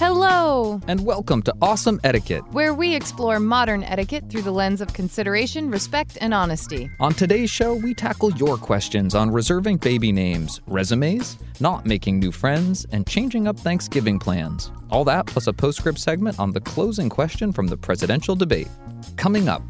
Hello, 0.00 0.80
And 0.88 1.04
welcome 1.04 1.42
to 1.42 1.54
Awesome 1.60 2.00
Etiquette. 2.04 2.42
where 2.52 2.72
we 2.72 2.94
explore 2.94 3.38
modern 3.38 3.84
etiquette 3.84 4.30
through 4.30 4.40
the 4.40 4.50
lens 4.50 4.80
of 4.80 4.90
consideration, 4.94 5.70
respect, 5.70 6.16
and 6.22 6.32
honesty. 6.32 6.90
On 7.00 7.12
today's 7.12 7.50
show, 7.50 7.74
we 7.74 7.92
tackle 7.92 8.32
your 8.32 8.56
questions 8.56 9.14
on 9.14 9.30
reserving 9.30 9.76
baby 9.76 10.10
names, 10.10 10.62
resumes, 10.66 11.36
not 11.60 11.84
making 11.84 12.18
new 12.18 12.32
friends, 12.32 12.86
and 12.92 13.06
changing 13.06 13.46
up 13.46 13.58
Thanksgiving 13.58 14.18
plans. 14.18 14.72
All 14.88 15.04
that 15.04 15.26
plus 15.26 15.48
a 15.48 15.52
postscript 15.52 15.98
segment 15.98 16.40
on 16.40 16.50
the 16.50 16.62
closing 16.62 17.10
question 17.10 17.52
from 17.52 17.66
the 17.66 17.76
presidential 17.76 18.34
debate. 18.34 18.68
Coming 19.16 19.50
up, 19.50 19.62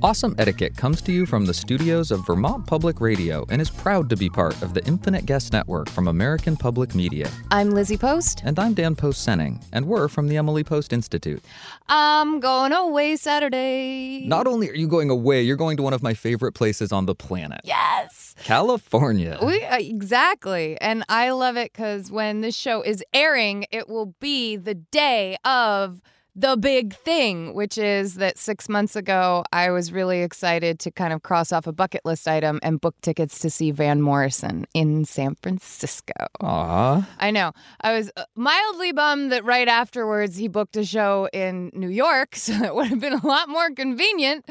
Awesome 0.00 0.36
Etiquette 0.38 0.76
comes 0.76 1.02
to 1.02 1.10
you 1.10 1.26
from 1.26 1.44
the 1.44 1.52
studios 1.52 2.12
of 2.12 2.24
Vermont 2.24 2.64
Public 2.68 3.00
Radio 3.00 3.44
and 3.50 3.60
is 3.60 3.68
proud 3.68 4.08
to 4.10 4.16
be 4.16 4.30
part 4.30 4.54
of 4.62 4.72
the 4.72 4.84
Infinite 4.86 5.26
Guest 5.26 5.52
Network 5.52 5.90
from 5.90 6.06
American 6.06 6.56
Public 6.56 6.94
Media. 6.94 7.28
I'm 7.50 7.70
Lizzie 7.70 7.96
Post. 7.96 8.42
And 8.44 8.60
I'm 8.60 8.74
Dan 8.74 8.94
Post 8.94 9.26
Senning, 9.26 9.60
and 9.72 9.86
we're 9.86 10.06
from 10.06 10.28
the 10.28 10.36
Emily 10.36 10.62
Post 10.62 10.92
Institute. 10.92 11.42
I'm 11.88 12.38
going 12.38 12.72
away 12.72 13.16
Saturday. 13.16 14.24
Not 14.24 14.46
only 14.46 14.70
are 14.70 14.74
you 14.74 14.86
going 14.86 15.10
away, 15.10 15.42
you're 15.42 15.56
going 15.56 15.76
to 15.78 15.82
one 15.82 15.94
of 15.94 16.02
my 16.02 16.14
favorite 16.14 16.52
places 16.52 16.92
on 16.92 17.06
the 17.06 17.16
planet. 17.16 17.62
Yes. 17.64 18.36
California. 18.44 19.36
We, 19.42 19.64
uh, 19.64 19.78
exactly. 19.78 20.80
And 20.80 21.04
I 21.08 21.30
love 21.30 21.56
it 21.56 21.72
because 21.72 22.08
when 22.12 22.40
this 22.40 22.54
show 22.54 22.82
is 22.82 23.02
airing, 23.12 23.66
it 23.72 23.88
will 23.88 24.14
be 24.20 24.54
the 24.54 24.74
day 24.74 25.38
of 25.44 26.00
the 26.38 26.56
big 26.56 26.94
thing, 26.94 27.52
which 27.52 27.76
is 27.76 28.14
that 28.14 28.38
six 28.38 28.68
months 28.68 28.94
ago, 28.94 29.42
I 29.52 29.70
was 29.72 29.90
really 29.90 30.22
excited 30.22 30.78
to 30.80 30.90
kind 30.92 31.12
of 31.12 31.22
cross 31.22 31.50
off 31.50 31.66
a 31.66 31.72
bucket 31.72 32.02
list 32.04 32.28
item 32.28 32.60
and 32.62 32.80
book 32.80 32.94
tickets 33.02 33.40
to 33.40 33.50
see 33.50 33.72
Van 33.72 34.00
Morrison 34.00 34.64
in 34.72 35.04
San 35.04 35.34
Francisco. 35.34 36.12
Aw. 36.40 37.08
I 37.18 37.30
know. 37.32 37.50
I 37.80 37.92
was 37.92 38.12
uh, 38.16 38.24
mildly 38.36 38.92
bummed 38.92 39.32
that 39.32 39.44
right 39.44 39.66
afterwards 39.66 40.36
he 40.36 40.46
booked 40.46 40.76
a 40.76 40.84
show 40.84 41.28
in 41.32 41.72
New 41.74 41.88
York, 41.88 42.36
so 42.36 42.52
it 42.52 42.72
would 42.72 42.86
have 42.86 43.00
been 43.00 43.14
a 43.14 43.26
lot 43.26 43.48
more 43.48 43.70
convenient. 43.70 44.48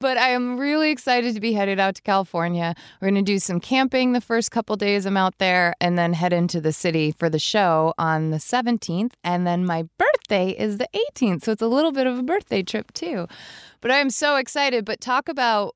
But 0.00 0.18
I 0.18 0.30
am 0.30 0.58
really 0.58 0.90
excited 0.90 1.34
to 1.34 1.40
be 1.40 1.54
headed 1.54 1.80
out 1.80 1.94
to 1.94 2.02
California. 2.02 2.74
We're 3.00 3.10
going 3.10 3.24
to 3.24 3.32
do 3.32 3.38
some 3.38 3.58
camping 3.58 4.12
the 4.12 4.20
first 4.20 4.50
couple 4.50 4.76
days 4.76 5.06
I'm 5.06 5.16
out 5.16 5.38
there 5.38 5.72
and 5.80 5.96
then 5.96 6.12
head 6.12 6.34
into 6.34 6.60
the 6.60 6.72
city 6.72 7.10
for 7.10 7.30
the 7.30 7.38
show 7.38 7.94
on 7.96 8.30
the 8.30 8.36
17th. 8.36 9.12
And 9.24 9.46
then 9.46 9.64
my 9.64 9.84
birthday 9.98 10.11
is 10.30 10.78
the 10.78 10.88
18th. 11.14 11.44
So 11.44 11.52
it's 11.52 11.62
a 11.62 11.66
little 11.66 11.92
bit 11.92 12.06
of 12.06 12.18
a 12.18 12.22
birthday 12.22 12.62
trip, 12.62 12.92
too. 12.92 13.26
But 13.80 13.90
I 13.90 13.98
am 13.98 14.10
so 14.10 14.36
excited. 14.36 14.84
But 14.84 15.00
talk 15.00 15.28
about 15.28 15.74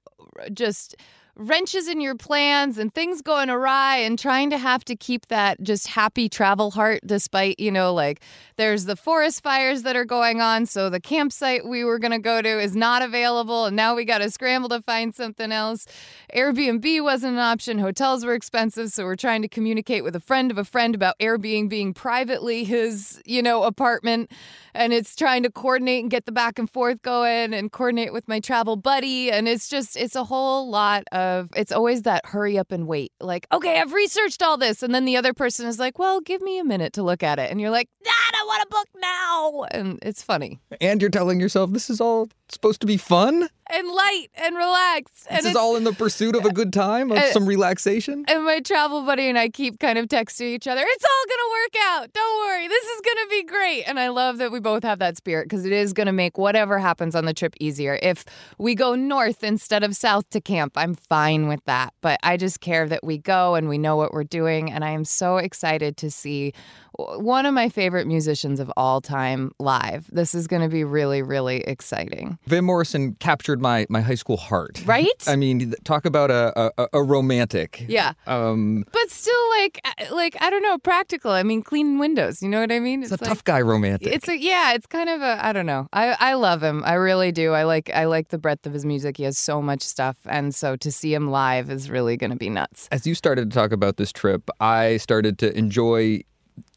just 0.52 0.96
wrenches 1.36 1.86
in 1.86 2.00
your 2.00 2.14
plans 2.14 2.78
and 2.78 2.94
things 2.94 3.20
going 3.20 3.50
awry 3.50 3.96
and 3.98 4.18
trying 4.18 4.48
to 4.48 4.56
have 4.56 4.82
to 4.82 4.96
keep 4.96 5.26
that 5.26 5.62
just 5.62 5.86
happy 5.86 6.30
travel 6.30 6.70
heart 6.70 6.98
despite 7.04 7.60
you 7.60 7.70
know 7.70 7.92
like 7.92 8.22
there's 8.56 8.86
the 8.86 8.96
forest 8.96 9.42
fires 9.42 9.82
that 9.82 9.94
are 9.96 10.06
going 10.06 10.40
on 10.40 10.64
so 10.64 10.88
the 10.88 10.98
campsite 10.98 11.66
we 11.66 11.84
were 11.84 11.98
going 11.98 12.10
to 12.12 12.18
go 12.18 12.40
to 12.40 12.58
is 12.58 12.74
not 12.74 13.02
available 13.02 13.66
and 13.66 13.76
now 13.76 13.94
we 13.94 14.02
got 14.02 14.18
to 14.18 14.30
scramble 14.30 14.70
to 14.70 14.80
find 14.80 15.14
something 15.14 15.52
else. 15.52 15.86
Airbnb 16.34 17.02
wasn't 17.02 17.34
an 17.34 17.38
option. 17.38 17.78
Hotels 17.78 18.24
were 18.24 18.34
expensive 18.34 18.90
so 18.90 19.04
we're 19.04 19.14
trying 19.14 19.42
to 19.42 19.48
communicate 19.48 20.04
with 20.04 20.16
a 20.16 20.20
friend 20.20 20.50
of 20.50 20.56
a 20.56 20.64
friend 20.64 20.94
about 20.94 21.18
airbnb 21.18 21.68
being 21.68 21.92
privately 21.92 22.64
his 22.64 23.20
you 23.26 23.42
know 23.42 23.64
apartment 23.64 24.30
and 24.72 24.92
it's 24.92 25.14
trying 25.16 25.42
to 25.42 25.50
coordinate 25.50 26.02
and 26.02 26.10
get 26.10 26.24
the 26.24 26.32
back 26.32 26.58
and 26.58 26.70
forth 26.70 27.02
going 27.02 27.52
and 27.52 27.72
coordinate 27.72 28.12
with 28.12 28.26
my 28.28 28.40
travel 28.40 28.76
buddy 28.76 29.30
and 29.30 29.48
it's 29.48 29.68
just 29.68 29.96
it's 29.96 30.14
a 30.14 30.24
whole 30.24 30.70
lot 30.70 31.02
of 31.12 31.25
it's 31.54 31.72
always 31.72 32.02
that 32.02 32.24
hurry 32.26 32.58
up 32.58 32.72
and 32.72 32.86
wait 32.86 33.12
like 33.20 33.46
okay 33.52 33.80
i've 33.80 33.92
researched 33.92 34.42
all 34.42 34.56
this 34.56 34.82
and 34.82 34.94
then 34.94 35.04
the 35.04 35.16
other 35.16 35.32
person 35.32 35.66
is 35.66 35.78
like 35.78 35.98
well 35.98 36.20
give 36.20 36.40
me 36.42 36.58
a 36.58 36.64
minute 36.64 36.92
to 36.92 37.02
look 37.02 37.22
at 37.22 37.38
it 37.38 37.50
and 37.50 37.60
you're 37.60 37.70
like 37.70 37.88
nah, 38.04 38.10
i 38.10 38.44
want 38.46 38.62
a 38.62 38.66
book 38.70 38.88
now 39.00 39.62
and 39.72 39.98
it's 40.02 40.22
funny 40.22 40.58
And 40.80 41.00
you're 41.00 41.10
telling 41.10 41.40
yourself 41.40 41.72
this 41.72 41.90
is 41.90 42.00
all 42.00 42.28
supposed 42.48 42.80
to 42.82 42.86
be 42.86 42.96
fun? 42.96 43.48
And 43.70 43.88
light 43.88 44.28
and 44.36 44.56
relaxed 44.56 45.26
and 45.28 45.38
This 45.38 45.50
is 45.52 45.56
all 45.56 45.76
in 45.76 45.84
the 45.84 45.92
pursuit 45.92 46.36
of 46.36 46.44
a 46.44 46.50
good 46.52 46.72
time, 46.72 47.10
of 47.10 47.18
Uh, 47.18 47.32
some 47.32 47.46
relaxation? 47.46 48.24
and 48.28 48.44
my 48.44 48.60
travel 48.60 49.02
buddy 49.02 49.28
and 49.28 49.38
I 49.38 49.48
keep 49.48 49.78
kind 49.80 49.98
of 49.98 50.06
texting 50.06 50.46
each 50.54 50.66
other, 50.68 50.82
it's 50.84 51.04
all 51.04 51.26
going 51.28 51.38
to 51.38 51.50
work 51.50 51.82
out. 52.02 52.12
Don't 52.12 52.46
worry. 52.46 52.68
This 52.68 52.84
is 52.84 53.00
going 53.02 53.16
to 53.24 53.26
be 53.30 53.42
great. 53.44 53.82
And 53.84 53.98
I 53.98 54.08
love 54.08 54.38
that 54.38 54.52
we 54.52 54.60
both 54.60 54.82
have 54.82 54.98
that 55.00 55.16
spirit 55.16 55.46
because 55.48 55.64
it 55.66 55.72
is 55.72 55.92
going 55.92 56.06
to 56.06 56.12
make 56.12 56.38
whatever 56.38 56.78
happens 56.78 57.14
on 57.14 57.24
the 57.24 57.34
trip 57.34 57.54
easier. 57.60 57.98
If 58.02 58.24
we 58.58 58.74
go 58.74 58.94
north 58.94 59.42
instead 59.42 59.82
of 59.82 59.96
south 59.96 60.28
to 60.30 60.40
camp, 60.40 60.72
I'm 60.76 60.94
fine 60.94 61.48
with 61.48 61.64
that. 61.66 61.92
But 62.00 62.20
I 62.22 62.36
just 62.36 62.60
care 62.60 62.88
that 62.88 63.02
we 63.04 63.18
go 63.18 63.54
and 63.54 63.68
we 63.68 63.78
know 63.78 63.96
what 63.96 64.12
we're 64.12 64.24
doing. 64.24 64.70
And 64.70 64.84
I 64.84 64.90
am 64.90 65.04
so 65.04 65.38
excited 65.38 65.96
to 65.98 66.10
see 66.10 66.52
one 66.98 67.44
of 67.44 67.52
my 67.52 67.68
favorite 67.68 68.06
musicians 68.06 68.58
of 68.58 68.72
all 68.76 69.00
time 69.02 69.52
live. 69.58 70.08
This 70.10 70.34
is 70.34 70.46
going 70.46 70.62
to 70.62 70.68
be 70.68 70.82
really, 70.82 71.20
really 71.22 71.58
exciting. 71.62 72.38
Van 72.46 72.64
Morrison 72.64 73.14
captured 73.20 73.55
my, 73.60 73.86
my 73.88 74.00
high 74.00 74.14
school 74.14 74.36
heart. 74.36 74.82
Right? 74.86 75.06
I 75.26 75.36
mean, 75.36 75.74
talk 75.84 76.04
about 76.04 76.30
a, 76.30 76.72
a, 76.78 76.88
a 76.94 77.02
romantic. 77.02 77.84
Yeah. 77.88 78.12
Um, 78.26 78.84
But 78.92 79.10
still, 79.10 79.48
like, 79.58 79.80
uh, 79.84 80.14
like 80.14 80.36
I 80.40 80.50
don't 80.50 80.62
know, 80.62 80.78
practical. 80.78 81.30
I 81.30 81.42
mean, 81.42 81.62
clean 81.62 81.98
windows. 81.98 82.42
You 82.42 82.48
know 82.48 82.60
what 82.60 82.72
I 82.72 82.78
mean? 82.80 83.02
it's 83.02 83.12
a 83.12 83.14
like- 83.14 83.28
tough 83.28 83.44
guy 83.44 83.60
romantic. 83.60 84.12
It's 84.12 84.28
a 84.28 84.36
yeah, 84.38 84.72
it's 84.74 84.86
kind 84.86 85.08
of 85.08 85.20
a 85.22 85.44
I 85.44 85.52
don't 85.52 85.66
know. 85.66 85.88
I 85.92 86.16
I 86.20 86.34
love 86.34 86.62
him. 86.62 86.82
I 86.84 86.94
really 86.94 87.32
do. 87.32 87.52
I 87.52 87.64
like 87.64 87.90
I 87.94 88.04
like 88.06 88.28
the 88.28 88.38
breadth 88.38 88.66
of 88.66 88.72
his 88.72 88.84
music. 88.84 89.16
He 89.16 89.24
has 89.24 89.38
so 89.38 89.60
much 89.62 89.82
stuff 89.82 90.16
and 90.26 90.54
so 90.54 90.76
to 90.76 90.90
see 90.92 91.12
him 91.14 91.30
live 91.30 91.70
is 91.70 91.90
really 91.90 92.16
going 92.16 92.30
to 92.30 92.36
be 92.36 92.50
nuts. 92.50 92.88
As 92.92 93.06
you 93.06 93.14
started 93.14 93.50
to 93.50 93.54
talk 93.54 93.72
about 93.72 93.96
this 93.96 94.12
trip, 94.12 94.50
I 94.60 94.96
started 94.98 95.38
to 95.38 95.56
enjoy 95.56 96.22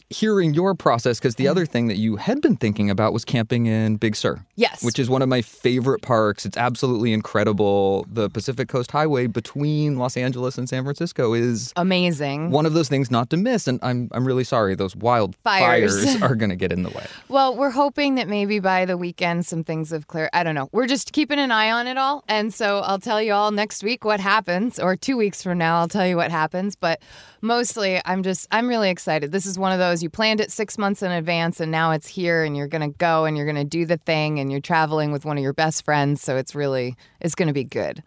hearing 0.09 0.53
your 0.53 0.73
process 0.73 1.19
because 1.19 1.35
the 1.35 1.47
other 1.47 1.63
mm-hmm. 1.63 1.71
thing 1.71 1.87
that 1.87 1.97
you 1.97 2.15
had 2.15 2.41
been 2.41 2.55
thinking 2.55 2.89
about 2.89 3.13
was 3.13 3.23
camping 3.23 3.67
in 3.67 3.97
Big 3.97 4.15
Sur. 4.15 4.43
Yes. 4.55 4.83
Which 4.83 4.97
is 4.97 5.09
one 5.09 5.21
of 5.21 5.29
my 5.29 5.41
favorite 5.41 6.01
parks. 6.01 6.45
It's 6.45 6.57
absolutely 6.57 7.13
incredible. 7.13 8.05
The 8.11 8.29
Pacific 8.29 8.69
Coast 8.69 8.91
Highway 8.91 9.27
between 9.27 9.97
Los 9.97 10.17
Angeles 10.17 10.57
and 10.57 10.67
San 10.67 10.83
Francisco 10.83 11.33
is 11.33 11.73
amazing. 11.75 12.49
one 12.51 12.65
of 12.65 12.73
those 12.73 12.89
things 12.89 13.11
not 13.11 13.29
to 13.29 13.37
miss. 13.37 13.67
And 13.67 13.79
I'm, 13.83 14.09
I'm 14.11 14.25
really 14.25 14.43
sorry, 14.43 14.75
those 14.75 14.95
wildfires 14.95 15.35
Fires. 15.43 16.21
are 16.21 16.35
going 16.35 16.49
to 16.49 16.55
get 16.55 16.71
in 16.71 16.83
the 16.83 16.89
way. 16.89 17.05
Well, 17.27 17.55
we're 17.55 17.69
hoping 17.69 18.15
that 18.15 18.27
maybe 18.27 18.59
by 18.59 18.85
the 18.85 18.97
weekend 18.97 19.45
some 19.45 19.63
things 19.63 19.91
have 19.91 20.07
cleared. 20.07 20.29
I 20.33 20.43
don't 20.43 20.55
know. 20.55 20.69
We're 20.71 20.87
just 20.87 21.13
keeping 21.13 21.39
an 21.39 21.51
eye 21.51 21.71
on 21.71 21.87
it 21.87 21.97
all. 21.97 22.23
And 22.27 22.53
so 22.53 22.79
I'll 22.79 22.99
tell 22.99 23.21
you 23.21 23.33
all 23.33 23.51
next 23.51 23.83
week 23.83 24.03
what 24.03 24.19
happens, 24.19 24.79
or 24.79 24.95
two 24.95 25.17
weeks 25.17 25.43
from 25.43 25.59
now, 25.59 25.79
I'll 25.79 25.87
tell 25.87 26.07
you 26.07 26.15
what 26.15 26.31
happens. 26.31 26.75
But 26.75 27.01
mostly, 27.41 28.01
I'm 28.05 28.23
just, 28.23 28.47
I'm 28.51 28.67
really 28.67 28.89
excited. 28.89 29.31
This 29.31 29.45
is 29.45 29.59
one 29.59 29.71
of 29.71 29.79
those 29.79 29.98
you 30.01 30.09
planned 30.09 30.41
it 30.41 30.51
six 30.51 30.77
months 30.77 31.01
in 31.01 31.11
advance, 31.11 31.59
and 31.59 31.71
now 31.71 31.91
it's 31.91 32.07
here, 32.07 32.43
and 32.43 32.55
you're 32.55 32.67
going 32.67 32.81
to 32.81 32.97
go 32.97 33.25
and 33.25 33.35
you're 33.35 33.45
going 33.45 33.55
to 33.55 33.63
do 33.63 33.85
the 33.85 33.97
thing, 33.97 34.39
and 34.39 34.51
you're 34.51 34.61
traveling 34.61 35.11
with 35.11 35.25
one 35.25 35.37
of 35.37 35.43
your 35.43 35.53
best 35.53 35.85
friends. 35.85 36.21
So 36.21 36.37
it's 36.37 36.55
really, 36.55 36.95
it's 37.19 37.35
going 37.35 37.47
to 37.47 37.53
be 37.53 37.63
good. 37.63 38.03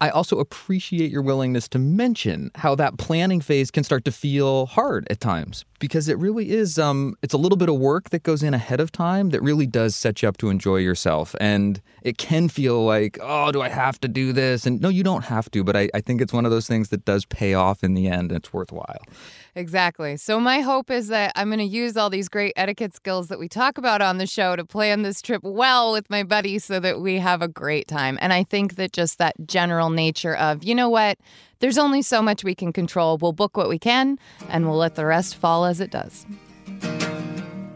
I 0.00 0.08
also 0.08 0.38
appreciate 0.38 1.10
your 1.10 1.22
willingness 1.22 1.68
to 1.68 1.78
mention 1.78 2.50
how 2.54 2.74
that 2.76 2.96
planning 2.96 3.40
phase 3.40 3.70
can 3.70 3.84
start 3.84 4.04
to 4.06 4.12
feel 4.12 4.66
hard 4.66 5.06
at 5.10 5.20
times 5.20 5.64
because 5.78 6.08
it 6.08 6.18
really 6.18 6.50
is 6.50 6.78
um 6.78 7.14
it's 7.22 7.34
a 7.34 7.38
little 7.38 7.56
bit 7.56 7.68
of 7.68 7.76
work 7.76 8.10
that 8.10 8.22
goes 8.22 8.42
in 8.42 8.54
ahead 8.54 8.80
of 8.80 8.90
time 8.92 9.30
that 9.30 9.42
really 9.42 9.66
does 9.66 9.94
set 9.94 10.22
you 10.22 10.28
up 10.28 10.36
to 10.38 10.48
enjoy 10.48 10.76
yourself 10.76 11.34
and 11.40 11.82
it 12.02 12.18
can 12.18 12.48
feel 12.48 12.84
like 12.84 13.18
oh 13.20 13.52
do 13.52 13.60
I 13.60 13.68
have 13.68 14.00
to 14.00 14.08
do 14.08 14.32
this 14.32 14.66
and 14.66 14.80
no 14.80 14.88
you 14.88 15.02
don't 15.02 15.24
have 15.24 15.50
to 15.50 15.64
but 15.64 15.76
I, 15.76 15.90
I 15.94 16.00
think 16.00 16.20
it's 16.20 16.32
one 16.32 16.44
of 16.44 16.50
those 16.50 16.66
things 16.66 16.88
that 16.88 17.04
does 17.04 17.24
pay 17.26 17.54
off 17.54 17.82
in 17.84 17.94
the 17.94 18.08
end 18.08 18.30
and 18.30 18.32
it's 18.32 18.52
worthwhile. 18.52 19.02
Exactly. 19.54 20.16
So, 20.16 20.38
my 20.38 20.60
hope 20.60 20.90
is 20.90 21.08
that 21.08 21.32
I'm 21.34 21.48
going 21.48 21.58
to 21.58 21.64
use 21.64 21.96
all 21.96 22.08
these 22.08 22.28
great 22.28 22.52
etiquette 22.56 22.94
skills 22.94 23.28
that 23.28 23.38
we 23.38 23.48
talk 23.48 23.78
about 23.78 24.00
on 24.00 24.18
the 24.18 24.26
show 24.26 24.54
to 24.54 24.64
plan 24.64 25.02
this 25.02 25.20
trip 25.20 25.42
well 25.42 25.92
with 25.92 26.08
my 26.08 26.22
buddy 26.22 26.58
so 26.58 26.78
that 26.80 27.00
we 27.00 27.18
have 27.18 27.42
a 27.42 27.48
great 27.48 27.88
time. 27.88 28.16
And 28.20 28.32
I 28.32 28.44
think 28.44 28.76
that 28.76 28.92
just 28.92 29.18
that 29.18 29.34
general 29.46 29.89
nature 29.94 30.34
of, 30.36 30.64
you 30.64 30.74
know 30.74 30.88
what, 30.88 31.18
there's 31.60 31.78
only 31.78 32.02
so 32.02 32.22
much 32.22 32.42
we 32.44 32.54
can 32.54 32.72
control. 32.72 33.18
We'll 33.18 33.32
book 33.32 33.56
what 33.56 33.68
we 33.68 33.78
can 33.78 34.18
and 34.48 34.66
we'll 34.66 34.78
let 34.78 34.94
the 34.94 35.06
rest 35.06 35.36
fall 35.36 35.64
as 35.64 35.80
it 35.80 35.90
does. 35.90 36.26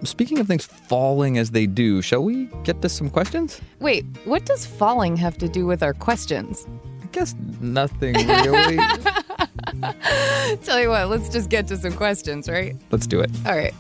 Speaking 0.05 0.38
of 0.38 0.46
things 0.46 0.66
falling 0.66 1.38
as 1.38 1.50
they 1.52 1.66
do, 1.66 2.02
shall 2.02 2.22
we 2.22 2.49
get 2.62 2.82
to 2.82 2.88
some 2.88 3.08
questions? 3.08 3.61
Wait, 3.81 4.05
what 4.25 4.44
does 4.44 4.66
falling 4.66 5.16
have 5.16 5.38
to 5.38 5.49
do 5.49 5.66
with 5.66 5.82
our 5.82 5.94
questions? 5.94 6.66
I 7.02 7.06
guess 7.06 7.34
nothing 7.61 8.14
really. 8.14 8.76
Tell 10.62 10.81
you 10.81 10.90
what, 10.90 11.08
let's 11.08 11.28
just 11.31 11.49
get 11.49 11.66
to 11.69 11.76
some 11.76 11.94
questions, 11.94 12.49
right? 12.49 12.76
Let's 12.90 13.06
do 13.06 13.20
it. 13.20 13.31
All 13.46 13.56
right. 13.56 13.75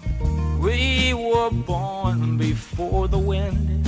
We 0.60 1.12
were 1.12 1.50
born 1.50 2.38
before 2.38 3.06
the 3.08 3.18
wind. 3.18 3.83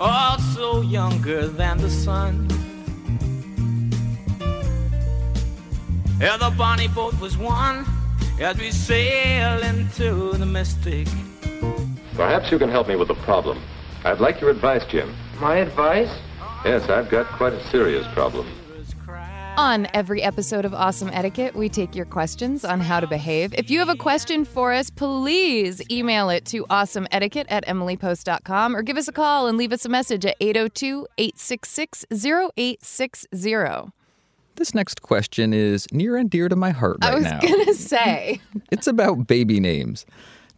Also 0.00 0.80
younger 0.82 1.48
than 1.48 1.78
the 1.78 1.90
sun. 1.90 2.48
Yeah, 6.20 6.36
the 6.36 6.50
bonnie 6.56 6.88
boat 6.88 7.18
was 7.20 7.36
one 7.36 7.84
as 8.40 8.56
we 8.58 8.70
sail 8.70 9.62
into 9.62 10.32
the 10.32 10.46
mystic. 10.46 11.08
Perhaps 12.14 12.50
you 12.50 12.58
can 12.58 12.68
help 12.68 12.88
me 12.88 12.96
with 12.96 13.10
a 13.10 13.14
problem. 13.14 13.60
I'd 14.04 14.20
like 14.20 14.40
your 14.40 14.50
advice, 14.50 14.84
Jim. 14.86 15.14
My 15.40 15.56
advice? 15.56 16.10
Yes, 16.64 16.88
I've 16.88 17.08
got 17.08 17.26
quite 17.36 17.52
a 17.52 17.64
serious 17.68 18.06
problem. 18.14 18.46
On 19.58 19.88
every 19.92 20.22
episode 20.22 20.64
of 20.64 20.72
Awesome 20.72 21.10
Etiquette, 21.12 21.52
we 21.56 21.68
take 21.68 21.96
your 21.96 22.04
questions 22.04 22.64
on 22.64 22.78
how 22.78 23.00
to 23.00 23.08
behave. 23.08 23.52
If 23.54 23.72
you 23.72 23.80
have 23.80 23.88
a 23.88 23.96
question 23.96 24.44
for 24.44 24.72
us, 24.72 24.88
please 24.88 25.82
email 25.90 26.30
it 26.30 26.44
to 26.44 26.62
awesomeetiquette 26.66 27.46
at 27.48 27.66
emilypost.com 27.66 28.76
or 28.76 28.82
give 28.82 28.96
us 28.96 29.08
a 29.08 29.12
call 29.12 29.48
and 29.48 29.58
leave 29.58 29.72
us 29.72 29.84
a 29.84 29.88
message 29.88 30.24
at 30.24 30.36
802 30.38 31.08
866 31.18 32.04
0860. 32.12 33.92
This 34.54 34.76
next 34.76 35.02
question 35.02 35.52
is 35.52 35.88
near 35.90 36.16
and 36.16 36.30
dear 36.30 36.48
to 36.48 36.54
my 36.54 36.70
heart 36.70 36.98
right 37.02 37.20
now. 37.20 37.40
I 37.40 37.40
was 37.40 37.42
now. 37.42 37.64
to 37.64 37.74
say, 37.74 38.40
It's 38.70 38.86
about 38.86 39.26
baby 39.26 39.58
names. 39.58 40.06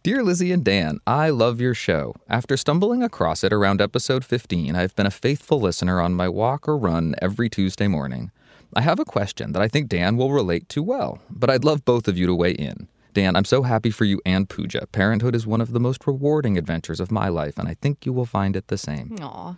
Dear 0.03 0.21
Lizzie 0.21 0.51
and 0.51 0.63
Dan, 0.63 0.99
I 1.07 1.31
love 1.31 1.59
your 1.59 1.73
show. 1.73 2.13
After 2.29 2.55
stumbling 2.55 3.01
across 3.01 3.43
it 3.43 3.51
around 3.51 3.81
episode 3.81 4.23
15, 4.23 4.75
I've 4.75 4.95
been 4.95 5.07
a 5.07 5.11
faithful 5.11 5.59
listener 5.59 5.99
on 5.99 6.13
my 6.13 6.29
walk 6.29 6.67
or 6.67 6.77
run 6.77 7.15
every 7.19 7.49
Tuesday 7.49 7.87
morning. 7.87 8.29
I 8.73 8.81
have 8.81 8.99
a 8.99 9.05
question 9.05 9.51
that 9.51 9.61
I 9.61 9.67
think 9.67 9.89
Dan 9.89 10.15
will 10.15 10.31
relate 10.31 10.69
to 10.69 10.81
well, 10.81 11.19
but 11.29 11.49
I'd 11.49 11.65
love 11.65 11.83
both 11.83 12.07
of 12.07 12.17
you 12.17 12.25
to 12.27 12.33
weigh 12.33 12.51
in. 12.51 12.87
Dan, 13.13 13.35
I'm 13.35 13.43
so 13.43 13.63
happy 13.63 13.91
for 13.91 14.05
you 14.05 14.21
and 14.25 14.47
Pooja. 14.47 14.87
Parenthood 14.87 15.35
is 15.35 15.45
one 15.45 15.59
of 15.59 15.73
the 15.73 15.79
most 15.79 16.07
rewarding 16.07 16.57
adventures 16.57 17.01
of 17.01 17.11
my 17.11 17.27
life, 17.27 17.57
and 17.57 17.67
I 17.67 17.73
think 17.73 18.05
you 18.05 18.13
will 18.13 18.25
find 18.25 18.55
it 18.55 18.67
the 18.67 18.77
same. 18.77 19.17
aw. 19.21 19.55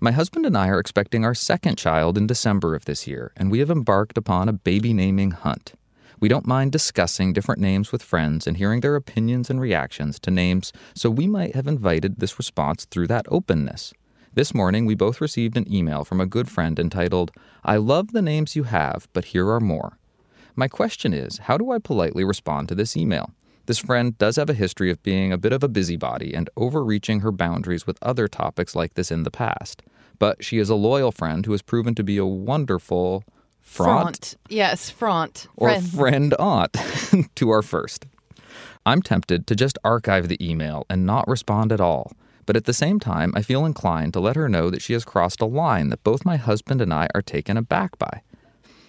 My 0.00 0.12
husband 0.12 0.46
and 0.46 0.56
I 0.56 0.68
are 0.68 0.80
expecting 0.80 1.24
our 1.26 1.34
second 1.34 1.76
child 1.76 2.16
in 2.16 2.26
December 2.26 2.74
of 2.74 2.86
this 2.86 3.06
year, 3.06 3.32
and 3.36 3.50
we 3.50 3.58
have 3.58 3.70
embarked 3.70 4.16
upon 4.16 4.48
a 4.48 4.54
baby 4.54 4.94
naming 4.94 5.32
hunt. 5.32 5.74
We 6.18 6.28
don't 6.28 6.46
mind 6.46 6.72
discussing 6.72 7.34
different 7.34 7.60
names 7.60 7.92
with 7.92 8.02
friends 8.02 8.46
and 8.46 8.56
hearing 8.56 8.80
their 8.80 8.96
opinions 8.96 9.50
and 9.50 9.60
reactions 9.60 10.18
to 10.20 10.30
names, 10.30 10.72
so 10.94 11.10
we 11.10 11.26
might 11.26 11.54
have 11.54 11.66
invited 11.66 12.18
this 12.18 12.38
response 12.38 12.86
through 12.86 13.08
that 13.08 13.26
openness. 13.28 13.92
This 14.34 14.52
morning, 14.52 14.84
we 14.84 14.94
both 14.96 15.20
received 15.20 15.56
an 15.56 15.72
email 15.72 16.04
from 16.04 16.20
a 16.20 16.26
good 16.26 16.50
friend 16.50 16.78
entitled, 16.78 17.30
I 17.64 17.76
love 17.76 18.10
the 18.12 18.22
names 18.22 18.56
you 18.56 18.64
have, 18.64 19.06
but 19.12 19.26
here 19.26 19.48
are 19.50 19.60
more. 19.60 19.98
My 20.56 20.66
question 20.66 21.14
is, 21.14 21.38
how 21.38 21.56
do 21.56 21.70
I 21.70 21.78
politely 21.78 22.24
respond 22.24 22.68
to 22.68 22.74
this 22.74 22.96
email? 22.96 23.30
This 23.66 23.78
friend 23.78 24.18
does 24.18 24.36
have 24.36 24.50
a 24.50 24.54
history 24.54 24.90
of 24.90 25.02
being 25.02 25.32
a 25.32 25.38
bit 25.38 25.52
of 25.52 25.62
a 25.62 25.68
busybody 25.68 26.34
and 26.34 26.50
overreaching 26.56 27.20
her 27.20 27.30
boundaries 27.32 27.86
with 27.86 27.98
other 28.02 28.26
topics 28.28 28.74
like 28.74 28.94
this 28.94 29.10
in 29.10 29.22
the 29.22 29.30
past. 29.30 29.82
But 30.18 30.44
she 30.44 30.58
is 30.58 30.68
a 30.68 30.74
loyal 30.74 31.12
friend 31.12 31.46
who 31.46 31.52
has 31.52 31.62
proven 31.62 31.94
to 31.94 32.02
be 32.02 32.18
a 32.18 32.26
wonderful 32.26 33.24
front, 33.62 34.36
Yes, 34.48 34.90
front. 34.90 35.46
or 35.56 35.68
Friend. 35.70 35.88
friend 35.90 36.34
aunt 36.38 36.76
to 37.36 37.50
our 37.50 37.62
first. 37.62 38.06
I'm 38.84 39.00
tempted 39.00 39.46
to 39.46 39.54
just 39.56 39.78
archive 39.84 40.28
the 40.28 40.44
email 40.44 40.84
and 40.90 41.06
not 41.06 41.26
respond 41.26 41.72
at 41.72 41.80
all. 41.80 42.12
But 42.46 42.56
at 42.56 42.64
the 42.64 42.72
same 42.72 43.00
time, 43.00 43.32
I 43.34 43.42
feel 43.42 43.64
inclined 43.64 44.12
to 44.14 44.20
let 44.20 44.36
her 44.36 44.48
know 44.48 44.70
that 44.70 44.82
she 44.82 44.92
has 44.92 45.04
crossed 45.04 45.40
a 45.40 45.46
line 45.46 45.88
that 45.88 46.04
both 46.04 46.24
my 46.24 46.36
husband 46.36 46.80
and 46.80 46.92
I 46.92 47.08
are 47.14 47.22
taken 47.22 47.56
aback 47.56 47.98
by. 47.98 48.22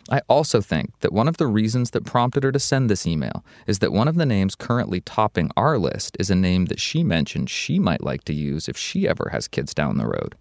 I 0.10 0.22
also 0.30 0.62
think 0.62 1.00
that 1.00 1.14
one 1.14 1.28
of 1.28 1.38
the 1.38 1.48
reasons 1.48 1.92
that 1.92 2.06
prompted 2.06 2.44
her 2.44 2.52
to 2.52 2.60
send 2.60 2.90
this 2.90 3.08
email 3.08 3.44
is 3.66 3.80
that 3.80 3.92
one 3.92 4.08
of 4.08 4.16
the 4.16 4.26
names 4.26 4.54
currently 4.54 5.02
topping 5.02 5.50
our 5.58 5.80
list 5.80 6.16
is 6.20 6.30
a 6.30 6.36
name 6.36 6.66
that 6.66 6.80
she 6.80 7.04
mentioned 7.04 7.50
she 7.50 7.80
might 7.80 8.04
like 8.04 8.24
to 8.26 8.34
use 8.34 8.70
if 8.70 8.78
she 8.78 9.08
ever 9.08 9.30
has 9.32 9.48
kids 9.48 9.74
down 9.74 9.98
the 9.98 10.06
road. 10.06 10.36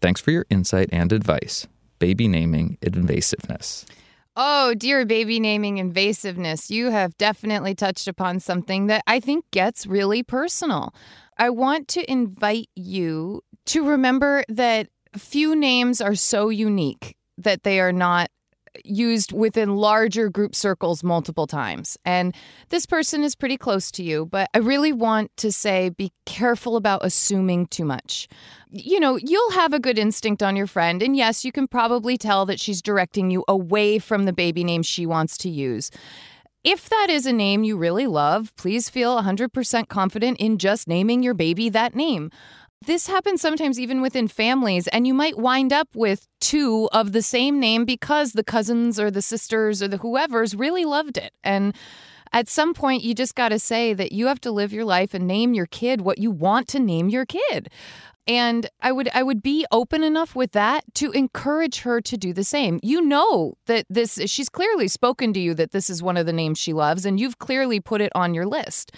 Thanks 0.00 0.20
for 0.20 0.32
your 0.32 0.44
insight 0.50 0.88
and 0.90 1.12
advice. 1.12 1.68
Baby 2.00 2.26
naming 2.26 2.78
invasiveness. 2.82 3.84
Oh, 4.38 4.74
dear 4.74 5.06
baby 5.06 5.40
naming 5.40 5.76
invasiveness, 5.76 6.68
you 6.68 6.90
have 6.90 7.16
definitely 7.16 7.74
touched 7.74 8.06
upon 8.06 8.40
something 8.40 8.86
that 8.88 9.02
I 9.06 9.18
think 9.18 9.50
gets 9.50 9.86
really 9.86 10.22
personal. 10.22 10.92
I 11.38 11.50
want 11.50 11.88
to 11.88 12.10
invite 12.10 12.68
you 12.74 13.42
to 13.66 13.88
remember 13.88 14.44
that 14.48 14.88
few 15.16 15.56
names 15.56 16.00
are 16.00 16.14
so 16.14 16.48
unique 16.48 17.16
that 17.38 17.62
they 17.62 17.80
are 17.80 17.92
not 17.92 18.30
used 18.84 19.32
within 19.32 19.76
larger 19.76 20.28
group 20.28 20.54
circles 20.54 21.02
multiple 21.02 21.46
times. 21.46 21.96
And 22.04 22.34
this 22.68 22.86
person 22.86 23.22
is 23.22 23.34
pretty 23.34 23.56
close 23.56 23.90
to 23.92 24.02
you, 24.02 24.26
but 24.26 24.48
I 24.54 24.58
really 24.58 24.92
want 24.92 25.34
to 25.38 25.52
say 25.52 25.88
be 25.88 26.12
careful 26.24 26.76
about 26.76 27.04
assuming 27.04 27.66
too 27.66 27.84
much. 27.84 28.28
You 28.70 29.00
know, 29.00 29.16
you'll 29.16 29.52
have 29.52 29.72
a 29.72 29.80
good 29.80 29.98
instinct 29.98 30.42
on 30.42 30.56
your 30.56 30.66
friend, 30.66 31.02
and 31.02 31.16
yes, 31.16 31.44
you 31.44 31.52
can 31.52 31.66
probably 31.68 32.18
tell 32.18 32.44
that 32.46 32.60
she's 32.60 32.82
directing 32.82 33.30
you 33.30 33.44
away 33.48 33.98
from 33.98 34.24
the 34.24 34.32
baby 34.32 34.64
name 34.64 34.82
she 34.82 35.06
wants 35.06 35.38
to 35.38 35.48
use. 35.48 35.90
If 36.66 36.88
that 36.88 37.06
is 37.10 37.26
a 37.26 37.32
name 37.32 37.62
you 37.62 37.76
really 37.76 38.08
love, 38.08 38.52
please 38.56 38.90
feel 38.90 39.22
100% 39.22 39.86
confident 39.86 40.40
in 40.40 40.58
just 40.58 40.88
naming 40.88 41.22
your 41.22 41.32
baby 41.32 41.68
that 41.68 41.94
name. 41.94 42.32
This 42.84 43.06
happens 43.06 43.40
sometimes 43.40 43.78
even 43.78 44.00
within 44.00 44.26
families, 44.26 44.88
and 44.88 45.06
you 45.06 45.14
might 45.14 45.38
wind 45.38 45.72
up 45.72 45.86
with 45.94 46.26
two 46.40 46.88
of 46.92 47.12
the 47.12 47.22
same 47.22 47.60
name 47.60 47.84
because 47.84 48.32
the 48.32 48.42
cousins 48.42 48.98
or 48.98 49.12
the 49.12 49.22
sisters 49.22 49.80
or 49.80 49.86
the 49.86 49.98
whoever's 49.98 50.56
really 50.56 50.84
loved 50.84 51.16
it. 51.16 51.32
And 51.44 51.72
at 52.36 52.50
some 52.50 52.74
point, 52.74 53.02
you 53.02 53.14
just 53.14 53.34
got 53.34 53.48
to 53.48 53.58
say 53.58 53.94
that 53.94 54.12
you 54.12 54.26
have 54.26 54.42
to 54.42 54.50
live 54.50 54.70
your 54.70 54.84
life 54.84 55.14
and 55.14 55.26
name 55.26 55.54
your 55.54 55.64
kid 55.64 56.02
what 56.02 56.18
you 56.18 56.30
want 56.30 56.68
to 56.68 56.78
name 56.78 57.08
your 57.08 57.24
kid. 57.24 57.70
And 58.26 58.68
I 58.82 58.92
would 58.92 59.08
I 59.14 59.22
would 59.22 59.42
be 59.42 59.64
open 59.72 60.02
enough 60.02 60.36
with 60.36 60.52
that 60.52 60.84
to 60.96 61.12
encourage 61.12 61.78
her 61.78 62.02
to 62.02 62.16
do 62.18 62.34
the 62.34 62.44
same. 62.44 62.78
You 62.82 63.00
know 63.00 63.54
that 63.64 63.86
this 63.88 64.20
she's 64.26 64.50
clearly 64.50 64.86
spoken 64.86 65.32
to 65.32 65.40
you 65.40 65.54
that 65.54 65.70
this 65.70 65.88
is 65.88 66.02
one 66.02 66.18
of 66.18 66.26
the 66.26 66.32
names 66.32 66.58
she 66.58 66.74
loves 66.74 67.06
and 67.06 67.18
you've 67.18 67.38
clearly 67.38 67.80
put 67.80 68.02
it 68.02 68.12
on 68.14 68.34
your 68.34 68.44
list. 68.44 68.92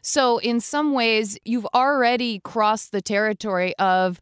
So 0.00 0.38
in 0.38 0.60
some 0.60 0.92
ways 0.92 1.36
you've 1.44 1.66
already 1.74 2.38
crossed 2.44 2.92
the 2.92 3.02
territory 3.02 3.74
of 3.80 4.20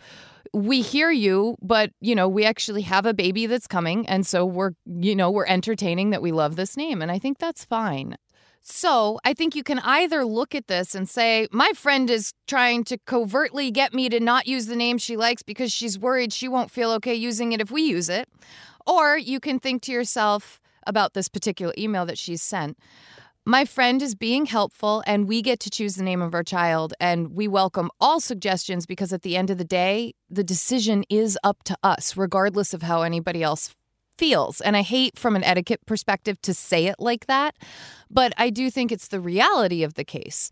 we 0.55 0.81
hear 0.81 1.11
you, 1.11 1.59
but 1.61 1.91
you 2.01 2.15
know, 2.15 2.27
we 2.27 2.47
actually 2.47 2.83
have 2.83 3.05
a 3.05 3.13
baby 3.13 3.45
that's 3.45 3.67
coming 3.67 4.09
and 4.09 4.27
so 4.27 4.47
we're 4.47 4.73
you 4.87 5.15
know, 5.15 5.31
we're 5.31 5.45
entertaining 5.45 6.09
that 6.09 6.23
we 6.23 6.33
love 6.33 6.57
this 6.57 6.75
name 6.75 7.03
and 7.03 7.13
I 7.13 7.19
think 7.19 7.39
that's 7.39 7.67
fine. 7.67 8.17
So 8.65 9.19
I 9.25 9.35
think 9.35 9.57
you 9.57 9.65
can 9.65 9.81
either 9.81 10.25
look 10.25 10.55
at 10.55 10.69
this 10.69 10.95
and 10.95 11.09
say, 11.09 11.49
my 11.51 11.73
friend 11.75 12.09
is 12.09 12.33
trying 12.47 12.85
to 12.85 12.99
covertly 13.07 13.73
get 13.73 13.93
me 13.93 14.09
to 14.09 14.21
not 14.21 14.47
use 14.47 14.67
the 14.67 14.77
name 14.77 14.99
she 14.99 15.17
likes 15.17 15.43
because 15.43 15.73
she's 15.73 15.99
worried 15.99 16.33
she 16.33 16.47
won't 16.47 16.71
feel 16.71 16.93
okay 16.93 17.15
using 17.15 17.51
it 17.53 17.61
if 17.61 17.73
we 17.73 17.83
use 17.83 18.09
it. 18.09 18.29
Or 18.87 19.19
you 19.19 19.41
can 19.41 19.59
think 19.59 19.83
to 19.83 19.93
yourself 19.93 20.61
about 20.87 21.15
this 21.15 21.29
particular 21.29 21.75
email 21.77 22.07
that 22.07 22.19
she's 22.19 22.43
sent. 22.43 22.79
My 23.45 23.65
friend 23.65 24.01
is 24.01 24.15
being 24.15 24.47
helpful, 24.47 25.03
and 25.05 25.27
we 25.27 25.43
get 25.43 25.59
to 25.61 25.71
choose 25.71 25.97
the 25.97 26.05
name 26.05 26.23
of 26.23 26.33
our 26.33 26.45
child, 26.45 26.95
and 27.01 27.35
we 27.35 27.49
welcome 27.49 27.91
all 28.01 28.21
suggestions 28.21 28.87
because 28.87 29.13
at 29.13 29.23
the 29.23 29.37
end 29.37 29.51
of 29.51 29.59
the 29.59 29.65
day, 29.65 30.15
the 30.31 30.45
decision 30.45 31.03
is 31.11 31.37
up 31.43 31.65
to 31.65 31.77
us, 31.83 32.17
regardless 32.17 32.73
of 32.73 32.83
how 32.83 33.03
anybody 33.03 33.43
else 33.43 33.75
feels. 34.19 34.61
And 34.61 34.77
I 34.77 34.83
hate 34.83 35.19
from 35.19 35.37
an 35.37 35.45
etiquette 35.45 35.85
perspective 35.87 36.41
to 36.43 36.55
say 36.55 36.87
it 36.87 36.97
like 36.99 37.27
that, 37.27 37.57
but 38.11 38.33
I 38.37 38.51
do 38.51 38.71
think 38.71 38.93
it's 38.93 39.09
the 39.09 39.21
reality 39.21 39.83
of 39.83 39.95
the 39.95 40.05
case. 40.05 40.51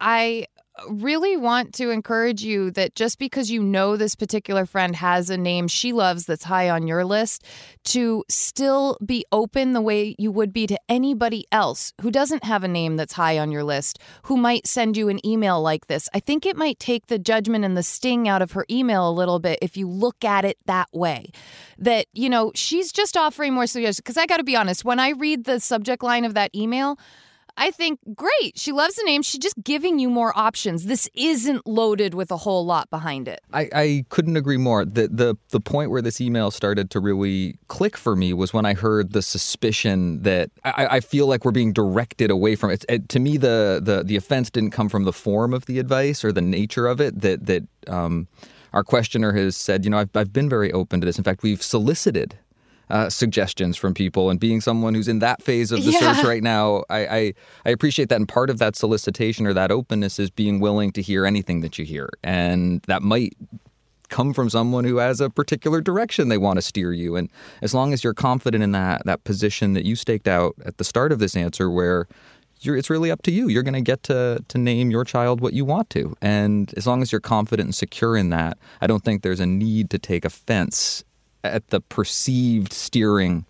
I 0.00 0.46
really 0.88 1.36
want 1.36 1.72
to 1.74 1.90
encourage 1.90 2.42
you 2.42 2.70
that 2.72 2.94
just 2.94 3.18
because 3.18 3.50
you 3.50 3.62
know 3.62 3.96
this 3.96 4.14
particular 4.14 4.66
friend 4.66 4.96
has 4.96 5.30
a 5.30 5.36
name 5.36 5.68
she 5.68 5.92
loves 5.92 6.26
that's 6.26 6.44
high 6.44 6.68
on 6.68 6.86
your 6.86 7.04
list, 7.04 7.44
to 7.84 8.24
still 8.28 8.98
be 9.04 9.24
open 9.30 9.72
the 9.72 9.80
way 9.80 10.16
you 10.18 10.32
would 10.32 10.52
be 10.52 10.66
to 10.66 10.78
anybody 10.88 11.46
else 11.52 11.92
who 12.00 12.10
doesn't 12.10 12.44
have 12.44 12.64
a 12.64 12.68
name 12.68 12.96
that's 12.96 13.12
high 13.12 13.38
on 13.38 13.52
your 13.52 13.62
list, 13.62 13.98
who 14.24 14.36
might 14.36 14.66
send 14.66 14.96
you 14.96 15.08
an 15.08 15.24
email 15.24 15.62
like 15.62 15.86
this. 15.86 16.08
I 16.12 16.20
think 16.20 16.44
it 16.44 16.56
might 16.56 16.78
take 16.78 17.06
the 17.06 17.18
judgment 17.18 17.64
and 17.64 17.76
the 17.76 17.82
sting 17.82 18.28
out 18.28 18.42
of 18.42 18.52
her 18.52 18.66
email 18.70 19.08
a 19.08 19.12
little 19.12 19.38
bit 19.38 19.58
if 19.62 19.76
you 19.76 19.88
look 19.88 20.24
at 20.24 20.44
it 20.44 20.58
that 20.66 20.88
way. 20.92 21.30
That, 21.78 22.06
you 22.12 22.28
know, 22.28 22.50
she's 22.54 22.92
just 22.92 23.16
offering 23.16 23.54
more 23.54 23.66
suggestions. 23.66 23.98
Because 23.98 24.16
I 24.16 24.26
got 24.26 24.38
to 24.38 24.44
be 24.44 24.56
honest, 24.56 24.84
when 24.84 24.98
I 24.98 25.10
read 25.10 25.44
the 25.44 25.60
subject 25.60 26.02
line 26.02 26.24
of 26.24 26.34
that 26.34 26.54
email, 26.54 26.98
I 27.56 27.70
think 27.70 28.00
great. 28.14 28.56
She 28.58 28.72
loves 28.72 28.96
the 28.96 29.04
name. 29.04 29.22
She's 29.22 29.38
just 29.38 29.62
giving 29.62 29.98
you 29.98 30.10
more 30.10 30.36
options. 30.36 30.86
This 30.86 31.08
isn't 31.14 31.66
loaded 31.66 32.14
with 32.14 32.30
a 32.30 32.36
whole 32.36 32.66
lot 32.66 32.90
behind 32.90 33.28
it. 33.28 33.40
I, 33.52 33.68
I 33.74 34.04
couldn't 34.08 34.36
agree 34.36 34.56
more. 34.56 34.84
The, 34.84 35.08
the 35.08 35.36
the 35.50 35.60
point 35.60 35.90
where 35.90 36.02
this 36.02 36.20
email 36.20 36.50
started 36.50 36.90
to 36.90 37.00
really 37.00 37.58
click 37.68 37.96
for 37.96 38.16
me 38.16 38.32
was 38.32 38.52
when 38.52 38.66
I 38.66 38.74
heard 38.74 39.12
the 39.12 39.22
suspicion 39.22 40.22
that 40.22 40.50
I, 40.64 40.86
I 40.96 41.00
feel 41.00 41.26
like 41.26 41.44
we're 41.44 41.52
being 41.52 41.72
directed 41.72 42.30
away 42.30 42.56
from 42.56 42.70
it. 42.70 42.84
it. 42.88 43.08
To 43.10 43.20
me, 43.20 43.36
the, 43.36 43.80
the 43.82 44.02
the 44.02 44.16
offense 44.16 44.50
didn't 44.50 44.70
come 44.70 44.88
from 44.88 45.04
the 45.04 45.12
form 45.12 45.54
of 45.54 45.66
the 45.66 45.78
advice 45.78 46.24
or 46.24 46.32
the 46.32 46.42
nature 46.42 46.86
of 46.86 47.00
it. 47.00 47.20
That 47.20 47.46
that 47.46 47.62
um, 47.86 48.26
our 48.72 48.82
questioner 48.82 49.32
has 49.32 49.56
said, 49.56 49.84
you 49.84 49.90
know, 49.90 49.98
I've, 49.98 50.10
I've 50.16 50.32
been 50.32 50.48
very 50.48 50.72
open 50.72 51.00
to 51.00 51.04
this. 51.06 51.16
In 51.16 51.24
fact, 51.24 51.44
we've 51.44 51.62
solicited 51.62 52.36
uh, 52.90 53.08
suggestions 53.08 53.76
from 53.76 53.94
people. 53.94 54.30
And 54.30 54.38
being 54.38 54.60
someone 54.60 54.94
who's 54.94 55.08
in 55.08 55.18
that 55.20 55.42
phase 55.42 55.72
of 55.72 55.84
the 55.84 55.90
Yeah. 55.92 56.14
search 56.14 56.24
right 56.24 56.42
now, 56.42 56.84
I, 56.90 57.06
I 57.06 57.34
I 57.66 57.70
appreciate 57.70 58.08
that. 58.10 58.16
And 58.16 58.28
part 58.28 58.50
of 58.50 58.58
that 58.58 58.76
solicitation 58.76 59.46
or 59.46 59.54
that 59.54 59.70
openness 59.70 60.18
is 60.18 60.30
being 60.30 60.60
willing 60.60 60.92
to 60.92 61.02
hear 61.02 61.24
anything 61.26 61.60
that 61.62 61.78
you 61.78 61.84
hear, 61.84 62.08
and 62.22 62.82
that 62.86 63.02
might 63.02 63.34
come 64.10 64.34
from 64.34 64.50
someone 64.50 64.84
who 64.84 64.98
has 64.98 65.20
a 65.20 65.30
particular 65.30 65.80
direction 65.80 66.28
they 66.28 66.38
want 66.38 66.58
to 66.58 66.62
steer 66.62 66.92
you. 66.92 67.16
And 67.16 67.30
as 67.62 67.72
long 67.74 67.92
as 67.92 68.04
you're 68.04 68.14
confident 68.14 68.62
in 68.62 68.72
that 68.72 69.04
that 69.06 69.24
position 69.24 69.72
that 69.72 69.84
you 69.84 69.96
staked 69.96 70.28
out 70.28 70.54
at 70.64 70.76
the 70.76 70.84
start 70.84 71.10
of 71.10 71.18
this 71.18 71.34
answer, 71.34 71.70
where 71.70 72.06
you're, 72.60 72.76
it's 72.76 72.88
really 72.90 73.10
up 73.10 73.22
to 73.22 73.30
you. 73.30 73.48
You're 73.48 73.62
going 73.62 73.74
to 73.74 73.80
get 73.80 74.02
to 74.04 74.44
to 74.46 74.58
name 74.58 74.90
your 74.90 75.04
child 75.04 75.40
what 75.40 75.52
you 75.54 75.64
want 75.64 75.90
to, 75.90 76.14
and 76.20 76.72
as 76.76 76.86
long 76.86 77.02
as 77.02 77.12
you're 77.12 77.20
confident 77.20 77.66
and 77.68 77.74
secure 77.74 78.16
in 78.16 78.28
that, 78.30 78.58
I 78.80 78.86
don't 78.86 79.02
think 79.02 79.22
there's 79.22 79.40
a 79.40 79.46
need 79.46 79.90
to 79.90 79.98
take 79.98 80.24
offense 80.24 81.02
at 81.44 81.68
the 81.68 81.80
perceived 81.80 82.72
steering 82.72 83.44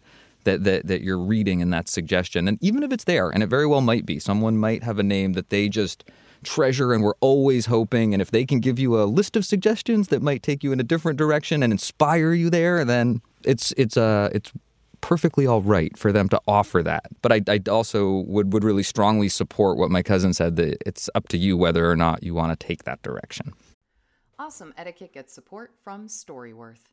that, 0.44 0.64
that 0.64 0.86
that 0.86 1.02
you're 1.02 1.18
reading 1.18 1.60
in 1.60 1.70
that 1.70 1.88
suggestion. 1.88 2.46
And 2.48 2.58
even 2.60 2.82
if 2.82 2.92
it's 2.92 3.04
there, 3.04 3.30
and 3.30 3.42
it 3.42 3.46
very 3.46 3.66
well 3.66 3.80
might 3.80 4.06
be, 4.06 4.18
someone 4.18 4.56
might 4.58 4.82
have 4.82 4.98
a 4.98 5.02
name 5.02 5.32
that 5.32 5.50
they 5.50 5.68
just 5.68 6.04
treasure 6.44 6.92
and 6.92 7.02
we're 7.02 7.14
always 7.20 7.66
hoping. 7.66 8.12
And 8.12 8.20
if 8.20 8.30
they 8.30 8.44
can 8.44 8.60
give 8.60 8.78
you 8.78 9.00
a 9.00 9.04
list 9.04 9.36
of 9.36 9.44
suggestions 9.44 10.08
that 10.08 10.22
might 10.22 10.42
take 10.42 10.62
you 10.62 10.72
in 10.72 10.80
a 10.80 10.84
different 10.84 11.18
direction 11.18 11.62
and 11.62 11.72
inspire 11.72 12.32
you 12.32 12.50
there, 12.50 12.84
then 12.84 13.22
it's 13.44 13.72
it's 13.76 13.96
uh 13.96 14.30
it's 14.32 14.52
perfectly 15.00 15.46
all 15.46 15.60
right 15.60 15.98
for 15.98 16.12
them 16.12 16.28
to 16.30 16.40
offer 16.46 16.82
that. 16.82 17.06
But 17.20 17.32
I, 17.32 17.40
I 17.48 17.60
also 17.68 18.24
would 18.26 18.52
would 18.52 18.64
really 18.64 18.82
strongly 18.82 19.28
support 19.28 19.76
what 19.76 19.90
my 19.90 20.02
cousin 20.02 20.32
said 20.34 20.56
that 20.56 20.82
it's 20.86 21.10
up 21.14 21.28
to 21.28 21.38
you 21.38 21.56
whether 21.56 21.90
or 21.90 21.96
not 21.96 22.22
you 22.22 22.34
want 22.34 22.58
to 22.58 22.66
take 22.66 22.84
that 22.84 23.02
direction. 23.02 23.52
Awesome 24.38 24.74
Etiquette 24.76 25.12
gets 25.12 25.32
support 25.32 25.72
from 25.82 26.08
Storyworth. 26.08 26.92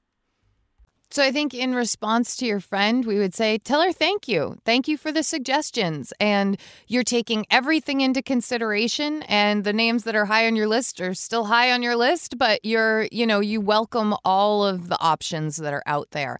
So 1.11 1.21
I 1.21 1.33
think 1.33 1.53
in 1.53 1.75
response 1.75 2.37
to 2.37 2.45
your 2.45 2.61
friend, 2.61 3.05
we 3.05 3.17
would 3.17 3.35
say, 3.35 3.57
tell 3.57 3.81
her 3.81 3.91
thank 3.91 4.29
you. 4.29 4.55
Thank 4.63 4.87
you 4.87 4.97
for 4.97 5.11
the 5.11 5.23
suggestions. 5.23 6.13
And 6.21 6.57
you're 6.87 7.03
taking 7.03 7.45
everything 7.51 7.99
into 7.99 8.21
consideration 8.21 9.21
and 9.23 9.65
the 9.65 9.73
names 9.73 10.05
that 10.05 10.15
are 10.15 10.23
high 10.23 10.47
on 10.47 10.55
your 10.55 10.67
list 10.67 11.01
are 11.01 11.13
still 11.13 11.45
high 11.45 11.69
on 11.73 11.83
your 11.83 11.97
list, 11.97 12.37
but 12.37 12.63
you're, 12.63 13.09
you 13.11 13.27
know, 13.27 13.41
you 13.41 13.59
welcome 13.59 14.15
all 14.23 14.65
of 14.65 14.87
the 14.87 14.97
options 15.01 15.57
that 15.57 15.73
are 15.73 15.83
out 15.85 16.11
there. 16.11 16.39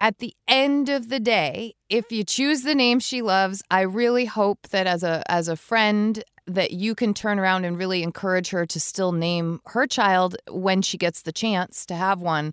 At 0.00 0.18
the 0.18 0.34
end 0.48 0.88
of 0.88 1.08
the 1.08 1.20
day, 1.20 1.74
if 1.88 2.10
you 2.10 2.24
choose 2.24 2.62
the 2.62 2.74
name 2.74 2.98
she 2.98 3.22
loves, 3.22 3.62
I 3.70 3.82
really 3.82 4.24
hope 4.24 4.66
that 4.70 4.88
as 4.88 5.04
a 5.04 5.22
as 5.30 5.46
a 5.46 5.56
friend 5.56 6.24
that 6.46 6.72
you 6.72 6.96
can 6.96 7.14
turn 7.14 7.38
around 7.38 7.64
and 7.64 7.78
really 7.78 8.02
encourage 8.02 8.50
her 8.50 8.66
to 8.66 8.80
still 8.80 9.12
name 9.12 9.60
her 9.66 9.86
child 9.86 10.36
when 10.48 10.82
she 10.82 10.98
gets 10.98 11.22
the 11.22 11.32
chance 11.32 11.86
to 11.86 11.94
have 11.94 12.20
one 12.20 12.52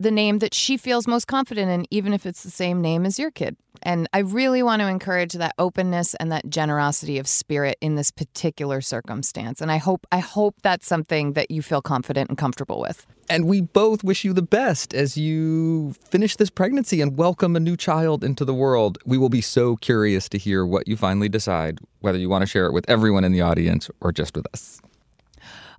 the 0.00 0.10
name 0.10 0.38
that 0.38 0.54
she 0.54 0.76
feels 0.76 1.08
most 1.08 1.26
confident 1.26 1.70
in, 1.70 1.86
even 1.90 2.12
if 2.12 2.24
it's 2.24 2.42
the 2.42 2.50
same 2.50 2.80
name 2.80 3.04
as 3.04 3.18
your 3.18 3.30
kid. 3.30 3.56
And 3.82 4.08
I 4.12 4.20
really 4.20 4.62
want 4.62 4.80
to 4.80 4.88
encourage 4.88 5.34
that 5.34 5.54
openness 5.58 6.14
and 6.14 6.30
that 6.32 6.48
generosity 6.48 7.18
of 7.18 7.28
spirit 7.28 7.76
in 7.80 7.94
this 7.94 8.10
particular 8.10 8.80
circumstance. 8.80 9.60
And 9.60 9.70
I 9.70 9.76
hope 9.76 10.06
I 10.10 10.18
hope 10.18 10.56
that's 10.62 10.86
something 10.86 11.34
that 11.34 11.50
you 11.50 11.62
feel 11.62 11.82
confident 11.82 12.28
and 12.28 12.38
comfortable 12.38 12.80
with. 12.80 13.06
And 13.30 13.46
we 13.46 13.60
both 13.60 14.02
wish 14.02 14.24
you 14.24 14.32
the 14.32 14.42
best 14.42 14.94
as 14.94 15.16
you 15.16 15.94
finish 16.10 16.36
this 16.36 16.50
pregnancy 16.50 17.00
and 17.00 17.16
welcome 17.16 17.56
a 17.56 17.60
new 17.60 17.76
child 17.76 18.24
into 18.24 18.44
the 18.44 18.54
world. 18.54 18.98
We 19.04 19.18
will 19.18 19.28
be 19.28 19.42
so 19.42 19.76
curious 19.76 20.28
to 20.30 20.38
hear 20.38 20.64
what 20.64 20.88
you 20.88 20.96
finally 20.96 21.28
decide, 21.28 21.78
whether 22.00 22.18
you 22.18 22.28
want 22.28 22.42
to 22.42 22.46
share 22.46 22.66
it 22.66 22.72
with 22.72 22.88
everyone 22.88 23.24
in 23.24 23.32
the 23.32 23.42
audience 23.42 23.90
or 24.00 24.12
just 24.12 24.34
with 24.34 24.46
us. 24.52 24.80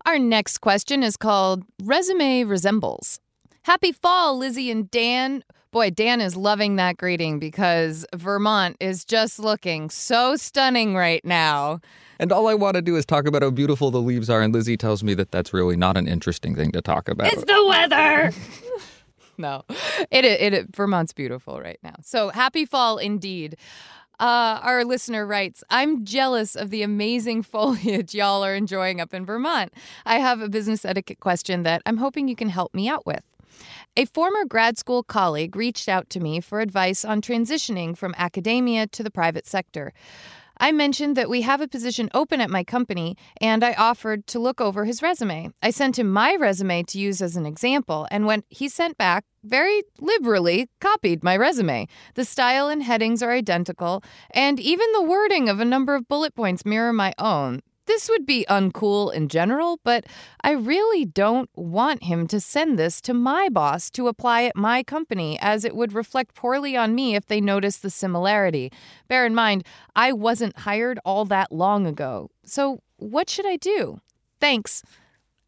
Our 0.05 0.19
next 0.19 0.59
question 0.59 1.03
is 1.03 1.17
called 1.17 1.63
Resume 1.83 2.43
Resembles. 2.43 3.19
Happy 3.63 3.91
fall, 3.91 4.37
Lizzie 4.37 4.71
and 4.71 4.89
Dan. 4.89 5.43
Boy, 5.71 5.91
Dan 5.91 6.21
is 6.21 6.35
loving 6.35 6.77
that 6.77 6.97
greeting 6.97 7.37
because 7.37 8.05
Vermont 8.15 8.75
is 8.79 9.05
just 9.05 9.37
looking 9.37 9.89
so 9.89 10.35
stunning 10.35 10.95
right 10.95 11.23
now. 11.23 11.79
And 12.19 12.31
all 12.31 12.47
I 12.47 12.55
want 12.55 12.75
to 12.75 12.81
do 12.81 12.95
is 12.95 13.05
talk 13.05 13.27
about 13.27 13.43
how 13.43 13.51
beautiful 13.51 13.91
the 13.91 14.01
leaves 14.01 14.29
are. 14.29 14.41
And 14.41 14.53
Lizzie 14.53 14.77
tells 14.77 15.03
me 15.03 15.13
that 15.13 15.31
that's 15.31 15.53
really 15.53 15.75
not 15.75 15.95
an 15.95 16.07
interesting 16.07 16.55
thing 16.55 16.71
to 16.71 16.81
talk 16.81 17.07
about. 17.07 17.31
It's 17.31 17.43
the 17.43 17.65
weather. 17.67 18.31
no, 19.37 19.63
it, 20.09 20.25
it, 20.25 20.53
it 20.53 20.75
Vermont's 20.75 21.13
beautiful 21.13 21.61
right 21.61 21.79
now. 21.83 21.95
So 22.01 22.29
happy 22.29 22.65
fall 22.65 22.97
indeed. 22.97 23.55
Uh, 24.19 24.59
our 24.63 24.83
listener 24.83 25.25
writes, 25.25 25.63
I'm 25.69 26.03
jealous 26.03 26.55
of 26.55 26.71
the 26.71 26.81
amazing 26.81 27.43
foliage 27.43 28.13
y'all 28.13 28.43
are 28.43 28.55
enjoying 28.55 28.99
up 28.99 29.13
in 29.13 29.25
Vermont. 29.25 29.73
I 30.05 30.17
have 30.17 30.41
a 30.41 30.49
business 30.49 30.83
etiquette 30.83 31.19
question 31.19 31.63
that 31.63 31.81
I'm 31.85 31.97
hoping 31.97 32.27
you 32.27 32.35
can 32.35 32.49
help 32.49 32.73
me 32.73 32.89
out 32.89 33.05
with. 33.05 33.23
A 33.97 34.05
former 34.05 34.45
grad 34.45 34.77
school 34.77 35.03
colleague 35.03 35.55
reached 35.55 35.89
out 35.89 36.09
to 36.11 36.19
me 36.19 36.39
for 36.39 36.61
advice 36.61 37.03
on 37.03 37.21
transitioning 37.21 37.97
from 37.97 38.15
academia 38.17 38.87
to 38.87 39.03
the 39.03 39.11
private 39.11 39.47
sector. 39.47 39.93
I 40.61 40.73
mentioned 40.73 41.15
that 41.15 41.29
we 41.29 41.41
have 41.41 41.61
a 41.61 41.69
position 41.69 42.09
open 42.13 42.41
at 42.41 42.49
my 42.49 42.65
company, 42.65 43.15
and 43.39 43.63
I 43.63 43.73
offered 43.73 44.27
to 44.27 44.39
look 44.39 44.59
over 44.59 44.83
his 44.83 45.01
resume. 45.01 45.51
I 45.63 45.71
sent 45.71 45.97
him 45.97 46.11
my 46.11 46.35
resume 46.35 46.83
to 46.83 46.99
use 46.99 47.21
as 47.21 47.37
an 47.37 47.45
example, 47.45 48.07
and 48.11 48.25
when 48.25 48.43
he 48.49 48.67
sent 48.67 48.97
back, 48.97 49.23
very 49.43 49.83
liberally 49.99 50.69
copied 50.81 51.23
my 51.23 51.37
resume. 51.37 51.87
The 52.15 52.25
style 52.25 52.67
and 52.67 52.83
headings 52.83 53.23
are 53.23 53.31
identical, 53.31 54.03
and 54.31 54.59
even 54.59 54.91
the 54.91 55.03
wording 55.03 55.47
of 55.47 55.61
a 55.61 55.65
number 55.65 55.95
of 55.95 56.09
bullet 56.09 56.35
points 56.35 56.65
mirror 56.65 56.91
my 56.91 57.13
own. 57.17 57.61
This 57.89 58.07
would 58.07 58.27
be 58.27 58.45
uncool 58.47 59.11
in 59.11 59.29
general, 59.29 59.79
but 59.83 60.05
I 60.41 60.51
really 60.51 61.05
don't 61.05 61.49
want 61.55 62.03
him 62.03 62.27
to 62.27 62.39
send 62.39 62.77
this 62.77 63.01
to 63.01 63.15
my 63.15 63.49
boss 63.49 63.89
to 63.89 64.07
apply 64.07 64.43
at 64.43 64.55
my 64.55 64.83
company, 64.83 65.39
as 65.41 65.65
it 65.65 65.75
would 65.75 65.93
reflect 65.93 66.35
poorly 66.35 66.77
on 66.77 66.93
me 66.93 67.15
if 67.15 67.25
they 67.25 67.41
notice 67.41 67.77
the 67.77 67.89
similarity. 67.89 68.71
Bear 69.07 69.25
in 69.25 69.33
mind, 69.33 69.63
I 69.95 70.13
wasn't 70.13 70.55
hired 70.59 70.99
all 71.03 71.25
that 71.25 71.51
long 71.51 71.87
ago. 71.87 72.29
So, 72.45 72.83
what 72.97 73.27
should 73.27 73.47
I 73.47 73.55
do? 73.55 73.99
Thanks. 74.39 74.83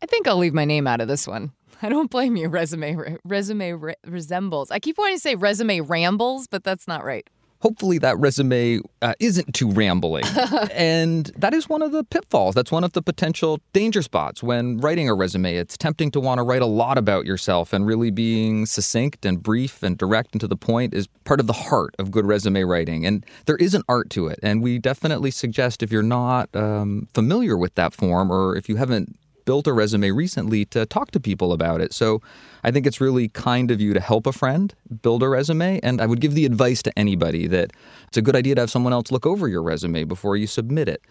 I 0.01 0.07
think 0.07 0.27
I'll 0.27 0.38
leave 0.38 0.55
my 0.55 0.65
name 0.65 0.88
out 0.88 1.00
of 1.00 1.07
this 1.07 1.27
one. 1.27 1.51
I 1.83 1.89
don't 1.89 2.10
blame 2.10 2.36
you. 2.36 2.50
Resume 2.50 3.17
resume 3.24 3.74
re- 3.74 3.95
resembles. 4.07 4.71
I 4.71 4.79
keep 4.79 4.98
wanting 4.98 5.17
to 5.17 5.21
say 5.21 5.36
resume 5.36 5.81
rambles, 5.81 6.48
but 6.48 6.63
that's 6.63 6.88
not 6.88 7.05
right 7.05 7.29
hopefully 7.61 7.97
that 7.99 8.17
resume 8.19 8.81
uh, 9.01 9.13
isn't 9.19 9.53
too 9.53 9.71
rambling. 9.71 10.25
and 10.73 11.27
that 11.37 11.53
is 11.53 11.69
one 11.69 11.81
of 11.81 11.91
the 11.91 12.03
pitfalls. 12.03 12.55
That's 12.55 12.71
one 12.71 12.83
of 12.83 12.93
the 12.93 13.01
potential 13.01 13.59
danger 13.73 14.01
spots 14.01 14.43
when 14.43 14.77
writing 14.77 15.09
a 15.09 15.13
resume. 15.13 15.55
It's 15.55 15.77
tempting 15.77 16.11
to 16.11 16.19
want 16.19 16.39
to 16.39 16.43
write 16.43 16.61
a 16.61 16.67
lot 16.67 16.97
about 16.97 17.25
yourself, 17.25 17.73
and 17.73 17.85
really 17.85 18.11
being 18.11 18.65
succinct 18.65 19.25
and 19.25 19.41
brief 19.41 19.83
and 19.83 19.97
direct 19.97 20.33
and 20.33 20.41
to 20.41 20.47
the 20.47 20.57
point 20.57 20.93
is 20.93 21.07
part 21.23 21.39
of 21.39 21.47
the 21.47 21.53
heart 21.53 21.95
of 21.99 22.11
good 22.11 22.25
resume 22.25 22.63
writing. 22.63 23.05
And 23.05 23.25
there 23.45 23.57
is 23.57 23.73
an 23.73 23.83
art 23.87 24.09
to 24.11 24.27
it. 24.27 24.39
And 24.43 24.61
we 24.61 24.79
definitely 24.79 25.31
suggest 25.31 25.83
if 25.83 25.91
you're 25.91 26.03
not 26.03 26.53
um, 26.55 27.07
familiar 27.13 27.57
with 27.57 27.75
that 27.75 27.93
form 27.93 28.31
or 28.31 28.55
if 28.55 28.67
you 28.67 28.75
haven't 28.77 29.17
built 29.45 29.67
a 29.67 29.74
resume 29.74 30.12
recently 30.12 30.65
to 30.65 30.86
talk 30.86 31.12
to 31.12 31.19
people 31.19 31.53
about 31.53 31.81
it. 31.81 31.93
So 31.93 32.21
I 32.63 32.71
think 32.71 32.86
it's 32.86 33.01
really 33.01 33.29
kind 33.29 33.71
of 33.71 33.81
you 33.81 33.93
to 33.93 34.00
help 34.00 34.27
a 34.27 34.31
friend 34.31 34.74
build 35.01 35.24
a 35.24 35.29
resume. 35.29 35.79
And 35.81 36.01
I 36.01 36.05
would 36.05 36.21
give 36.21 36.33
the 36.33 36.45
advice 36.45 36.81
to 36.83 37.00
anybody 37.00 37.48
that 37.48 37.71
it's 38.07 38.17
a 38.17 38.21
good 38.21 38.36
idea 38.36 38.55
to 38.55 38.62
have 38.62 38.71
someone 38.71 38.93
else 38.93 39.12
look 39.12 39.25
over 39.25 39.48
your 39.48 39.63
resume 39.63 40.03
before 40.03 40.38
you 40.38 40.48
submit 40.48 40.88
it. 40.88 41.01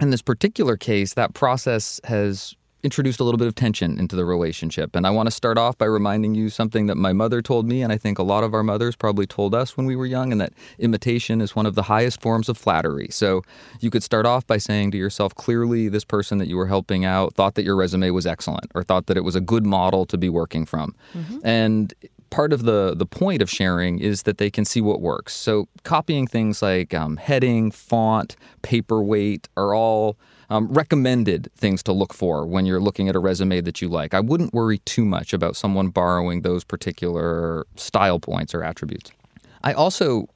In 0.00 0.10
this 0.10 0.22
particular 0.22 0.76
case, 0.76 1.14
that 1.14 1.34
process 1.34 2.00
has 2.04 2.54
introduced 2.84 3.18
a 3.18 3.24
little 3.24 3.38
bit 3.38 3.48
of 3.48 3.54
tension 3.54 3.98
into 3.98 4.14
the 4.14 4.24
relationship. 4.24 4.94
And 4.94 5.06
I 5.06 5.10
want 5.10 5.26
to 5.26 5.30
start 5.30 5.56
off 5.56 5.76
by 5.78 5.86
reminding 5.86 6.34
you 6.34 6.50
something 6.50 6.86
that 6.86 6.96
my 6.96 7.12
mother 7.12 7.40
told 7.40 7.66
me, 7.66 7.82
and 7.82 7.90
I 7.90 7.96
think 7.96 8.18
a 8.18 8.22
lot 8.22 8.44
of 8.44 8.52
our 8.52 8.62
mothers 8.62 8.94
probably 8.94 9.26
told 9.26 9.54
us 9.54 9.76
when 9.76 9.86
we 9.86 9.96
were 9.96 10.06
young, 10.06 10.30
and 10.30 10.40
that 10.40 10.52
imitation 10.78 11.40
is 11.40 11.56
one 11.56 11.64
of 11.64 11.74
the 11.74 11.84
highest 11.84 12.20
forms 12.20 12.48
of 12.48 12.58
flattery. 12.58 13.08
So 13.10 13.42
you 13.80 13.90
could 13.90 14.02
start 14.02 14.26
off 14.26 14.46
by 14.46 14.58
saying 14.58 14.90
to 14.92 14.98
yourself, 14.98 15.34
clearly, 15.34 15.88
this 15.88 16.04
person 16.04 16.38
that 16.38 16.46
you 16.46 16.56
were 16.56 16.66
helping 16.66 17.04
out 17.04 17.34
thought 17.34 17.54
that 17.54 17.64
your 17.64 17.74
resume 17.74 18.10
was 18.10 18.26
excellent 18.26 18.70
or 18.74 18.84
thought 18.84 19.06
that 19.06 19.16
it 19.16 19.24
was 19.24 19.34
a 19.34 19.40
good 19.40 19.64
model 19.64 20.04
to 20.06 20.18
be 20.18 20.28
working 20.28 20.66
from. 20.66 20.94
Mm-hmm. 21.14 21.38
And 21.42 21.94
part 22.28 22.52
of 22.52 22.64
the 22.64 22.94
the 22.96 23.06
point 23.06 23.40
of 23.40 23.48
sharing 23.48 24.00
is 24.00 24.24
that 24.24 24.38
they 24.38 24.50
can 24.50 24.64
see 24.64 24.80
what 24.80 25.00
works. 25.00 25.32
So 25.32 25.68
copying 25.84 26.26
things 26.26 26.60
like 26.60 26.92
um, 26.92 27.16
heading, 27.16 27.70
font, 27.70 28.36
paperweight 28.62 29.48
are 29.56 29.74
all 29.74 30.16
um, 30.50 30.68
recommended 30.68 31.50
things 31.56 31.82
to 31.84 31.92
look 31.92 32.14
for 32.14 32.46
when 32.46 32.66
you're 32.66 32.80
looking 32.80 33.08
at 33.08 33.16
a 33.16 33.18
resume 33.18 33.60
that 33.60 33.80
you 33.80 33.88
like. 33.88 34.14
I 34.14 34.20
wouldn't 34.20 34.54
worry 34.54 34.78
too 34.78 35.04
much 35.04 35.32
about 35.32 35.56
someone 35.56 35.88
borrowing 35.88 36.42
those 36.42 36.64
particular 36.64 37.66
style 37.76 38.20
points 38.20 38.54
or 38.54 38.62
attributes. 38.62 39.10
I 39.62 39.72
also 39.72 40.28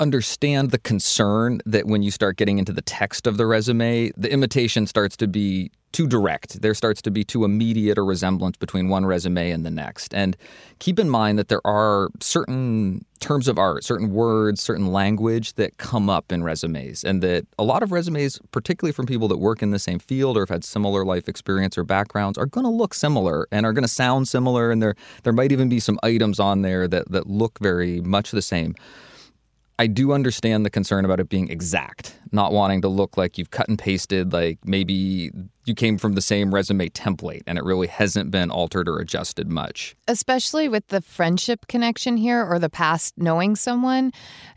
understand 0.00 0.70
the 0.70 0.78
concern 0.78 1.60
that 1.66 1.86
when 1.86 2.02
you 2.02 2.10
start 2.10 2.36
getting 2.36 2.58
into 2.58 2.72
the 2.72 2.82
text 2.82 3.26
of 3.26 3.36
the 3.36 3.46
resume, 3.46 4.10
the 4.16 4.32
imitation 4.32 4.86
starts 4.86 5.16
to 5.18 5.28
be 5.28 5.70
too 5.92 6.06
direct. 6.06 6.62
There 6.62 6.74
starts 6.74 7.02
to 7.02 7.10
be 7.10 7.24
too 7.24 7.44
immediate 7.44 7.98
a 7.98 8.02
resemblance 8.02 8.56
between 8.56 8.88
one 8.88 9.06
resume 9.06 9.50
and 9.50 9.66
the 9.66 9.70
next. 9.70 10.14
And 10.14 10.36
keep 10.78 10.98
in 10.98 11.10
mind 11.10 11.38
that 11.38 11.48
there 11.48 11.64
are 11.66 12.08
certain 12.20 13.04
terms 13.18 13.48
of 13.48 13.58
art, 13.58 13.84
certain 13.84 14.12
words, 14.12 14.62
certain 14.62 14.92
language 14.92 15.54
that 15.54 15.76
come 15.78 16.08
up 16.08 16.32
in 16.32 16.42
resumes, 16.42 17.04
and 17.04 17.22
that 17.22 17.46
a 17.58 17.64
lot 17.64 17.82
of 17.82 17.92
resumes, 17.92 18.38
particularly 18.50 18.92
from 18.92 19.06
people 19.06 19.28
that 19.28 19.38
work 19.38 19.62
in 19.62 19.72
the 19.72 19.78
same 19.78 19.98
field 19.98 20.36
or 20.36 20.40
have 20.42 20.48
had 20.48 20.64
similar 20.64 21.04
life 21.04 21.28
experience 21.28 21.76
or 21.76 21.84
backgrounds, 21.84 22.38
are 22.38 22.46
going 22.46 22.64
to 22.64 22.70
look 22.70 22.94
similar 22.94 23.46
and 23.50 23.66
are 23.66 23.72
going 23.72 23.84
to 23.84 23.88
sound 23.88 24.28
similar. 24.28 24.70
And 24.70 24.82
there, 24.82 24.94
there 25.24 25.32
might 25.32 25.52
even 25.52 25.68
be 25.68 25.80
some 25.80 25.98
items 26.02 26.40
on 26.40 26.62
there 26.62 26.88
that, 26.88 27.10
that 27.10 27.26
look 27.26 27.58
very 27.58 28.00
much 28.00 28.30
the 28.30 28.42
same. 28.42 28.74
I 29.80 29.86
do 29.86 30.12
understand 30.12 30.66
the 30.66 30.70
concern 30.70 31.06
about 31.06 31.20
it 31.20 31.30
being 31.30 31.48
exact, 31.48 32.14
not 32.32 32.52
wanting 32.52 32.82
to 32.82 32.88
look 32.88 33.16
like 33.16 33.38
you've 33.38 33.50
cut 33.50 33.66
and 33.66 33.78
pasted, 33.78 34.30
like 34.30 34.58
maybe 34.62 35.30
you 35.64 35.74
came 35.74 35.96
from 35.96 36.12
the 36.12 36.20
same 36.20 36.52
resume 36.52 36.90
template 36.90 37.40
and 37.46 37.56
it 37.56 37.64
really 37.64 37.86
hasn't 37.86 38.30
been 38.30 38.50
altered 38.50 38.90
or 38.90 38.98
adjusted 38.98 39.48
much. 39.48 39.96
Especially 40.06 40.68
with 40.68 40.86
the 40.88 41.00
friendship 41.00 41.66
connection 41.66 42.18
here 42.18 42.44
or 42.44 42.58
the 42.58 42.68
past 42.68 43.14
knowing 43.16 43.56
someone. 43.56 44.12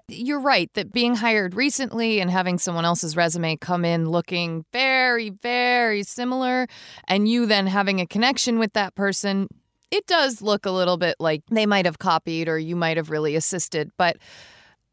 You're 0.09 0.41
right 0.41 0.69
that 0.73 0.91
being 0.91 1.15
hired 1.15 1.55
recently 1.55 2.19
and 2.19 2.29
having 2.29 2.57
someone 2.57 2.83
else's 2.83 3.15
resume 3.15 3.55
come 3.55 3.85
in 3.85 4.09
looking 4.09 4.65
very, 4.73 5.29
very 5.29 6.03
similar, 6.03 6.67
and 7.07 7.29
you 7.29 7.45
then 7.45 7.67
having 7.67 8.01
a 8.01 8.05
connection 8.05 8.59
with 8.59 8.73
that 8.73 8.93
person, 8.93 9.47
it 9.89 10.05
does 10.05 10.41
look 10.41 10.65
a 10.65 10.71
little 10.71 10.97
bit 10.97 11.15
like 11.21 11.43
they 11.49 11.65
might 11.65 11.85
have 11.85 11.99
copied 11.99 12.49
or 12.49 12.59
you 12.59 12.75
might 12.75 12.97
have 12.97 13.09
really 13.09 13.37
assisted. 13.37 13.89
But 13.97 14.17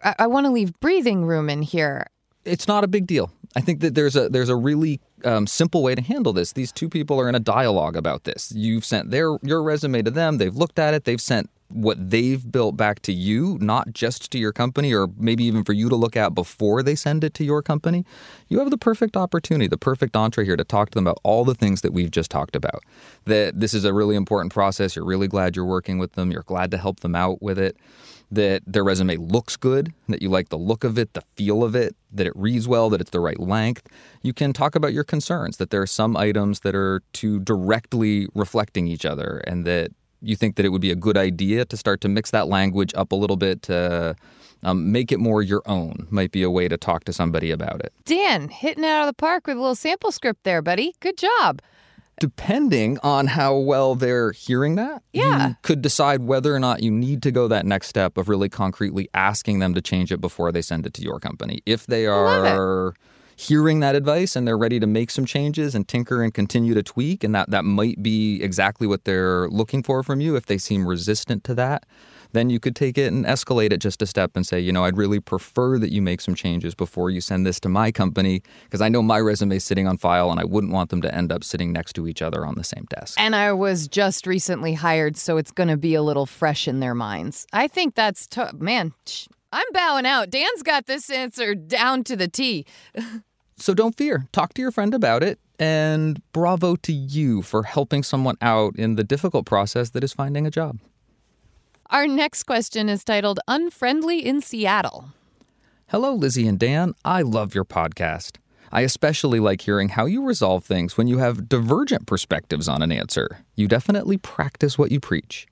I, 0.02 0.14
I 0.20 0.26
want 0.26 0.46
to 0.46 0.52
leave 0.52 0.78
breathing 0.80 1.24
room 1.24 1.48
in 1.48 1.62
here. 1.62 2.06
It's 2.44 2.66
not 2.66 2.84
a 2.84 2.88
big 2.88 3.06
deal. 3.06 3.30
I 3.56 3.60
think 3.60 3.80
that 3.80 3.94
there's 3.94 4.16
a 4.16 4.28
there's 4.28 4.48
a 4.48 4.56
really 4.56 5.00
um, 5.24 5.46
simple 5.46 5.82
way 5.82 5.94
to 5.94 6.00
handle 6.02 6.32
this. 6.32 6.52
These 6.52 6.72
two 6.72 6.88
people 6.88 7.20
are 7.20 7.28
in 7.28 7.34
a 7.34 7.40
dialogue 7.40 7.96
about 7.96 8.24
this. 8.24 8.52
You've 8.54 8.84
sent 8.84 9.10
their 9.10 9.36
your 9.42 9.62
resume 9.62 10.02
to 10.02 10.10
them. 10.10 10.38
They've 10.38 10.54
looked 10.54 10.78
at 10.78 10.94
it. 10.94 11.04
They've 11.04 11.20
sent 11.20 11.50
what 11.68 12.10
they've 12.10 12.50
built 12.50 12.76
back 12.76 13.00
to 13.00 13.12
you, 13.12 13.56
not 13.60 13.92
just 13.92 14.30
to 14.32 14.38
your 14.38 14.52
company, 14.52 14.92
or 14.92 15.08
maybe 15.16 15.44
even 15.44 15.64
for 15.64 15.72
you 15.72 15.88
to 15.88 15.96
look 15.96 16.16
at 16.16 16.34
before 16.34 16.82
they 16.82 16.94
send 16.94 17.22
it 17.22 17.34
to 17.34 17.44
your 17.44 17.62
company. 17.62 18.04
You 18.48 18.58
have 18.58 18.70
the 18.70 18.78
perfect 18.78 19.16
opportunity, 19.16 19.68
the 19.68 19.78
perfect 19.78 20.16
entree 20.16 20.44
here 20.44 20.56
to 20.56 20.64
talk 20.64 20.90
to 20.90 20.94
them 20.96 21.06
about 21.06 21.20
all 21.22 21.44
the 21.44 21.54
things 21.54 21.82
that 21.82 21.92
we've 21.92 22.10
just 22.10 22.30
talked 22.30 22.56
about. 22.56 22.82
That 23.24 23.60
this 23.60 23.74
is 23.74 23.84
a 23.84 23.92
really 23.92 24.16
important 24.16 24.52
process. 24.52 24.96
You're 24.96 25.04
really 25.04 25.28
glad 25.28 25.54
you're 25.56 25.64
working 25.64 25.98
with 25.98 26.12
them. 26.12 26.30
You're 26.30 26.42
glad 26.42 26.70
to 26.72 26.78
help 26.78 27.00
them 27.00 27.14
out 27.14 27.42
with 27.42 27.58
it 27.58 27.76
that 28.30 28.62
their 28.66 28.84
resume 28.84 29.16
looks 29.16 29.56
good, 29.56 29.92
that 30.08 30.22
you 30.22 30.28
like 30.28 30.48
the 30.48 30.58
look 30.58 30.84
of 30.84 30.98
it, 30.98 31.12
the 31.14 31.22
feel 31.34 31.64
of 31.64 31.74
it, 31.74 31.96
that 32.12 32.26
it 32.26 32.32
reads 32.36 32.68
well, 32.68 32.88
that 32.90 33.00
it's 33.00 33.10
the 33.10 33.20
right 33.20 33.40
length. 33.40 33.88
You 34.22 34.32
can 34.32 34.52
talk 34.52 34.74
about 34.74 34.92
your 34.92 35.04
concerns, 35.04 35.56
that 35.56 35.70
there 35.70 35.82
are 35.82 35.86
some 35.86 36.16
items 36.16 36.60
that 36.60 36.74
are 36.74 37.02
too 37.12 37.40
directly 37.40 38.28
reflecting 38.34 38.86
each 38.86 39.04
other, 39.04 39.42
and 39.46 39.64
that 39.66 39.90
you 40.22 40.36
think 40.36 40.56
that 40.56 40.64
it 40.64 40.68
would 40.68 40.80
be 40.80 40.90
a 40.90 40.96
good 40.96 41.16
idea 41.16 41.64
to 41.64 41.76
start 41.76 42.00
to 42.02 42.08
mix 42.08 42.30
that 42.30 42.46
language 42.46 42.92
up 42.94 43.10
a 43.10 43.16
little 43.16 43.36
bit 43.36 43.62
to 43.62 44.14
um, 44.62 44.92
make 44.92 45.10
it 45.10 45.18
more 45.18 45.42
your 45.42 45.62
own, 45.66 46.06
might 46.10 46.30
be 46.30 46.42
a 46.42 46.50
way 46.50 46.68
to 46.68 46.76
talk 46.76 47.04
to 47.04 47.12
somebody 47.12 47.50
about 47.50 47.80
it. 47.80 47.92
Dan, 48.04 48.48
hitting 48.48 48.84
it 48.84 48.88
out 48.88 49.02
of 49.02 49.06
the 49.06 49.14
park 49.14 49.46
with 49.46 49.56
a 49.56 49.60
little 49.60 49.74
sample 49.74 50.12
script 50.12 50.44
there, 50.44 50.62
buddy. 50.62 50.94
Good 51.00 51.16
job 51.16 51.62
depending 52.20 52.98
on 53.02 53.26
how 53.26 53.56
well 53.56 53.96
they're 53.96 54.30
hearing 54.30 54.76
that, 54.76 55.02
yeah. 55.12 55.48
you 55.48 55.56
could 55.62 55.82
decide 55.82 56.22
whether 56.22 56.54
or 56.54 56.60
not 56.60 56.82
you 56.82 56.90
need 56.90 57.22
to 57.22 57.32
go 57.32 57.48
that 57.48 57.66
next 57.66 57.88
step 57.88 58.16
of 58.16 58.28
really 58.28 58.48
concretely 58.48 59.08
asking 59.14 59.58
them 59.58 59.74
to 59.74 59.80
change 59.80 60.12
it 60.12 60.20
before 60.20 60.52
they 60.52 60.62
send 60.62 60.86
it 60.86 60.94
to 60.94 61.02
your 61.02 61.18
company. 61.18 61.62
If 61.66 61.86
they 61.86 62.06
are 62.06 62.94
hearing 63.36 63.80
that 63.80 63.96
advice 63.96 64.36
and 64.36 64.46
they're 64.46 64.58
ready 64.58 64.78
to 64.78 64.86
make 64.86 65.10
some 65.10 65.24
changes 65.24 65.74
and 65.74 65.88
tinker 65.88 66.22
and 66.22 66.32
continue 66.34 66.74
to 66.74 66.82
tweak, 66.82 67.24
and 67.24 67.34
that, 67.34 67.50
that 67.50 67.64
might 67.64 68.02
be 68.02 68.42
exactly 68.42 68.86
what 68.86 69.04
they're 69.04 69.48
looking 69.48 69.82
for 69.82 70.02
from 70.02 70.20
you 70.20 70.36
if 70.36 70.44
they 70.44 70.58
seem 70.58 70.86
resistant 70.86 71.42
to 71.44 71.54
that, 71.54 71.86
then 72.32 72.50
you 72.50 72.60
could 72.60 72.76
take 72.76 72.98
it 72.98 73.12
and 73.12 73.24
escalate 73.24 73.72
it 73.72 73.78
just 73.78 74.02
a 74.02 74.06
step 74.06 74.32
and 74.34 74.46
say, 74.46 74.60
you 74.60 74.72
know, 74.72 74.84
I'd 74.84 74.96
really 74.96 75.20
prefer 75.20 75.78
that 75.78 75.90
you 75.90 76.02
make 76.02 76.20
some 76.20 76.34
changes 76.34 76.74
before 76.74 77.10
you 77.10 77.20
send 77.20 77.46
this 77.46 77.60
to 77.60 77.68
my 77.68 77.90
company 77.92 78.42
because 78.64 78.80
I 78.80 78.88
know 78.88 79.02
my 79.02 79.18
resume 79.18 79.56
is 79.56 79.64
sitting 79.64 79.86
on 79.86 79.96
file 79.98 80.30
and 80.30 80.40
I 80.40 80.44
wouldn't 80.44 80.72
want 80.72 80.90
them 80.90 81.02
to 81.02 81.14
end 81.14 81.32
up 81.32 81.44
sitting 81.44 81.72
next 81.72 81.94
to 81.94 82.06
each 82.08 82.22
other 82.22 82.44
on 82.46 82.54
the 82.54 82.64
same 82.64 82.86
desk. 82.90 83.18
And 83.20 83.34
I 83.34 83.52
was 83.52 83.88
just 83.88 84.26
recently 84.26 84.74
hired, 84.74 85.16
so 85.16 85.36
it's 85.36 85.52
going 85.52 85.68
to 85.68 85.76
be 85.76 85.94
a 85.94 86.02
little 86.02 86.26
fresh 86.26 86.68
in 86.68 86.80
their 86.80 86.94
minds. 86.94 87.46
I 87.52 87.68
think 87.68 87.94
that's, 87.94 88.26
to- 88.28 88.52
man, 88.58 88.92
I'm 89.52 89.66
bowing 89.72 90.06
out. 90.06 90.30
Dan's 90.30 90.62
got 90.62 90.86
this 90.86 91.10
answer 91.10 91.54
down 91.54 92.04
to 92.04 92.16
the 92.16 92.28
T. 92.28 92.66
So 93.60 93.74
don't 93.74 93.94
fear. 93.94 94.26
Talk 94.32 94.54
to 94.54 94.62
your 94.62 94.70
friend 94.70 94.94
about 94.94 95.22
it. 95.22 95.38
And 95.58 96.22
bravo 96.32 96.76
to 96.76 96.92
you 96.92 97.42
for 97.42 97.64
helping 97.64 98.02
someone 98.02 98.36
out 98.40 98.74
in 98.76 98.96
the 98.96 99.04
difficult 99.04 99.44
process 99.44 99.90
that 99.90 100.02
is 100.02 100.14
finding 100.14 100.46
a 100.46 100.50
job. 100.50 100.78
Our 101.90 102.06
next 102.06 102.44
question 102.44 102.88
is 102.88 103.02
titled 103.02 103.40
Unfriendly 103.48 104.24
in 104.24 104.42
Seattle. 104.42 105.08
Hello, 105.88 106.14
Lizzie 106.14 106.46
and 106.46 106.56
Dan. 106.56 106.94
I 107.04 107.22
love 107.22 107.52
your 107.52 107.64
podcast. 107.64 108.36
I 108.70 108.82
especially 108.82 109.40
like 109.40 109.62
hearing 109.62 109.88
how 109.88 110.06
you 110.06 110.24
resolve 110.24 110.64
things 110.64 110.96
when 110.96 111.08
you 111.08 111.18
have 111.18 111.48
divergent 111.48 112.06
perspectives 112.06 112.68
on 112.68 112.80
an 112.80 112.92
answer. 112.92 113.44
You 113.56 113.66
definitely 113.66 114.18
practice 114.18 114.78
what 114.78 114.92
you 114.92 115.00
preach. 115.00 115.48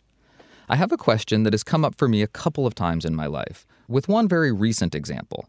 I 0.68 0.77
have 0.77 0.92
a 0.92 0.96
question 0.96 1.42
that 1.42 1.53
has 1.53 1.64
come 1.64 1.85
up 1.85 1.96
for 1.96 2.07
me 2.07 2.22
a 2.22 2.29
couple 2.29 2.68
of 2.68 2.74
times 2.77 3.05
in 3.05 3.16
my 3.16 3.27
life, 3.27 3.66
with 3.88 4.07
one 4.07 4.29
very 4.29 4.53
recent 4.53 4.94
example. 4.94 5.48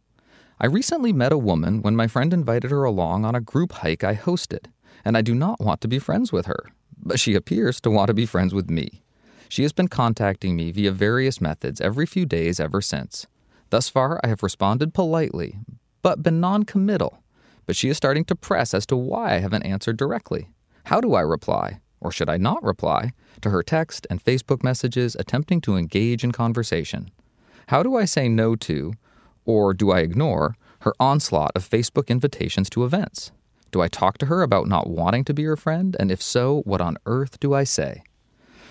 I 0.60 0.66
recently 0.66 1.14
met 1.14 1.32
a 1.32 1.38
woman 1.38 1.84
when 1.84 1.96
my 1.96 2.08
friend 2.08 2.34
invited 2.34 2.72
her 2.72 2.84
along 2.84 3.26
on 3.26 3.36
a 3.36 3.42
group 3.42 3.74
hike 3.74 4.04
I 4.04 4.16
hosted, 4.16 4.66
and 5.06 5.16
I 5.16 5.22
do 5.22 5.36
not 5.36 5.62
want 5.62 5.82
to 5.82 5.88
be 5.88 6.00
friends 6.00 6.32
with 6.32 6.48
her, 6.48 6.72
but 6.98 7.20
she 7.20 7.36
appears 7.36 7.80
to 7.82 7.92
want 7.92 8.08
to 8.08 8.16
be 8.16 8.26
friends 8.26 8.56
with 8.56 8.72
me. 8.72 9.04
She 9.50 9.64
has 9.64 9.74
been 9.74 9.88
contacting 9.88 10.56
me 10.56 10.72
via 10.72 10.92
various 10.92 11.42
methods 11.42 11.82
every 11.82 12.06
few 12.06 12.28
days 12.28 12.60
ever 12.60 12.82
since. 12.82 13.26
Thus 13.72 13.90
far, 13.90 14.20
I 14.24 14.28
have 14.28 14.44
responded 14.44 14.94
politely, 14.94 15.58
but 16.04 16.22
been 16.22 16.40
non 16.40 16.64
committal. 16.64 17.24
But 17.66 17.76
she 17.76 17.90
is 17.90 17.98
starting 17.98 18.26
to 18.26 18.36
press 18.36 18.76
as 18.76 18.86
to 18.86 18.96
why 18.96 19.34
I 19.34 19.40
haven't 19.40 19.64
answered 19.64 19.98
directly. 19.98 20.50
How 20.86 21.02
do 21.02 21.16
I 21.16 21.22
reply, 21.22 21.80
or 22.00 22.12
should 22.12 22.30
I 22.30 22.38
not 22.38 22.64
reply, 22.64 23.12
to 23.42 23.50
her 23.50 23.64
text 23.64 24.06
and 24.10 24.24
Facebook 24.24 24.64
messages 24.64 25.16
attempting 25.16 25.62
to 25.62 25.78
engage 25.78 26.24
in 26.24 26.32
conversation? 26.32 27.10
How 27.68 27.82
do 27.82 27.96
I 27.96 28.06
say 28.06 28.30
no 28.30 28.56
to, 28.56 28.94
or 29.46 29.74
do 29.74 29.90
I 29.90 30.00
ignore 30.00 30.56
her 30.82 30.94
onslaught 31.00 31.52
of 31.56 31.68
Facebook 31.68 32.08
invitations 32.08 32.70
to 32.72 32.86
events? 32.86 33.32
Do 33.72 33.82
I 33.82 33.88
talk 33.88 34.20
to 34.20 34.28
her 34.28 34.44
about 34.44 34.68
not 34.68 34.90
wanting 34.90 35.26
to 35.26 35.34
be 35.34 35.44
her 35.44 35.58
friend? 35.58 35.96
And 36.00 36.12
if 36.12 36.22
so, 36.22 36.62
what 36.66 36.82
on 36.82 36.98
earth 37.08 37.40
do 37.40 37.54
I 37.54 37.64
say? 37.64 38.04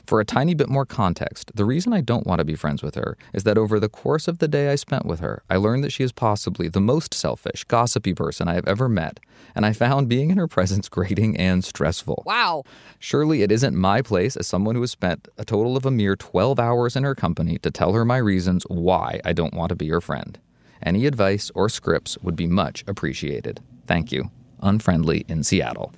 For 0.09 0.21
a 0.21 0.25
tiny 0.25 0.55
bit 0.55 0.71
more 0.71 0.87
context, 0.87 1.53
the 1.55 1.67
reason 1.67 1.93
I 1.93 2.01
don't 2.01 2.27
want 2.27 2.39
to 2.39 2.45
be 2.47 2.55
friends 2.55 2.83
with 2.83 2.95
her 2.95 3.19
is 3.35 3.45
that 3.45 3.59
over 3.59 3.79
the 3.79 3.91
course 3.91 4.27
of 4.27 4.39
the 4.39 4.49
day 4.49 4.73
I 4.73 4.75
spent 4.75 5.05
with 5.05 5.21
her, 5.21 5.43
I 5.51 5.57
learned 5.57 5.85
that 5.85 5.93
she 5.93 6.03
is 6.03 6.13
possibly 6.13 6.67
the 6.67 6.81
most 6.81 7.13
selfish, 7.13 7.65
gossipy 7.65 8.15
person 8.15 8.49
I 8.49 8.55
have 8.55 8.67
ever 8.67 8.89
met, 8.89 9.21
and 9.55 9.67
I 9.67 9.75
found 9.75 10.09
being 10.09 10.31
in 10.31 10.39
her 10.39 10.49
presence 10.57 10.89
grating 10.89 11.37
and 11.37 11.63
stressful. 11.63 12.23
Wow. 12.25 12.65
Surely 12.99 13.43
it 13.43 13.53
isn't 13.53 13.77
my 13.77 14.01
place 14.01 14.35
as 14.35 14.47
someone 14.47 14.77
who 14.77 14.81
has 14.81 14.93
spent 14.93 15.29
a 15.37 15.45
total 15.45 15.77
of 15.77 15.85
a 15.85 15.91
mere 15.91 16.17
12 16.17 16.59
hours 16.59 16.97
in 16.97 17.05
her 17.05 17.15
company 17.15 17.59
to 17.59 17.71
tell 17.71 17.93
her 17.93 18.07
my 18.07 18.17
reasons 18.17 18.65
why 18.69 19.21
I 19.27 19.35
don't 19.35 19.53
want 19.53 19.69
to 19.69 19.77
be 19.77 19.91
her 19.91 20.01
friend. 20.01 20.39
Any 20.83 21.05
advice 21.05 21.51
or 21.55 21.69
scripts 21.69 22.17
would 22.23 22.35
be 22.35 22.47
much 22.47 22.83
appreciated. 22.87 23.61
Thank 23.87 24.11
you. 24.11 24.31
Unfriendly 24.63 25.27
in 25.29 25.45
Seattle. 25.45 25.93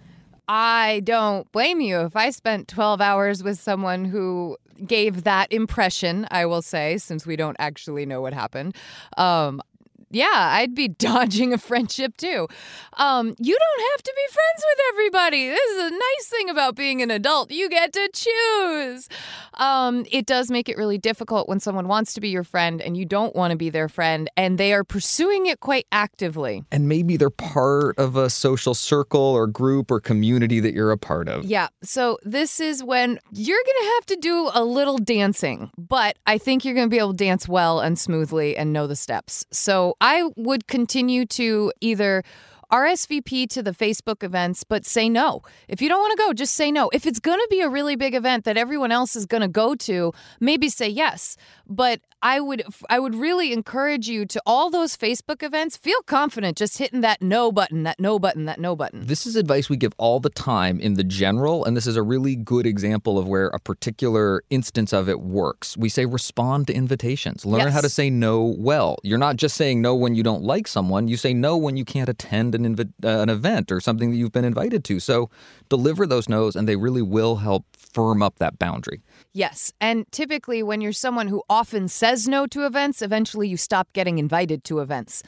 I 0.53 1.03
don't 1.05 1.51
blame 1.53 1.81
you. 1.81 2.01
If 2.01 2.17
I 2.17 2.31
spent 2.31 2.67
12 2.67 3.01
hours 3.01 3.45
with 3.45 3.61
someone 3.61 4.05
who 4.05 4.57
gave 4.85 5.23
that 5.23 5.53
impression, 5.53 6.27
I 6.33 6.45
will 6.47 6.61
say, 6.61 6.99
since 6.99 7.25
we 7.25 7.37
don't 7.37 7.57
actually 7.61 8.05
know 8.05 8.21
what 8.21 8.33
happened, 8.33 8.75
um, 9.17 9.63
yeah, 10.11 10.51
I'd 10.53 10.75
be 10.75 10.88
dodging 11.11 11.53
a 11.53 11.59
friendship 11.59 12.16
too. 12.16 12.49
Um, 12.94 13.35
you 13.38 13.57
don't 13.57 13.90
have 13.92 14.03
to 14.03 14.12
be 14.14 14.33
friends 14.33 14.64
with 14.70 14.79
everybody. 14.90 15.49
This 15.49 15.70
is 15.70 15.83
a 15.85 15.90
nice 15.90 16.27
thing 16.27 16.51
about 16.51 16.75
being 16.75 17.01
an 17.03 17.11
adult. 17.11 17.51
You 17.51 17.68
get 17.68 17.92
to 17.92 18.09
choose. 18.12 19.09
Um, 19.55 20.05
it 20.11 20.27
does 20.27 20.51
make 20.51 20.68
it 20.68 20.77
really 20.77 20.99
difficult 20.99 21.49
when 21.49 21.61
someone 21.61 21.88
wants 21.88 22.14
to 22.14 22.20
be 22.20 22.29
your 22.29 22.44
friend 22.44 22.81
and 22.81 22.96
you 22.96 23.05
don't 23.05 23.35
want 23.35 23.53
to 23.53 23.57
be 23.57 23.70
their 23.70 23.88
friend, 23.88 24.29
and 24.37 24.59
they 24.59 24.73
are 24.73 24.85
pursuing 24.85 25.46
it 25.46 25.61
quite 25.61 25.87
actively. 25.92 26.64
And 26.73 26.88
maybe 26.88 27.16
they're 27.16 27.31
part 27.31 27.99
of 27.99 28.16
a 28.16 28.29
social 28.29 28.75
circle 28.75 29.20
or 29.20 29.46
group 29.46 29.90
or 29.90 30.01
community 30.01 30.61
that 30.61 30.75
you're 30.75 30.90
a 30.90 30.99
part 30.99 31.29
of. 31.29 31.44
Yeah. 31.44 31.68
So 31.83 32.18
this 32.23 32.61
is 32.61 32.83
when 32.83 33.18
you're 33.33 33.62
going 33.64 33.87
to 33.87 33.92
have 33.94 34.07
to 34.07 34.16
do 34.16 34.51
a 34.55 34.64
little 34.64 34.99
dancing, 34.99 35.70
but 35.79 36.18
I 36.27 36.38
think 36.38 36.64
you're 36.64 36.75
going 36.75 36.88
to 36.88 36.90
be 36.90 36.99
able 36.99 37.12
to 37.12 37.16
dance 37.16 37.49
well 37.49 37.81
and 37.81 37.99
smoothly 37.99 38.57
and 38.57 38.73
know 38.73 38.87
the 38.87 38.96
steps. 38.96 39.46
So 39.51 39.96
I 40.01 40.31
would 40.37 40.67
continue 40.67 41.27
to 41.27 41.73
either 41.81 42.23
RSVP 42.71 43.49
to 43.51 43.63
the 43.63 43.73
Facebook 43.73 44.23
events, 44.23 44.63
but 44.63 44.87
say 44.87 45.09
no. 45.09 45.43
If 45.69 45.83
you 45.83 45.89
don't 45.89 46.01
want 46.01 46.13
to 46.13 46.17
go, 46.17 46.33
just 46.33 46.55
say 46.55 46.71
no. 46.71 46.89
If 46.93 47.05
it's 47.05 47.19
going 47.19 47.39
to 47.39 47.49
be 47.51 47.61
a 47.61 47.69
really 47.69 47.97
big 47.97 48.15
event 48.15 48.45
that 48.45 48.57
everyone 48.57 48.93
else 48.93 49.17
is 49.17 49.27
going 49.27 49.41
to 49.41 49.49
go 49.49 49.75
to, 49.75 50.13
maybe 50.39 50.69
say 50.69 50.89
yes. 50.89 51.37
But 51.70 52.00
I 52.20 52.40
would 52.40 52.64
I 52.90 52.98
would 52.98 53.14
really 53.14 53.52
encourage 53.52 54.09
you 54.09 54.26
to 54.26 54.42
all 54.44 54.68
those 54.70 54.96
Facebook 54.96 55.42
events, 55.42 55.76
feel 55.76 56.02
confident 56.02 56.59
just 56.59 56.76
hitting 56.78 57.00
that 57.02 57.22
no 57.22 57.52
button, 57.52 57.85
that 57.85 57.98
no 58.00 58.18
button, 58.18 58.44
that 58.46 58.59
no 58.61 58.74
button. 58.76 59.06
This 59.06 59.24
is 59.24 59.37
advice 59.37 59.70
we 59.70 59.76
give 59.76 59.92
all 59.96 60.18
the 60.20 60.28
time 60.30 60.80
in 60.80 60.94
the 60.94 61.04
general, 61.04 61.64
and 61.64 61.76
this 61.76 61.87
is 61.87 61.96
a 61.96 62.02
really 62.02 62.35
good 62.37 62.66
example 62.66 63.18
of 63.18 63.28
where 63.28 63.46
a 63.48 63.61
particular 63.61 64.42
instance 64.50 64.92
of 64.92 65.09
it 65.09 65.20
works. 65.20 65.76
We 65.76 65.88
say 65.88 66.04
respond 66.06 66.66
to 66.66 66.74
invitations. 66.74 67.46
Learn 67.46 67.61
Yes. 67.61 67.72
how 67.72 67.80
to 67.80 67.88
say 67.88 68.11
no 68.11 68.42
well. 68.59 68.96
You're 69.04 69.16
not 69.18 69.37
just 69.37 69.56
saying 69.56 69.80
no 69.80 69.94
when 69.94 70.14
you 70.16 70.22
don't 70.24 70.42
like 70.42 70.66
someone, 70.66 71.06
you 71.09 71.16
say 71.16 71.33
no 71.33 71.56
when 71.56 71.76
you 71.76 71.85
can't 71.85 72.09
attend 72.09 72.54
an, 72.56 72.64
invi- 72.76 72.92
uh, 73.04 73.22
an 73.22 73.28
event 73.30 73.70
or 73.70 73.80
something 73.80 74.11
that 74.11 74.16
you've 74.16 74.33
been 74.33 74.44
invited 74.44 74.83
to. 74.85 74.98
So 75.00 75.30
deliver 75.68 76.06
those 76.06 76.28
no's, 76.28 76.56
and 76.56 76.68
they 76.68 76.76
really 76.76 77.02
will 77.02 77.37
help 77.37 77.64
firm 77.76 78.22
up 78.22 78.38
that 78.40 78.59
boundary. 78.59 79.00
Yes. 79.33 79.72
And 79.80 80.11
typically, 80.11 80.62
when 80.62 80.80
you're 80.80 80.92
someone 80.92 81.28
who 81.28 81.42
often 81.61 81.88
says 81.88 82.27
no 82.27 82.46
to 82.46 82.64
events, 82.64 83.03
eventually 83.03 83.46
you 83.46 83.59
stop 83.59 83.92
getting 83.92 84.18
invited 84.18 84.64
to 84.64 84.79
events. 84.79 85.23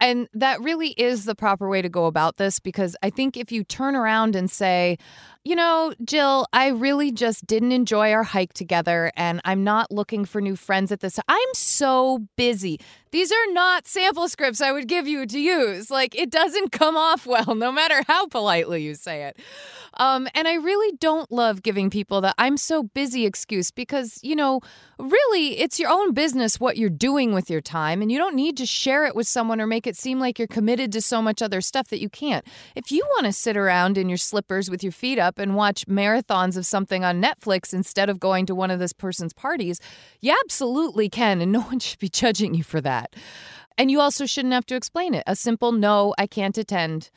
And 0.00 0.26
that 0.32 0.58
really 0.62 0.92
is 0.92 1.26
the 1.26 1.34
proper 1.34 1.68
way 1.68 1.82
to 1.82 1.90
go 1.90 2.06
about 2.06 2.38
this 2.38 2.58
because 2.58 2.96
I 3.02 3.10
think 3.10 3.36
if 3.36 3.52
you 3.52 3.62
turn 3.62 3.94
around 3.94 4.34
and 4.36 4.50
say, 4.50 4.96
you 5.46 5.54
know, 5.54 5.94
Jill, 6.04 6.48
I 6.52 6.70
really 6.70 7.12
just 7.12 7.46
didn't 7.46 7.70
enjoy 7.70 8.10
our 8.10 8.24
hike 8.24 8.52
together 8.52 9.12
and 9.14 9.40
I'm 9.44 9.62
not 9.62 9.92
looking 9.92 10.24
for 10.24 10.40
new 10.40 10.56
friends 10.56 10.90
at 10.90 10.98
this. 10.98 11.20
I'm 11.28 11.54
so 11.54 12.26
busy. 12.34 12.80
These 13.12 13.30
are 13.30 13.52
not 13.52 13.86
sample 13.86 14.28
scripts 14.28 14.60
I 14.60 14.72
would 14.72 14.88
give 14.88 15.06
you 15.06 15.24
to 15.24 15.38
use. 15.38 15.90
Like, 15.90 16.14
it 16.14 16.30
doesn't 16.30 16.72
come 16.72 16.96
off 16.96 17.26
well, 17.26 17.54
no 17.54 17.70
matter 17.70 18.02
how 18.08 18.26
politely 18.26 18.82
you 18.82 18.94
say 18.94 19.22
it. 19.22 19.38
Um, 19.98 20.28
and 20.34 20.46
I 20.46 20.54
really 20.54 20.96
don't 20.98 21.30
love 21.32 21.62
giving 21.62 21.88
people 21.88 22.20
the 22.20 22.34
I'm 22.36 22.56
so 22.56 22.82
busy 22.82 23.24
excuse 23.24 23.70
because, 23.70 24.18
you 24.22 24.36
know, 24.36 24.60
really 24.98 25.58
it's 25.58 25.78
your 25.80 25.90
own 25.90 26.12
business 26.12 26.60
what 26.60 26.76
you're 26.76 26.90
doing 26.90 27.32
with 27.32 27.48
your 27.48 27.62
time. 27.62 28.02
And 28.02 28.12
you 28.12 28.18
don't 28.18 28.34
need 28.34 28.56
to 28.58 28.66
share 28.66 29.06
it 29.06 29.14
with 29.14 29.26
someone 29.26 29.60
or 29.60 29.66
make 29.66 29.86
it 29.86 29.96
seem 29.96 30.20
like 30.20 30.38
you're 30.38 30.48
committed 30.48 30.92
to 30.92 31.00
so 31.00 31.22
much 31.22 31.40
other 31.40 31.62
stuff 31.62 31.88
that 31.88 32.00
you 32.00 32.10
can't. 32.10 32.44
If 32.74 32.92
you 32.92 33.06
want 33.10 33.26
to 33.26 33.32
sit 33.32 33.56
around 33.56 33.96
in 33.96 34.10
your 34.10 34.18
slippers 34.18 34.68
with 34.68 34.82
your 34.82 34.92
feet 34.92 35.18
up 35.18 35.35
and 35.38 35.54
watch 35.54 35.86
marathons 35.86 36.56
of 36.56 36.66
something 36.66 37.04
on 37.04 37.22
Netflix 37.22 37.72
instead 37.72 38.08
of 38.08 38.20
going 38.20 38.46
to 38.46 38.54
one 38.54 38.70
of 38.70 38.78
this 38.78 38.92
person's 38.92 39.32
parties, 39.32 39.80
you 40.20 40.34
absolutely 40.44 41.08
can. 41.08 41.40
And 41.40 41.52
no 41.52 41.60
one 41.60 41.78
should 41.78 41.98
be 41.98 42.08
judging 42.08 42.54
you 42.54 42.62
for 42.62 42.80
that. 42.80 43.14
And 43.78 43.90
you 43.90 44.00
also 44.00 44.26
shouldn't 44.26 44.54
have 44.54 44.66
to 44.66 44.76
explain 44.76 45.14
it. 45.14 45.24
A 45.26 45.36
simple 45.36 45.72
no, 45.72 46.14
I 46.18 46.26
can't 46.26 46.56
attend 46.56 47.10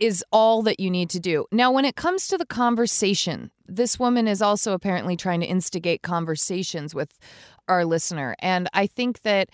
is 0.00 0.24
all 0.32 0.62
that 0.62 0.80
you 0.80 0.90
need 0.90 1.08
to 1.10 1.20
do. 1.20 1.46
Now, 1.52 1.70
when 1.70 1.84
it 1.84 1.96
comes 1.96 2.26
to 2.28 2.38
the 2.38 2.46
conversation, 2.46 3.50
this 3.66 3.98
woman 3.98 4.26
is 4.26 4.42
also 4.42 4.72
apparently 4.72 5.16
trying 5.16 5.40
to 5.40 5.46
instigate 5.46 6.02
conversations 6.02 6.94
with 6.94 7.18
our 7.68 7.84
listener. 7.84 8.34
And 8.40 8.68
I 8.74 8.86
think 8.86 9.22
that 9.22 9.50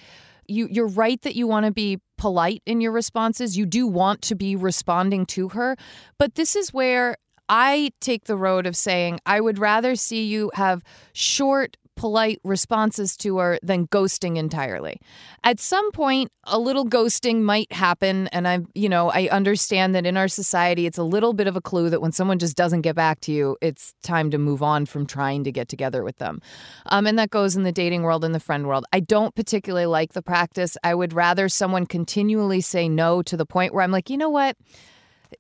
you 0.47 0.69
you're 0.71 0.89
right 0.89 1.21
that 1.23 1.37
you 1.37 1.47
want 1.47 1.67
to 1.67 1.73
be 1.73 1.99
polite 2.19 2.63
in 2.67 2.81
your 2.81 2.93
responses. 2.93 3.57
You 3.57 3.67
do 3.67 3.87
want 3.87 4.23
to 4.23 4.35
be 4.35 4.57
responding 4.57 5.27
to 5.27 5.51
her, 5.51 5.77
but 6.19 6.35
this 6.35 6.57
is 6.57 6.73
where 6.73 7.17
I 7.51 7.91
take 8.01 8.25
the 8.25 8.37
road 8.37 8.65
of 8.65 8.77
saying 8.77 9.19
I 9.27 9.41
would 9.41 9.59
rather 9.59 9.97
see 9.97 10.25
you 10.25 10.53
have 10.55 10.85
short 11.13 11.77
polite 11.97 12.41
responses 12.45 13.15
to 13.15 13.37
her 13.37 13.59
than 13.63 13.87
ghosting 13.89 14.39
entirely. 14.39 14.99
At 15.45 15.61
some 15.61 15.91
point 15.93 16.33
a 16.45 16.59
little 16.59 16.87
ghosting 16.87 17.43
might 17.43 17.71
happen 17.73 18.29
and 18.29 18.49
I 18.49 18.61
you 18.75 18.89
know 18.89 19.11
I 19.11 19.29
understand 19.29 19.95
that 19.95 20.07
in 20.07 20.17
our 20.17 20.29
society 20.29 20.87
it's 20.87 20.97
a 20.97 21.03
little 21.03 21.35
bit 21.35 21.47
of 21.47 21.57
a 21.57 21.61
clue 21.61 21.91
that 21.91 22.01
when 22.01 22.13
someone 22.13 22.39
just 22.39 22.57
doesn't 22.57 22.83
get 22.83 22.95
back 22.95 23.21
to 23.23 23.33
you 23.33 23.59
it's 23.61 23.93
time 24.03 24.31
to 24.31 24.39
move 24.39 24.63
on 24.63 24.87
from 24.87 25.05
trying 25.05 25.45
to 25.45 25.53
get 25.53 25.69
together 25.69 26.03
with 26.03 26.17
them. 26.17 26.41
Um, 26.87 27.07
and 27.07 27.19
that 27.19 27.29
goes 27.31 27.55
in 27.55 27.65
the 27.65 27.73
dating 27.73 28.03
world 28.03 28.25
and 28.25 28.35
the 28.35 28.41
friend 28.41 28.67
world. 28.67 28.87
I 28.95 29.01
don't 29.01 29.35
particularly 29.35 29.87
like 29.87 30.15
the 30.15 30.23
practice. 30.23 30.79
I 30.83 30.95
would 30.95 31.13
rather 31.13 31.51
someone 31.51 31.85
continually 31.85 32.63
say 32.63 32.89
no 32.89 33.21
to 33.23 33.37
the 33.37 33.45
point 33.45 33.75
where 33.75 33.83
I'm 33.83 33.91
like, 33.91 34.09
"You 34.09 34.17
know 34.17 34.31
what? 34.31 34.57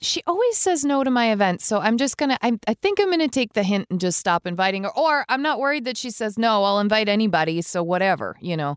She 0.00 0.22
always 0.26 0.57
says 0.57 0.85
no 0.85 1.05
to 1.05 1.11
my 1.11 1.33
events, 1.33 1.66
so 1.66 1.81
I'm 1.81 1.96
just 1.96 2.16
gonna. 2.16 2.38
I, 2.42 2.59
I 2.66 2.74
think 2.74 3.00
I'm 3.00 3.11
gonna 3.11 3.29
take 3.29 3.53
the 3.55 3.62
hint 3.62 3.87
and 3.90 4.00
just 4.00 4.18
stop 4.18 4.46
inviting 4.46 4.85
her. 4.85 4.90
Or 4.96 5.24
I'm 5.29 5.42
not 5.42 5.59
worried 5.59 5.85
that 5.85 5.96
she 5.96 6.11
says 6.11 6.38
no. 6.38 6.64
I'll 6.64 6.81
invite 6.81 7.09
anybody. 7.09 7.62
So 7.62 7.83
whatever, 7.83 8.37
you 8.40 8.57
know. 8.57 8.76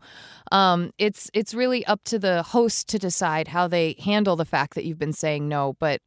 Um, 0.52 0.92
it's 0.98 1.30
it's 1.34 1.54
really 1.54 1.86
up 1.86 2.04
to 2.06 2.20
the 2.20 2.44
host 2.44 2.88
to 2.90 3.00
decide 3.00 3.48
how 3.48 3.68
they 3.68 3.96
handle 4.00 4.36
the 4.36 4.46
fact 4.46 4.76
that 4.76 4.86
you've 4.86 5.00
been 5.00 5.14
saying 5.14 5.48
no. 5.48 5.76
But 5.80 6.02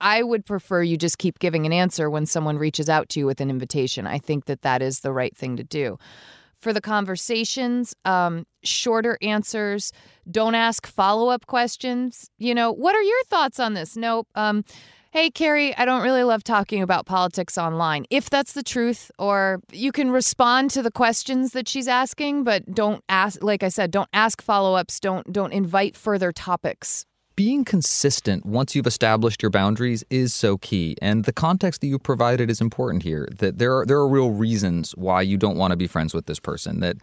I 0.00 0.22
would 0.22 0.46
prefer 0.46 0.82
you 0.82 0.96
just 0.96 1.18
keep 1.18 1.38
giving 1.38 1.66
an 1.66 1.72
answer 1.72 2.10
when 2.10 2.26
someone 2.26 2.58
reaches 2.58 2.88
out 2.88 3.08
to 3.10 3.20
you 3.20 3.26
with 3.26 3.40
an 3.40 3.50
invitation. 3.50 4.06
I 4.06 4.18
think 4.18 4.46
that 4.46 4.62
that 4.62 4.82
is 4.82 5.00
the 5.00 5.12
right 5.12 5.36
thing 5.36 5.56
to 5.56 5.64
do. 5.64 5.98
For 6.60 6.72
the 6.72 6.80
conversations, 6.80 7.94
um, 8.04 8.46
shorter 8.62 9.16
answers. 9.22 9.92
Don't 10.30 10.54
ask 10.54 10.86
follow 10.86 11.28
up 11.30 11.46
questions. 11.46 12.30
You 12.38 12.54
know, 12.54 12.70
what 12.70 12.94
are 12.94 13.02
your 13.02 13.24
thoughts 13.28 13.58
on 13.58 13.74
this? 13.74 13.96
Nope. 13.96 14.28
Um, 14.34 14.64
hey, 15.10 15.30
Carrie, 15.30 15.74
I 15.76 15.84
don't 15.84 16.02
really 16.02 16.22
love 16.22 16.44
talking 16.44 16.82
about 16.82 17.06
politics 17.06 17.56
online. 17.56 18.04
If 18.10 18.30
that's 18.30 18.52
the 18.52 18.62
truth, 18.62 19.10
or 19.18 19.60
you 19.72 19.90
can 19.90 20.10
respond 20.10 20.70
to 20.72 20.82
the 20.82 20.90
questions 20.90 21.52
that 21.52 21.66
she's 21.66 21.88
asking, 21.88 22.44
but 22.44 22.74
don't 22.74 23.02
ask, 23.08 23.42
like 23.42 23.62
I 23.62 23.68
said, 23.68 23.90
don't 23.90 24.10
ask 24.12 24.42
follow 24.42 24.74
ups. 24.74 25.00
Don't, 25.00 25.32
don't 25.32 25.52
invite 25.52 25.96
further 25.96 26.30
topics 26.30 27.06
being 27.36 27.64
consistent 27.64 28.44
once 28.44 28.74
you've 28.74 28.86
established 28.86 29.42
your 29.42 29.50
boundaries 29.50 30.04
is 30.10 30.34
so 30.34 30.58
key 30.58 30.96
and 31.00 31.24
the 31.24 31.32
context 31.32 31.80
that 31.80 31.86
you 31.86 31.98
provided 31.98 32.50
is 32.50 32.60
important 32.60 33.02
here 33.02 33.28
that 33.38 33.58
there 33.58 33.76
are 33.76 33.86
there 33.86 33.98
are 33.98 34.08
real 34.08 34.30
reasons 34.30 34.92
why 34.92 35.22
you 35.22 35.36
don't 35.36 35.56
want 35.56 35.70
to 35.70 35.76
be 35.76 35.86
friends 35.86 36.12
with 36.12 36.26
this 36.26 36.38
person 36.38 36.80
that 36.80 36.96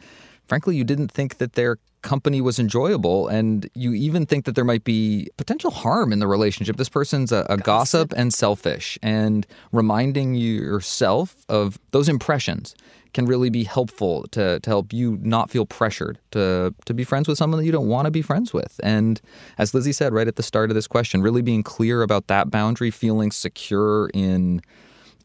frankly 0.47 0.75
you 0.75 0.83
didn't 0.83 1.11
think 1.11 1.37
that 1.37 1.53
their 1.53 1.77
company 2.03 2.39
was 2.39 2.59
enjoyable 2.59 3.27
and 3.27 3.69
you 3.73 3.93
even 3.93 4.25
think 4.25 4.45
that 4.45 4.55
there 4.55 4.63
might 4.63 4.83
be 4.83 5.27
potential 5.37 5.71
harm 5.71 6.13
in 6.13 6.19
the 6.19 6.27
relationship 6.27 6.77
this 6.77 6.89
person's 6.89 7.31
a, 7.31 7.45
a 7.49 7.57
gossip. 7.57 7.65
gossip 7.65 8.13
and 8.15 8.33
selfish 8.33 8.97
and 9.01 9.47
reminding 9.71 10.35
yourself 10.35 11.35
of 11.49 11.79
those 11.91 12.07
impressions 12.07 12.75
can 13.17 13.25
really 13.25 13.49
be 13.49 13.63
helpful 13.63 14.27
to, 14.27 14.59
to 14.59 14.69
help 14.69 14.93
you 14.93 15.17
not 15.23 15.49
feel 15.49 15.65
pressured 15.65 16.19
to, 16.29 16.71
to 16.85 16.93
be 16.93 17.03
friends 17.03 17.27
with 17.27 17.35
someone 17.35 17.59
that 17.59 17.65
you 17.65 17.71
don't 17.71 17.87
want 17.87 18.05
to 18.05 18.11
be 18.11 18.21
friends 18.21 18.53
with. 18.53 18.79
And 18.83 19.19
as 19.57 19.73
Lizzie 19.73 19.91
said 19.91 20.13
right 20.13 20.27
at 20.27 20.35
the 20.35 20.43
start 20.43 20.69
of 20.69 20.75
this 20.75 20.85
question, 20.85 21.23
really 21.23 21.41
being 21.41 21.63
clear 21.63 22.03
about 22.03 22.27
that 22.27 22.51
boundary, 22.51 22.91
feeling 22.91 23.31
secure 23.31 24.11
in 24.13 24.61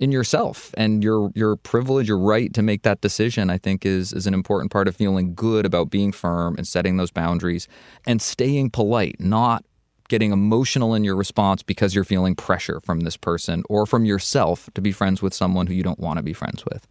in 0.01 0.11
yourself 0.11 0.75
and 0.79 1.05
your 1.05 1.31
your 1.35 1.57
privilege, 1.57 2.09
your 2.09 2.19
right 2.19 2.55
to 2.55 2.63
make 2.63 2.81
that 2.83 3.03
decision, 3.03 3.51
I 3.51 3.59
think 3.59 3.85
is 3.85 4.15
is 4.15 4.27
an 4.27 4.33
important 4.33 4.71
part 4.71 4.89
of 4.89 4.97
feeling 4.97 5.35
good 5.35 5.67
about 5.67 5.91
being 5.91 6.13
firm 6.13 6.55
and 6.57 6.67
setting 6.67 6.97
those 6.97 7.11
boundaries 7.11 7.69
and 8.07 8.23
staying 8.23 8.71
polite, 8.71 9.21
not 9.21 9.67
getting 10.09 10.33
emotional 10.33 10.95
in 10.95 11.05
your 11.05 11.15
response 11.15 11.63
because 11.63 11.95
you're 11.95 12.05
feeling 12.05 12.35
pressure 12.35 12.81
from 12.81 13.01
this 13.01 13.19
person 13.19 13.65
or 13.69 13.85
from 13.85 14.07
yourself 14.07 14.71
to 14.73 14.81
be 14.81 14.93
friends 14.93 15.21
with 15.21 15.35
someone 15.35 15.67
who 15.67 15.75
you 15.75 15.83
don't 15.83 16.01
want 16.01 16.17
to 16.17 16.23
be 16.23 16.33
friends 16.33 16.65
with. 16.65 16.87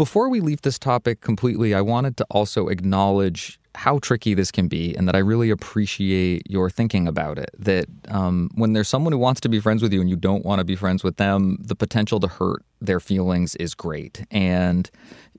Before 0.00 0.30
we 0.30 0.40
leave 0.40 0.62
this 0.62 0.78
topic 0.78 1.20
completely, 1.20 1.74
I 1.74 1.82
wanted 1.82 2.16
to 2.16 2.26
also 2.30 2.68
acknowledge 2.68 3.60
how 3.74 3.98
tricky 3.98 4.32
this 4.32 4.50
can 4.50 4.66
be 4.66 4.94
and 4.96 5.06
that 5.06 5.14
I 5.14 5.18
really 5.18 5.50
appreciate 5.50 6.50
your 6.50 6.70
thinking 6.70 7.06
about 7.06 7.38
it. 7.38 7.50
That 7.58 7.84
um, 8.08 8.48
when 8.54 8.72
there's 8.72 8.88
someone 8.88 9.12
who 9.12 9.18
wants 9.18 9.42
to 9.42 9.50
be 9.50 9.60
friends 9.60 9.82
with 9.82 9.92
you 9.92 10.00
and 10.00 10.08
you 10.08 10.16
don't 10.16 10.42
want 10.42 10.60
to 10.60 10.64
be 10.64 10.74
friends 10.74 11.04
with 11.04 11.18
them, 11.18 11.58
the 11.60 11.74
potential 11.74 12.18
to 12.20 12.28
hurt 12.28 12.64
their 12.80 12.98
feelings 12.98 13.54
is 13.56 13.74
great. 13.74 14.24
And 14.30 14.90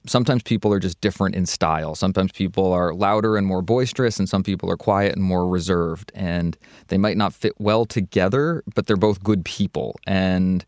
sometimes 0.06 0.44
people 0.44 0.72
are 0.72 0.80
just 0.80 1.02
different 1.02 1.34
in 1.34 1.48
style. 1.48 1.96
Sometimes 1.96 2.32
people 2.32 2.72
are 2.72 2.94
louder 2.94 3.38
and 3.38 3.48
more 3.48 3.64
boisterous, 3.64 4.20
and 4.20 4.30
some 4.30 4.44
people 4.44 4.70
are 4.70 4.78
quiet 4.78 5.16
and 5.16 5.24
more 5.24 5.48
reserved. 5.48 6.12
And 6.14 6.56
they 6.90 7.00
might 7.00 7.18
not 7.18 7.34
fit 7.34 7.54
well 7.58 7.86
together, 7.86 8.64
but 8.76 8.86
they're 8.86 8.96
both 8.96 9.24
good 9.24 9.44
people. 9.44 10.00
And 10.06 10.64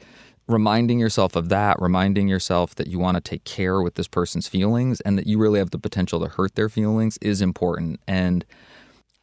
reminding 0.47 0.99
yourself 0.99 1.35
of 1.35 1.49
that, 1.49 1.81
reminding 1.81 2.27
yourself 2.27 2.75
that 2.75 2.87
you 2.87 2.99
want 2.99 3.15
to 3.15 3.21
take 3.21 3.43
care 3.43 3.81
with 3.81 3.95
this 3.95 4.07
person's 4.07 4.47
feelings 4.47 4.99
and 5.01 5.17
that 5.17 5.27
you 5.27 5.37
really 5.37 5.59
have 5.59 5.71
the 5.71 5.79
potential 5.79 6.19
to 6.19 6.27
hurt 6.27 6.55
their 6.55 6.69
feelings 6.69 7.17
is 7.21 7.41
important. 7.41 7.99
And 8.07 8.45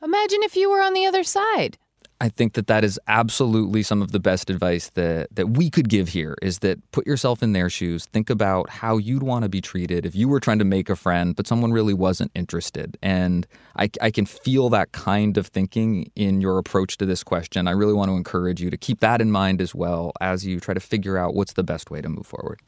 imagine 0.02 0.42
if 0.42 0.56
you 0.56 0.70
were 0.70 0.82
on 0.82 0.94
the 0.94 1.06
other 1.06 1.24
side. 1.24 1.76
I 2.20 2.28
think 2.28 2.52
that 2.52 2.66
that 2.66 2.84
is 2.84 3.00
absolutely 3.08 3.82
some 3.82 4.02
of 4.02 4.12
the 4.12 4.20
best 4.20 4.50
advice 4.50 4.90
that 4.90 5.34
that 5.34 5.50
we 5.50 5.70
could 5.70 5.88
give 5.88 6.08
here 6.08 6.36
is 6.42 6.58
that 6.58 6.78
put 6.92 7.06
yourself 7.06 7.42
in 7.42 7.52
their 7.52 7.70
shoes, 7.70 8.04
think 8.06 8.28
about 8.28 8.68
how 8.68 8.98
you'd 8.98 9.22
want 9.22 9.44
to 9.44 9.48
be 9.48 9.60
treated 9.62 10.04
if 10.04 10.14
you 10.14 10.28
were 10.28 10.40
trying 10.40 10.58
to 10.58 10.64
make 10.64 10.90
a 10.90 10.96
friend 10.96 11.34
but 11.34 11.46
someone 11.46 11.72
really 11.72 11.94
wasn't 11.94 12.30
interested. 12.34 12.98
And 13.02 13.46
I, 13.76 13.88
I 14.02 14.10
can 14.10 14.26
feel 14.26 14.68
that 14.70 14.92
kind 14.92 15.38
of 15.38 15.46
thinking 15.46 16.10
in 16.14 16.40
your 16.40 16.58
approach 16.58 16.98
to 16.98 17.06
this 17.06 17.24
question. 17.24 17.66
I 17.66 17.72
really 17.72 17.94
want 17.94 18.10
to 18.10 18.16
encourage 18.16 18.60
you 18.60 18.70
to 18.70 18.76
keep 18.76 19.00
that 19.00 19.20
in 19.20 19.30
mind 19.30 19.60
as 19.62 19.74
well 19.74 20.12
as 20.20 20.44
you 20.44 20.60
try 20.60 20.74
to 20.74 20.80
figure 20.80 21.16
out 21.16 21.34
what's 21.34 21.54
the 21.54 21.64
best 21.64 21.90
way 21.90 22.02
to 22.02 22.08
move 22.08 22.26
forward. 22.26 22.60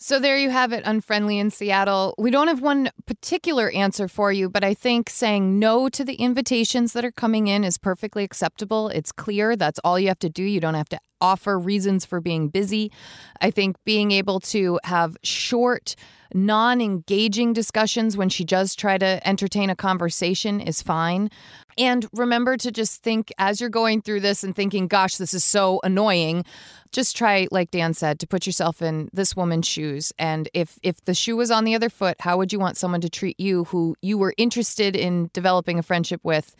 So 0.00 0.20
there 0.20 0.38
you 0.38 0.50
have 0.50 0.72
it, 0.72 0.84
Unfriendly 0.86 1.40
in 1.40 1.50
Seattle. 1.50 2.14
We 2.18 2.30
don't 2.30 2.46
have 2.46 2.60
one 2.60 2.88
particular 3.06 3.68
answer 3.70 4.06
for 4.06 4.30
you, 4.30 4.48
but 4.48 4.62
I 4.62 4.72
think 4.72 5.10
saying 5.10 5.58
no 5.58 5.88
to 5.88 6.04
the 6.04 6.14
invitations 6.14 6.92
that 6.92 7.04
are 7.04 7.10
coming 7.10 7.48
in 7.48 7.64
is 7.64 7.78
perfectly 7.78 8.22
acceptable. 8.22 8.90
It's 8.90 9.10
clear. 9.10 9.56
That's 9.56 9.80
all 9.82 9.98
you 9.98 10.06
have 10.06 10.20
to 10.20 10.28
do. 10.28 10.44
You 10.44 10.60
don't 10.60 10.74
have 10.74 10.88
to 10.90 11.00
offer 11.20 11.58
reasons 11.58 12.04
for 12.04 12.20
being 12.20 12.48
busy. 12.48 12.92
I 13.40 13.50
think 13.50 13.74
being 13.84 14.12
able 14.12 14.38
to 14.40 14.78
have 14.84 15.16
short, 15.24 15.96
non 16.34 16.80
engaging 16.80 17.52
discussions 17.52 18.16
when 18.16 18.28
she 18.28 18.44
does 18.44 18.74
try 18.74 18.98
to 18.98 19.26
entertain 19.26 19.70
a 19.70 19.76
conversation 19.76 20.60
is 20.60 20.82
fine. 20.82 21.30
And 21.76 22.06
remember 22.12 22.56
to 22.56 22.70
just 22.72 23.02
think 23.02 23.32
as 23.38 23.60
you're 23.60 23.70
going 23.70 24.02
through 24.02 24.20
this 24.20 24.42
and 24.42 24.54
thinking, 24.54 24.88
gosh, 24.88 25.16
this 25.16 25.32
is 25.32 25.44
so 25.44 25.80
annoying. 25.84 26.44
Just 26.90 27.16
try, 27.16 27.46
like 27.50 27.70
Dan 27.70 27.94
said, 27.94 28.18
to 28.20 28.26
put 28.26 28.46
yourself 28.46 28.82
in 28.82 29.10
this 29.12 29.36
woman's 29.36 29.66
shoes. 29.66 30.12
And 30.18 30.48
if 30.54 30.78
if 30.82 31.04
the 31.04 31.14
shoe 31.14 31.36
was 31.36 31.50
on 31.50 31.64
the 31.64 31.74
other 31.74 31.90
foot, 31.90 32.16
how 32.20 32.36
would 32.38 32.52
you 32.52 32.58
want 32.58 32.76
someone 32.76 33.00
to 33.02 33.10
treat 33.10 33.38
you 33.38 33.64
who 33.64 33.96
you 34.02 34.18
were 34.18 34.34
interested 34.36 34.96
in 34.96 35.30
developing 35.32 35.78
a 35.78 35.82
friendship 35.82 36.20
with? 36.24 36.56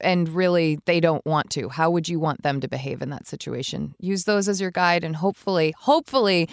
and 0.00 0.28
really 0.28 0.78
they 0.84 1.00
don't 1.00 1.24
want 1.26 1.50
to 1.50 1.68
how 1.68 1.90
would 1.90 2.08
you 2.08 2.20
want 2.20 2.42
them 2.42 2.60
to 2.60 2.68
behave 2.68 3.02
in 3.02 3.10
that 3.10 3.26
situation 3.26 3.94
use 3.98 4.24
those 4.24 4.48
as 4.48 4.60
your 4.60 4.70
guide 4.70 5.02
and 5.02 5.16
hopefully 5.16 5.74
hopefully 5.78 6.48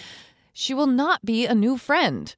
she 0.53 0.73
will 0.73 0.87
not 0.87 1.23
be 1.25 1.45
a 1.45 1.55
new 1.55 1.77
friend 1.77 2.35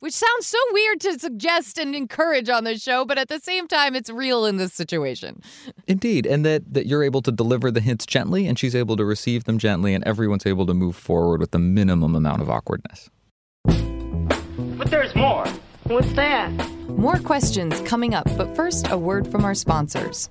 which 0.00 0.14
sounds 0.14 0.46
so 0.46 0.58
weird 0.72 1.00
to 1.00 1.18
suggest 1.18 1.78
and 1.78 1.94
encourage 1.94 2.48
on 2.48 2.64
the 2.64 2.78
show, 2.78 3.04
but 3.04 3.18
at 3.18 3.28
the 3.28 3.40
same 3.40 3.66
time, 3.66 3.96
it's 3.96 4.10
real 4.10 4.44
in 4.44 4.56
this 4.56 4.72
situation. 4.72 5.42
Indeed, 5.88 6.26
and 6.26 6.44
that, 6.44 6.72
that 6.72 6.86
you're 6.86 7.02
able 7.02 7.22
to 7.22 7.32
deliver 7.32 7.70
the 7.70 7.80
hints 7.80 8.06
gently, 8.06 8.46
and 8.46 8.58
she's 8.58 8.76
able 8.76 8.96
to 8.96 9.04
receive 9.04 9.44
them 9.44 9.58
gently, 9.58 9.94
and 9.94 10.04
everyone's 10.04 10.46
able 10.46 10.66
to 10.66 10.74
move 10.74 10.96
forward 10.96 11.40
with 11.40 11.50
the 11.50 11.58
minimum 11.58 12.14
amount 12.14 12.42
of 12.42 12.50
awkwardness. 12.50 13.10
But 13.64 14.90
there's 14.90 15.14
more. 15.16 15.46
What's 15.84 16.12
that? 16.12 16.50
More 16.88 17.18
questions 17.18 17.80
coming 17.80 18.14
up, 18.14 18.28
but 18.36 18.54
first, 18.54 18.88
a 18.90 18.98
word 18.98 19.26
from 19.30 19.44
our 19.44 19.54
sponsors. 19.54 20.28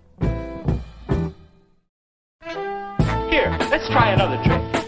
Here, 3.30 3.58
let's 3.70 3.88
try 3.90 4.12
another 4.12 4.42
trick. 4.44 4.85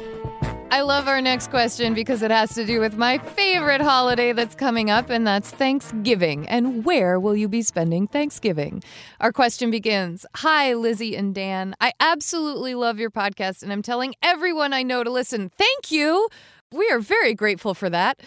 I 0.70 0.82
love 0.82 1.08
our 1.08 1.22
next 1.22 1.50
question 1.50 1.94
because 1.94 2.22
it 2.22 2.30
has 2.30 2.54
to 2.56 2.66
do 2.66 2.82
with 2.82 2.98
my 2.98 3.20
favorite 3.20 3.80
holiday 3.80 4.34
that's 4.34 4.54
coming 4.54 4.90
up, 4.90 5.10
and 5.10 5.26
that's 5.26 5.50
Thanksgiving. 5.50 6.46
And 6.50 6.84
where 6.84 7.22
will 7.22 7.38
you 7.38 7.48
be 7.48 7.62
spending 7.62 8.06
Thanksgiving? 8.06 8.84
Our 9.22 9.32
question 9.32 9.72
begins 9.72 10.26
Hi, 10.36 10.74
Lizzie 10.74 11.16
and 11.16 11.34
Dan. 11.34 11.74
I 11.80 11.94
absolutely 12.02 12.76
love 12.76 13.00
your 13.00 13.10
podcast, 13.10 13.64
and 13.64 13.72
I'm 13.72 13.82
telling 13.82 14.14
everyone 14.22 14.74
I 14.74 14.84
know 14.84 15.06
to 15.06 15.10
listen. 15.10 15.50
Thank 15.58 15.90
you. 15.90 16.28
We 16.74 16.90
are 16.92 17.00
very 17.00 17.34
grateful 17.34 17.74
for 17.74 17.90
that. 17.90 18.20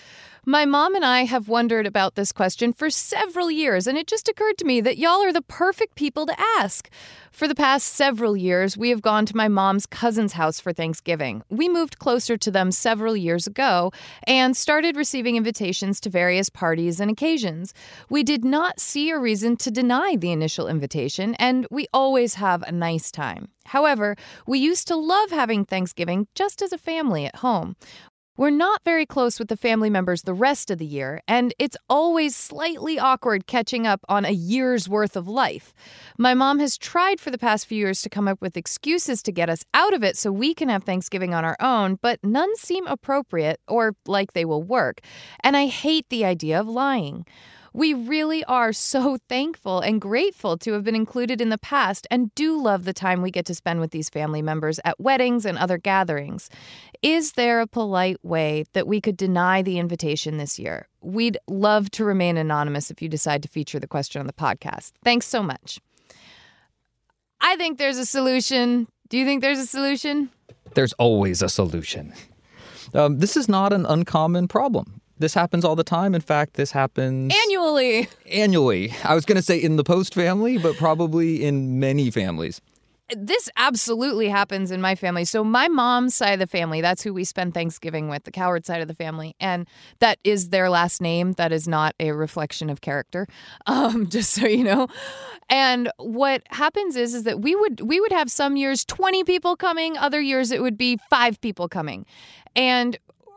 My 0.46 0.64
mom 0.64 0.94
and 0.94 1.04
I 1.04 1.26
have 1.26 1.48
wondered 1.48 1.86
about 1.86 2.14
this 2.14 2.32
question 2.32 2.72
for 2.72 2.88
several 2.88 3.50
years, 3.50 3.86
and 3.86 3.98
it 3.98 4.06
just 4.06 4.26
occurred 4.26 4.56
to 4.58 4.64
me 4.64 4.80
that 4.80 4.96
y'all 4.96 5.22
are 5.22 5.34
the 5.34 5.42
perfect 5.42 5.96
people 5.96 6.24
to 6.24 6.40
ask. 6.58 6.88
For 7.30 7.46
the 7.46 7.54
past 7.54 7.88
several 7.88 8.36
years, 8.38 8.74
we 8.74 8.88
have 8.88 9.02
gone 9.02 9.26
to 9.26 9.36
my 9.36 9.48
mom's 9.48 9.84
cousin's 9.84 10.32
house 10.32 10.58
for 10.58 10.72
Thanksgiving. 10.72 11.42
We 11.50 11.68
moved 11.68 11.98
closer 11.98 12.38
to 12.38 12.50
them 12.50 12.72
several 12.72 13.16
years 13.16 13.46
ago 13.46 13.92
and 14.26 14.56
started 14.56 14.96
receiving 14.96 15.36
invitations 15.36 16.00
to 16.00 16.10
various 16.10 16.48
parties 16.48 17.00
and 17.00 17.10
occasions. 17.10 17.74
We 18.08 18.22
did 18.22 18.42
not 18.42 18.80
see 18.80 19.10
a 19.10 19.18
reason 19.18 19.56
to 19.58 19.70
deny 19.70 20.16
the 20.16 20.32
initial 20.32 20.68
invitation, 20.68 21.34
and 21.34 21.66
we 21.70 21.86
always 21.92 22.34
have 22.34 22.62
a 22.62 22.72
nice 22.72 23.10
time. 23.10 23.48
However, 23.66 24.16
we 24.46 24.58
used 24.58 24.88
to 24.88 24.96
love 24.96 25.30
having 25.30 25.64
Thanksgiving 25.64 26.26
just 26.34 26.60
as 26.62 26.72
a 26.72 26.78
family 26.78 27.24
at 27.26 27.36
home. 27.36 27.76
We're 28.40 28.48
not 28.48 28.80
very 28.86 29.04
close 29.04 29.38
with 29.38 29.48
the 29.48 29.56
family 29.58 29.90
members 29.90 30.22
the 30.22 30.32
rest 30.32 30.70
of 30.70 30.78
the 30.78 30.86
year, 30.86 31.20
and 31.28 31.52
it's 31.58 31.76
always 31.90 32.34
slightly 32.34 32.98
awkward 32.98 33.46
catching 33.46 33.86
up 33.86 34.00
on 34.08 34.24
a 34.24 34.30
year's 34.30 34.88
worth 34.88 35.14
of 35.14 35.28
life. 35.28 35.74
My 36.16 36.32
mom 36.32 36.58
has 36.60 36.78
tried 36.78 37.20
for 37.20 37.30
the 37.30 37.36
past 37.36 37.66
few 37.66 37.76
years 37.76 38.00
to 38.00 38.08
come 38.08 38.26
up 38.26 38.40
with 38.40 38.56
excuses 38.56 39.22
to 39.24 39.30
get 39.30 39.50
us 39.50 39.62
out 39.74 39.92
of 39.92 40.02
it 40.02 40.16
so 40.16 40.32
we 40.32 40.54
can 40.54 40.70
have 40.70 40.84
Thanksgiving 40.84 41.34
on 41.34 41.44
our 41.44 41.58
own, 41.60 41.98
but 42.00 42.18
none 42.24 42.56
seem 42.56 42.86
appropriate 42.86 43.60
or 43.68 43.94
like 44.06 44.32
they 44.32 44.46
will 44.46 44.62
work. 44.62 45.02
And 45.44 45.54
I 45.54 45.66
hate 45.66 46.08
the 46.08 46.24
idea 46.24 46.58
of 46.58 46.66
lying. 46.66 47.26
We 47.72 47.94
really 47.94 48.44
are 48.44 48.72
so 48.72 49.16
thankful 49.28 49.80
and 49.80 50.00
grateful 50.00 50.58
to 50.58 50.72
have 50.72 50.84
been 50.84 50.94
included 50.94 51.40
in 51.40 51.50
the 51.50 51.58
past 51.58 52.06
and 52.10 52.34
do 52.34 52.60
love 52.60 52.84
the 52.84 52.92
time 52.92 53.22
we 53.22 53.30
get 53.30 53.46
to 53.46 53.54
spend 53.54 53.80
with 53.80 53.90
these 53.90 54.08
family 54.08 54.42
members 54.42 54.80
at 54.84 55.00
weddings 55.00 55.44
and 55.44 55.58
other 55.58 55.78
gatherings. 55.78 56.50
Is 57.02 57.32
there 57.32 57.60
a 57.60 57.66
polite 57.66 58.22
way 58.24 58.64
that 58.72 58.86
we 58.86 59.00
could 59.00 59.16
deny 59.16 59.62
the 59.62 59.78
invitation 59.78 60.36
this 60.36 60.58
year? 60.58 60.88
We'd 61.00 61.38
love 61.46 61.90
to 61.92 62.04
remain 62.04 62.36
anonymous 62.36 62.90
if 62.90 63.00
you 63.00 63.08
decide 63.08 63.42
to 63.42 63.48
feature 63.48 63.78
the 63.78 63.86
question 63.86 64.20
on 64.20 64.26
the 64.26 64.32
podcast. 64.32 64.92
Thanks 65.04 65.26
so 65.26 65.42
much. 65.42 65.80
I 67.40 67.56
think 67.56 67.78
there's 67.78 67.98
a 67.98 68.06
solution. 68.06 68.86
Do 69.08 69.16
you 69.18 69.24
think 69.24 69.40
there's 69.40 69.58
a 69.58 69.66
solution? 69.66 70.30
There's 70.74 70.92
always 70.94 71.42
a 71.42 71.48
solution. 71.48 72.12
Um, 72.94 73.18
this 73.18 73.36
is 73.36 73.48
not 73.48 73.72
an 73.72 73.86
uncommon 73.86 74.48
problem. 74.48 74.99
This 75.20 75.34
happens 75.34 75.66
all 75.66 75.76
the 75.76 75.84
time. 75.84 76.14
In 76.14 76.22
fact, 76.22 76.54
this 76.54 76.72
happens 76.72 77.34
Annually. 77.44 78.08
annually. 78.26 78.94
I 79.04 79.14
was 79.14 79.26
going 79.26 79.36
to 79.36 79.42
say 79.42 79.58
in 79.58 79.76
the 79.76 79.84
Post 79.84 80.14
family, 80.14 80.56
but 80.56 80.76
probably 80.76 81.44
in 81.44 81.78
many 81.78 82.10
families. 82.10 82.62
This 83.14 83.50
absolutely 83.56 84.30
happens 84.30 84.70
in 84.70 84.80
my 84.80 84.94
family. 84.94 85.26
So, 85.26 85.44
my 85.44 85.68
mom's 85.68 86.14
side 86.14 86.34
of 86.34 86.38
the 86.38 86.46
family, 86.46 86.80
that's 86.80 87.02
who 87.02 87.12
we 87.12 87.24
spend 87.24 87.52
Thanksgiving 87.52 88.08
with, 88.08 88.24
the 88.24 88.30
Coward 88.30 88.64
side 88.64 88.80
of 88.80 88.88
the 88.88 88.94
family. 88.94 89.34
And 89.40 89.68
that 89.98 90.18
is 90.24 90.50
their 90.50 90.70
last 90.70 91.02
name. 91.02 91.32
That 91.32 91.52
is 91.52 91.68
not 91.68 91.94
a 92.00 92.12
reflection 92.12 92.70
of 92.70 92.80
character, 92.80 93.26
um, 93.66 94.08
just 94.08 94.32
so 94.32 94.46
you 94.46 94.64
know. 94.64 94.86
And 95.50 95.90
what 95.98 96.44
happens 96.48 96.96
is, 96.96 97.12
is 97.14 97.24
that 97.24 97.40
we 97.42 97.54
would 97.54 97.82
we 97.82 98.00
would 98.00 98.12
have 98.12 98.30
some 98.30 98.56
years 98.56 98.86
20 98.86 99.24
people 99.24 99.54
coming, 99.54 99.98
other 99.98 100.20
years 100.20 100.50
it 100.50 100.62
would 100.62 100.78
be 100.78 100.98
five 101.10 101.38
people 101.42 101.68
coming. 101.68 102.06
And 102.56 102.96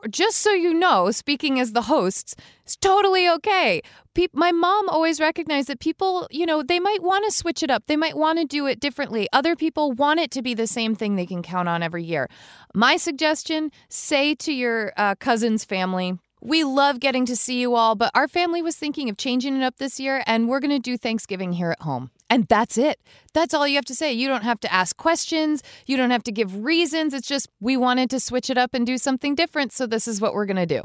just 0.09 0.37
so 0.37 0.51
you 0.51 0.73
know, 0.73 1.11
speaking 1.11 1.59
as 1.59 1.73
the 1.73 1.83
hosts, 1.83 2.35
it's 2.63 2.75
totally 2.75 3.27
okay. 3.29 3.81
Pe- 4.13 4.27
my 4.33 4.51
mom 4.51 4.87
always 4.89 5.19
recognized 5.19 5.67
that 5.69 5.79
people, 5.79 6.27
you 6.31 6.45
know, 6.45 6.63
they 6.63 6.79
might 6.79 7.01
want 7.01 7.25
to 7.25 7.31
switch 7.31 7.63
it 7.63 7.71
up. 7.71 7.83
They 7.87 7.97
might 7.97 8.17
want 8.17 8.39
to 8.39 8.45
do 8.45 8.65
it 8.67 8.79
differently. 8.79 9.27
Other 9.33 9.55
people 9.55 9.91
want 9.91 10.19
it 10.19 10.31
to 10.31 10.41
be 10.41 10.53
the 10.53 10.67
same 10.67 10.95
thing 10.95 11.15
they 11.15 11.25
can 11.25 11.43
count 11.43 11.67
on 11.67 11.83
every 11.83 12.03
year. 12.03 12.29
My 12.73 12.97
suggestion 12.97 13.71
say 13.89 14.35
to 14.35 14.53
your 14.53 14.93
uh, 14.97 15.15
cousin's 15.15 15.65
family, 15.65 16.17
we 16.43 16.65
love 16.65 16.99
getting 16.99 17.25
to 17.25 17.37
see 17.37 17.61
you 17.61 17.73
all, 17.73 17.95
but 17.95 18.11
our 18.13 18.27
family 18.27 18.61
was 18.61 18.75
thinking 18.75 19.09
of 19.09 19.17
changing 19.17 19.55
it 19.55 19.63
up 19.63 19.77
this 19.77 19.97
year, 19.97 20.23
and 20.27 20.49
we're 20.49 20.59
going 20.59 20.71
to 20.71 20.79
do 20.79 20.97
Thanksgiving 20.97 21.53
here 21.53 21.71
at 21.71 21.81
home. 21.81 22.11
And 22.29 22.45
that's 22.47 22.77
it. 22.77 22.99
That's 23.33 23.53
all 23.53 23.65
you 23.65 23.75
have 23.75 23.85
to 23.85 23.95
say. 23.95 24.11
You 24.11 24.27
don't 24.27 24.43
have 24.43 24.59
to 24.61 24.73
ask 24.73 24.97
questions. 24.97 25.63
You 25.85 25.95
don't 25.95 26.11
have 26.11 26.23
to 26.23 26.31
give 26.33 26.63
reasons. 26.63 27.13
It's 27.13 27.27
just 27.27 27.47
we 27.61 27.77
wanted 27.77 28.09
to 28.09 28.19
switch 28.19 28.49
it 28.49 28.57
up 28.57 28.73
and 28.73 28.85
do 28.85 28.97
something 28.97 29.35
different. 29.35 29.71
So 29.71 29.87
this 29.87 30.05
is 30.05 30.19
what 30.19 30.33
we're 30.33 30.45
going 30.45 30.57
to 30.57 30.65
do. 30.65 30.81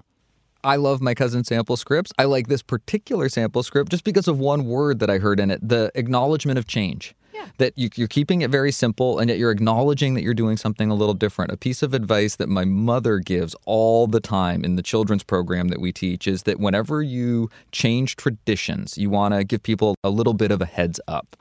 I 0.63 0.77
love 0.77 1.01
my 1.01 1.15
cousin 1.15 1.43
sample 1.43 1.77
scripts. 1.77 2.13
I 2.19 2.25
like 2.25 2.49
this 2.49 2.63
particular 2.63 3.29
sample 3.29 3.63
script 3.63 3.91
just 3.91 4.05
because 4.05 4.29
of 4.29 4.39
one 4.39 4.67
word 4.67 5.01
that 5.01 5.11
I 5.11 5.19
heard 5.19 5.41
in 5.41 5.51
it 5.51 5.67
the 5.67 5.91
acknowledgement 5.95 6.59
of 6.59 6.67
change. 6.67 7.15
Yeah. 7.33 7.47
That 7.59 7.73
you, 7.77 7.89
you're 7.95 8.09
keeping 8.09 8.43
it 8.43 8.51
very 8.51 8.73
simple 8.73 9.19
and 9.19 9.29
yet 9.29 9.39
you're 9.39 9.51
acknowledging 9.51 10.15
that 10.15 10.23
you're 10.23 10.35
doing 10.35 10.57
something 10.57 10.91
a 10.91 10.95
little 10.95 11.15
different. 11.15 11.53
A 11.53 11.57
piece 11.57 11.83
of 11.83 11.95
advice 11.95 12.37
that 12.37 12.49
my 12.49 12.65
mother 12.65 13.19
gives 13.19 13.55
all 13.65 14.07
the 14.07 14.21
time 14.21 14.65
in 14.65 14.77
the 14.77 14.83
children's 14.83 15.23
program 15.23 15.69
that 15.69 15.81
we 15.81 15.93
teach 15.93 16.27
is 16.27 16.45
that 16.45 16.59
whenever 16.59 17.03
you 17.03 17.49
change 17.73 18.17
traditions, 18.17 18.99
you 18.99 19.11
want 19.11 19.35
to 19.35 19.45
give 19.45 19.63
people 19.63 19.95
a 20.03 20.11
little 20.11 20.35
bit 20.35 20.51
of 20.51 20.61
a 20.61 20.67
heads 20.67 21.01
up 21.07 21.37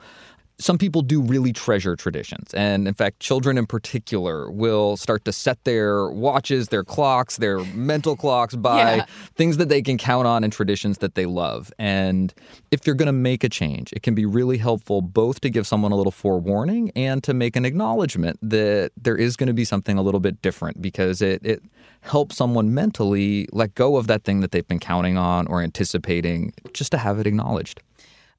some 0.60 0.76
people 0.76 1.02
do 1.02 1.20
really 1.22 1.52
treasure 1.52 1.94
traditions. 1.94 2.52
And 2.52 2.88
in 2.88 2.94
fact, 2.94 3.20
children 3.20 3.56
in 3.58 3.66
particular 3.66 4.50
will 4.50 4.96
start 4.96 5.24
to 5.26 5.32
set 5.32 5.62
their 5.64 6.08
watches, 6.10 6.68
their 6.68 6.82
clocks, 6.82 7.36
their 7.36 7.60
mental 7.74 8.16
clocks 8.16 8.56
by 8.56 8.78
Yeah. 8.96 9.04
things 9.36 9.56
that 9.58 9.68
they 9.68 9.82
can 9.82 9.98
count 9.98 10.26
on 10.26 10.42
and 10.42 10.52
traditions 10.52 10.98
that 10.98 11.14
they 11.14 11.26
love. 11.26 11.72
And 11.78 12.34
if 12.70 12.86
you're 12.86 12.96
going 12.96 13.06
to 13.06 13.12
make 13.12 13.44
a 13.44 13.48
change, 13.48 13.92
it 13.92 14.02
can 14.02 14.14
be 14.14 14.26
really 14.26 14.58
helpful 14.58 15.00
both 15.00 15.40
to 15.42 15.50
give 15.50 15.66
someone 15.66 15.92
a 15.92 15.96
little 15.96 16.10
forewarning 16.12 16.90
and 16.96 17.22
to 17.24 17.34
make 17.34 17.54
an 17.54 17.64
acknowledgement 17.64 18.38
that 18.42 18.90
there 19.00 19.16
is 19.16 19.36
going 19.36 19.46
to 19.46 19.52
be 19.54 19.64
something 19.64 19.96
a 19.96 20.02
little 20.02 20.20
bit 20.20 20.42
different 20.42 20.82
because 20.82 21.22
it, 21.22 21.44
it 21.44 21.62
helps 22.00 22.36
someone 22.36 22.74
mentally 22.74 23.46
let 23.52 23.74
go 23.74 23.96
of 23.96 24.06
that 24.08 24.24
thing 24.24 24.40
that 24.40 24.50
they've 24.50 24.66
been 24.68 24.78
counting 24.80 25.16
on 25.16 25.46
or 25.46 25.62
anticipating 25.62 26.52
just 26.72 26.90
to 26.92 26.98
have 26.98 27.18
it 27.20 27.26
acknowledged. 27.26 27.80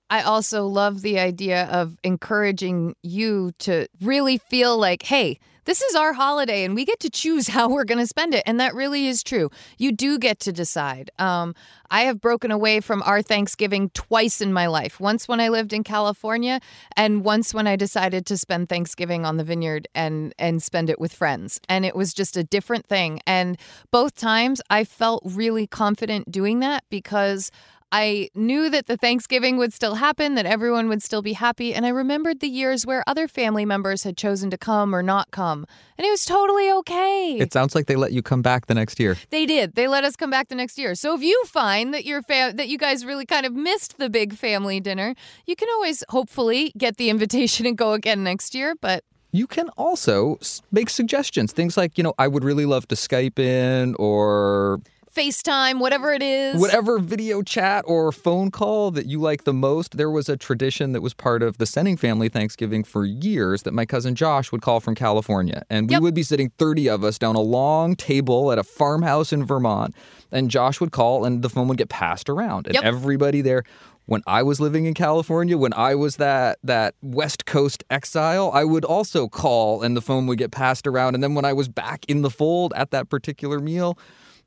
I 0.10 0.22
also 0.22 0.66
love 0.66 1.02
the 1.02 1.20
idea 1.20 1.66
of 1.66 1.98
encouraging 2.04 2.96
you 3.04 3.52
to 3.60 3.88
really 4.02 4.38
feel 4.38 4.78
like, 4.78 5.04
hey, 5.04 5.40
this 5.70 5.84
is 5.84 5.94
our 5.94 6.14
holiday 6.14 6.64
and 6.64 6.74
we 6.74 6.84
get 6.84 7.00
to 7.00 7.12
choose 7.12 7.48
how 7.50 7.70
we're 7.70 7.84
going 7.84 8.00
to 8.00 8.08
spend 8.08 8.34
it. 8.34 8.42
And 8.48 8.60
that 8.60 8.74
really 8.74 9.06
is 9.06 9.22
true. 9.22 9.52
You 9.78 9.92
do 9.92 10.18
get 10.18 10.40
to 10.42 10.52
decide. 10.52 11.12
Um, 11.20 11.54
I 11.92 12.02
have 12.02 12.20
broken 12.20 12.50
away 12.50 12.80
from 12.80 13.04
our 13.04 13.22
Thanksgiving 13.22 13.92
twice 13.92 14.42
in 14.42 14.52
my 14.52 14.66
life 14.66 15.00
once 15.00 15.28
when 15.28 15.40
I 15.40 15.50
lived 15.50 15.72
in 15.72 15.84
California, 15.84 16.60
and 16.96 17.24
once 17.24 17.54
when 17.54 17.68
I 17.68 17.76
decided 17.76 18.26
to 18.28 18.38
spend 18.38 18.70
Thanksgiving 18.70 19.26
on 19.26 19.38
the 19.38 19.44
vineyard 19.44 19.88
and, 19.94 20.34
and 20.40 20.62
spend 20.62 20.90
it 20.90 21.00
with 21.00 21.14
friends. 21.14 21.60
And 21.70 21.86
it 21.86 21.96
was 21.96 22.14
just 22.16 22.36
a 22.36 22.44
different 22.44 22.88
thing. 22.88 23.22
And 23.28 23.58
both 23.92 24.16
times 24.16 24.62
I 24.72 24.84
felt 24.84 25.22
really 25.24 25.68
confident 25.68 26.32
doing 26.32 26.62
that 26.62 26.84
because. 26.90 27.52
I 27.92 28.30
knew 28.36 28.70
that 28.70 28.86
the 28.86 28.98
Thanksgiving 28.98 29.58
would 29.58 29.74
still 29.74 29.96
happen, 29.96 30.36
that 30.36 30.46
everyone 30.46 30.90
would 30.90 31.02
still 31.02 31.22
be 31.24 31.34
happy, 31.34 31.74
and 31.74 31.86
I 31.86 31.90
remembered 31.90 32.40
the 32.40 32.48
years 32.48 32.86
where 32.86 33.04
other 33.08 33.28
family 33.28 33.66
members 33.66 34.04
had 34.04 34.16
chosen 34.16 34.52
to 34.52 34.58
come 34.58 34.94
or 34.94 35.02
not 35.02 35.32
come, 35.32 35.66
and 35.98 36.06
it 36.06 36.12
was 36.12 36.24
totally 36.24 36.72
okay. 36.72 37.38
It 37.40 37.52
sounds 37.52 37.74
like 37.74 37.88
they 37.88 37.96
let 37.96 38.12
you 38.12 38.22
come 38.22 38.42
back 38.44 38.68
the 38.68 38.76
next 38.76 39.00
year. 39.00 39.18
they 39.32 39.46
did. 39.48 39.74
They 39.76 39.88
let 39.88 40.04
us 40.04 40.16
come 40.16 40.30
back 40.30 40.50
the 40.50 40.56
next 40.56 40.78
year. 40.78 40.94
So 40.94 41.16
if 41.16 41.22
you 41.24 41.44
find 41.46 41.94
that 41.94 42.06
your 42.06 42.22
fam- 42.22 42.56
that 42.58 42.68
you 42.68 42.78
guys 42.78 43.06
really 43.06 43.26
kind 43.26 43.46
of 43.46 43.54
missed 43.54 43.98
the 43.98 44.10
big 44.10 44.34
family 44.34 44.80
dinner, 44.80 45.16
you 45.48 45.56
can 45.56 45.68
always 45.70 46.04
hopefully 46.10 46.72
get 46.78 46.98
the 46.98 47.10
invitation 47.14 47.66
and 47.66 47.78
go 47.78 47.94
again 47.94 48.24
next 48.24 48.54
year, 48.54 48.76
but 48.80 49.04
You 49.32 49.46
can 49.46 49.70
also 49.78 50.40
make 50.72 50.90
suggestions. 50.90 51.54
Things 51.54 51.78
like, 51.78 51.98
you 52.00 52.04
know, 52.04 52.14
I 52.18 52.28
would 52.28 52.44
really 52.44 52.66
love 52.66 52.88
to 52.88 52.96
Skype 52.96 53.38
in 53.38 53.94
or 54.00 54.80
FaceTime, 55.20 55.80
whatever 55.80 56.14
it 56.14 56.24
is. 56.24 56.56
whatever 56.62 56.98
video 56.98 57.42
chat 57.42 57.84
or 57.86 58.10
phone 58.14 58.50
call 58.52 58.90
that 58.92 59.06
you 59.06 59.20
like 59.20 59.44
the 59.44 59.52
most. 59.52 59.98
There 59.98 60.10
was 60.10 60.30
a 60.30 60.38
tradition 60.38 60.94
that 60.94 61.02
was 61.02 61.14
part 61.14 61.44
of 61.44 61.58
the 61.58 61.66
Senning 61.66 62.00
family 62.00 62.30
Thanksgiving 62.30 62.86
for 62.86 63.04
years 63.04 63.64
that 63.64 63.74
my 63.74 63.86
cousin 63.86 64.16
Josh 64.16 64.54
would 64.54 64.62
call 64.62 64.80
from 64.80 64.96
California. 64.96 65.64
And 65.70 65.90
we 65.90 65.96
Yep. 65.96 66.02
would 66.04 66.14
be 66.14 66.24
sitting 66.24 66.52
30 66.58 66.88
of 66.88 67.04
us 67.04 67.18
down 67.20 67.36
a 67.36 67.42
long 67.42 67.98
table 67.98 68.54
at 68.54 68.60
a 68.60 68.64
farmhouse 68.64 69.34
in 69.34 69.44
Vermont. 69.46 69.94
And 70.32 70.50
Josh 70.50 70.80
would 70.80 70.94
call 70.94 71.26
and 71.26 71.42
the 71.42 71.50
phone 71.50 71.68
would 71.68 71.78
get 71.78 71.90
passed 71.90 72.30
around. 72.30 72.68
And 72.68 72.76
Yep. 72.76 72.84
everybody 72.86 73.42
there 73.42 73.64
when 74.06 74.24
I 74.26 74.42
was 74.42 74.60
living 74.60 74.86
in 74.86 74.94
California, 74.96 75.56
when 75.58 75.74
I 75.74 75.94
was 75.96 76.16
that 76.16 76.58
that 76.64 76.96
West 77.04 77.46
Coast 77.46 77.84
exile, 77.92 78.50
I 78.54 78.64
would 78.64 78.86
also 78.86 79.28
call 79.28 79.84
and 79.84 79.96
the 79.98 80.02
phone 80.02 80.26
would 80.28 80.38
get 80.40 80.50
passed 80.52 80.88
around. 80.88 81.14
And 81.14 81.22
then 81.24 81.36
when 81.36 81.46
I 81.46 81.52
was 81.54 81.68
back 81.68 82.06
in 82.08 82.22
the 82.24 82.32
fold 82.32 82.72
at 82.76 82.90
that 82.92 83.10
particular 83.10 83.60
meal, 83.60 84.00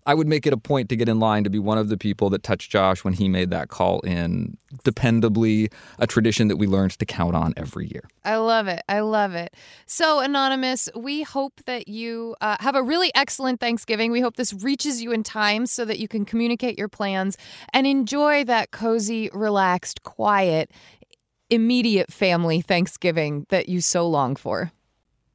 I 0.04 0.14
would 0.14 0.26
make 0.26 0.46
it 0.46 0.52
a 0.52 0.56
point 0.56 0.88
to 0.88 0.96
get 0.96 1.08
in 1.08 1.20
line 1.20 1.44
to 1.44 1.50
be 1.50 1.58
one 1.58 1.78
of 1.78 1.88
the 1.88 1.96
people 1.96 2.28
that 2.30 2.42
touched 2.42 2.70
Josh 2.70 3.04
when 3.04 3.14
he 3.14 3.28
made 3.28 3.50
that 3.50 3.68
call 3.68 4.00
in. 4.00 4.56
Dependably, 4.84 5.72
a 5.98 6.06
tradition 6.06 6.48
that 6.48 6.56
we 6.56 6.66
learned 6.66 6.92
to 6.92 7.06
count 7.06 7.36
on 7.36 7.52
every 7.56 7.88
year. 7.88 8.08
I 8.24 8.36
love 8.36 8.68
it. 8.68 8.82
I 8.88 9.00
love 9.00 9.34
it. 9.34 9.54
So, 9.86 10.20
Anonymous, 10.20 10.88
we 10.96 11.22
hope 11.22 11.60
that 11.66 11.88
you 11.88 12.34
uh, 12.40 12.56
have 12.60 12.74
a 12.74 12.82
really 12.82 13.12
excellent 13.14 13.60
Thanksgiving. 13.60 14.10
We 14.10 14.20
hope 14.20 14.36
this 14.36 14.54
reaches 14.54 15.02
you 15.02 15.12
in 15.12 15.22
time 15.22 15.66
so 15.66 15.84
that 15.84 15.98
you 15.98 16.08
can 16.08 16.24
communicate 16.24 16.78
your 16.78 16.88
plans 16.88 17.36
and 17.72 17.86
enjoy 17.86 18.44
that 18.44 18.70
cozy, 18.70 19.28
relaxed, 19.32 20.02
quiet, 20.02 20.70
immediate 21.50 22.10
family 22.10 22.62
Thanksgiving 22.62 23.46
that 23.50 23.68
you 23.68 23.80
so 23.80 24.08
long 24.08 24.36
for. 24.36 24.72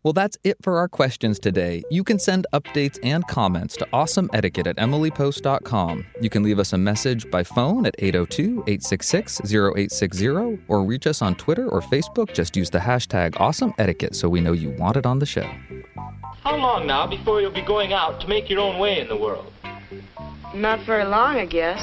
Well, 0.07 0.13
that's 0.13 0.37
it 0.45 0.55
for 0.61 0.77
our 0.77 0.87
questions 0.87 1.37
today. 1.37 1.83
You 1.91 2.01
can 2.01 2.17
send 2.17 2.47
updates 2.53 2.97
and 3.03 3.27
comments 3.27 3.75
to 3.75 3.85
awesomeetiquette 3.91 4.65
at 4.65 4.77
emilypost.com. 4.77 6.05
You 6.21 6.29
can 6.29 6.43
leave 6.43 6.59
us 6.59 6.71
a 6.71 6.77
message 6.77 7.29
by 7.29 7.43
phone 7.43 7.85
at 7.85 7.93
802 7.99 8.63
866 8.67 9.41
0860 9.53 10.27
or 10.69 10.85
reach 10.85 11.07
us 11.07 11.21
on 11.21 11.35
Twitter 11.35 11.67
or 11.67 11.81
Facebook. 11.81 12.33
Just 12.33 12.55
use 12.55 12.69
the 12.69 12.79
hashtag 12.79 13.31
awesomeetiquette 13.31 14.15
so 14.15 14.29
we 14.29 14.39
know 14.39 14.53
you 14.53 14.69
want 14.69 14.95
it 14.95 15.05
on 15.05 15.19
the 15.19 15.25
show. 15.25 15.51
How 16.41 16.55
long 16.55 16.87
now 16.87 17.05
before 17.05 17.41
you'll 17.41 17.51
be 17.51 17.61
going 17.61 17.91
out 17.91 18.21
to 18.21 18.29
make 18.29 18.49
your 18.49 18.61
own 18.61 18.79
way 18.79 19.01
in 19.01 19.09
the 19.09 19.17
world? 19.17 19.51
Not 20.55 20.85
very 20.85 21.03
long, 21.03 21.35
I 21.35 21.45
guess. 21.45 21.81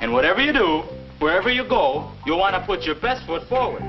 And 0.00 0.12
whatever 0.12 0.40
you 0.40 0.52
do, 0.52 0.82
wherever 1.18 1.50
you 1.50 1.64
go, 1.64 2.12
you'll 2.26 2.38
want 2.38 2.54
to 2.54 2.60
put 2.60 2.84
your 2.84 2.94
best 2.94 3.26
foot 3.26 3.42
forward. 3.48 3.82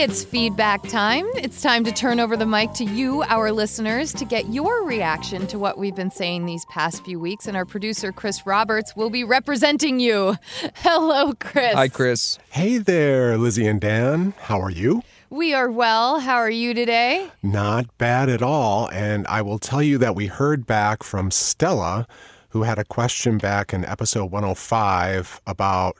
It's 0.00 0.22
feedback 0.22 0.84
time. 0.84 1.26
It's 1.34 1.60
time 1.60 1.82
to 1.82 1.90
turn 1.90 2.20
over 2.20 2.36
the 2.36 2.46
mic 2.46 2.72
to 2.74 2.84
you, 2.84 3.24
our 3.24 3.50
listeners, 3.50 4.12
to 4.12 4.24
get 4.24 4.48
your 4.52 4.84
reaction 4.84 5.48
to 5.48 5.58
what 5.58 5.76
we've 5.76 5.96
been 5.96 6.12
saying 6.12 6.46
these 6.46 6.64
past 6.66 7.04
few 7.04 7.18
weeks. 7.18 7.48
And 7.48 7.56
our 7.56 7.64
producer, 7.64 8.12
Chris 8.12 8.46
Roberts, 8.46 8.94
will 8.94 9.10
be 9.10 9.24
representing 9.24 9.98
you. 9.98 10.36
Hello, 10.76 11.32
Chris. 11.40 11.74
Hi, 11.74 11.88
Chris. 11.88 12.38
Hey 12.50 12.78
there, 12.78 13.36
Lizzie 13.36 13.66
and 13.66 13.80
Dan. 13.80 14.34
How 14.38 14.60
are 14.60 14.70
you? 14.70 15.02
We 15.30 15.52
are 15.52 15.68
well. 15.68 16.20
How 16.20 16.36
are 16.36 16.48
you 16.48 16.74
today? 16.74 17.32
Not 17.42 17.98
bad 17.98 18.28
at 18.28 18.40
all. 18.40 18.88
And 18.92 19.26
I 19.26 19.42
will 19.42 19.58
tell 19.58 19.82
you 19.82 19.98
that 19.98 20.14
we 20.14 20.28
heard 20.28 20.64
back 20.64 21.02
from 21.02 21.32
Stella, 21.32 22.06
who 22.50 22.62
had 22.62 22.78
a 22.78 22.84
question 22.84 23.36
back 23.36 23.74
in 23.74 23.84
episode 23.84 24.30
105 24.30 25.40
about 25.44 25.96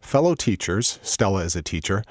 fellow 0.00 0.34
teachers. 0.34 0.98
Stella 1.02 1.42
is 1.42 1.54
a 1.54 1.62
teacher 1.62 2.04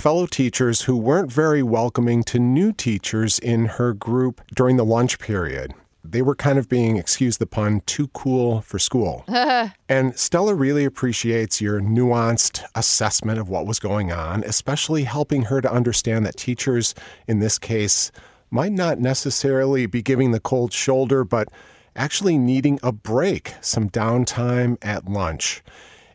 fellow 0.00 0.24
teachers 0.24 0.82
who 0.82 0.96
weren't 0.96 1.30
very 1.30 1.62
welcoming 1.62 2.22
to 2.24 2.38
new 2.38 2.72
teachers 2.72 3.38
in 3.38 3.66
her 3.66 3.92
group 3.92 4.40
during 4.54 4.78
the 4.78 4.84
lunch 4.84 5.18
period. 5.18 5.74
They 6.02 6.22
were 6.22 6.34
kind 6.34 6.58
of 6.58 6.70
being, 6.70 6.96
excuse 6.96 7.36
the 7.36 7.46
pun, 7.46 7.82
too 7.84 8.08
cool 8.08 8.62
for 8.62 8.78
school. 8.78 9.24
and 9.88 10.18
Stella 10.18 10.54
really 10.54 10.86
appreciates 10.86 11.60
your 11.60 11.80
nuanced 11.80 12.64
assessment 12.74 13.38
of 13.38 13.50
what 13.50 13.66
was 13.66 13.78
going 13.78 14.10
on, 14.10 14.42
especially 14.44 15.04
helping 15.04 15.42
her 15.42 15.60
to 15.60 15.70
understand 15.70 16.24
that 16.24 16.38
teachers, 16.38 16.94
in 17.28 17.40
this 17.40 17.58
case, 17.58 18.10
might 18.50 18.72
not 18.72 18.98
necessarily 18.98 19.84
be 19.84 20.00
giving 20.00 20.30
the 20.30 20.40
cold 20.40 20.72
shoulder, 20.72 21.24
but 21.24 21.48
actually 21.94 22.38
needing 22.38 22.80
a 22.82 22.90
break, 22.90 23.52
some 23.60 23.90
downtime 23.90 24.78
at 24.80 25.06
lunch. 25.06 25.62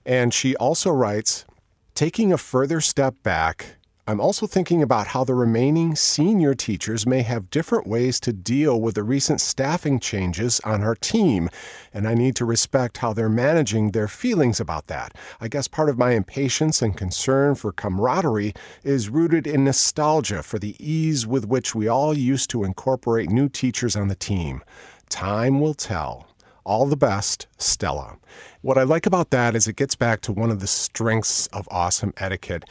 And 0.08 0.34
she 0.34 0.56
also 0.56 0.90
writes, 0.90 1.46
Taking 1.94 2.34
a 2.34 2.38
further 2.38 2.82
step 2.82 3.16
back, 3.24 3.75
I'm 4.08 4.22
also 4.22 4.46
thinking 4.46 4.84
about 4.84 5.08
how 5.08 5.24
the 5.24 5.34
remaining 5.34 5.96
senior 5.96 6.54
teachers 6.54 7.08
may 7.08 7.24
have 7.24 7.50
different 7.50 7.88
ways 7.88 8.20
to 8.20 8.32
deal 8.32 8.80
with 8.80 8.94
the 8.94 9.02
recent 9.02 9.42
staffing 9.42 10.00
changes 10.00 10.60
on 10.60 10.84
our 10.84 10.94
team, 10.94 11.50
and 11.92 12.08
I 12.08 12.14
need 12.14 12.36
to 12.36 12.46
respect 12.46 13.00
how 13.00 13.14
they're 13.14 13.30
managing 13.30 13.92
their 13.92 14.08
feelings 14.08 14.60
about 14.60 14.86
that. 14.88 15.16
I 15.42 15.48
guess 15.48 15.68
part 15.68 15.90
of 15.90 15.98
my 15.98 16.12
impatience 16.12 16.84
and 16.84 16.96
concern 16.96 17.56
for 17.56 17.72
camaraderie 17.72 18.54
is 18.84 19.10
rooted 19.10 19.48
in 19.48 19.64
nostalgia 19.64 20.44
for 20.44 20.60
the 20.60 20.76
ease 20.78 21.26
with 21.26 21.48
which 21.48 21.74
we 21.74 21.88
all 21.88 22.16
used 22.16 22.52
to 22.52 22.64
incorporate 22.64 23.32
new 23.32 23.50
teachers 23.50 23.96
on 23.96 24.08
the 24.08 24.14
team. 24.14 24.62
Time 25.10 25.60
will 25.60 25.74
tell. 25.74 26.28
All 26.64 26.86
the 26.86 26.96
best, 26.96 27.48
Stella. 27.58 28.18
What 28.62 28.78
I 28.78 28.84
like 28.84 29.08
about 29.08 29.32
that 29.32 29.56
is 29.56 29.68
it 29.68 29.76
gets 29.76 29.96
back 29.96 30.22
to 30.22 30.32
one 30.32 30.52
of 30.52 30.60
the 30.60 30.68
strengths 30.68 31.48
of 31.48 31.68
awesome 31.72 32.14
etiquette 32.18 32.66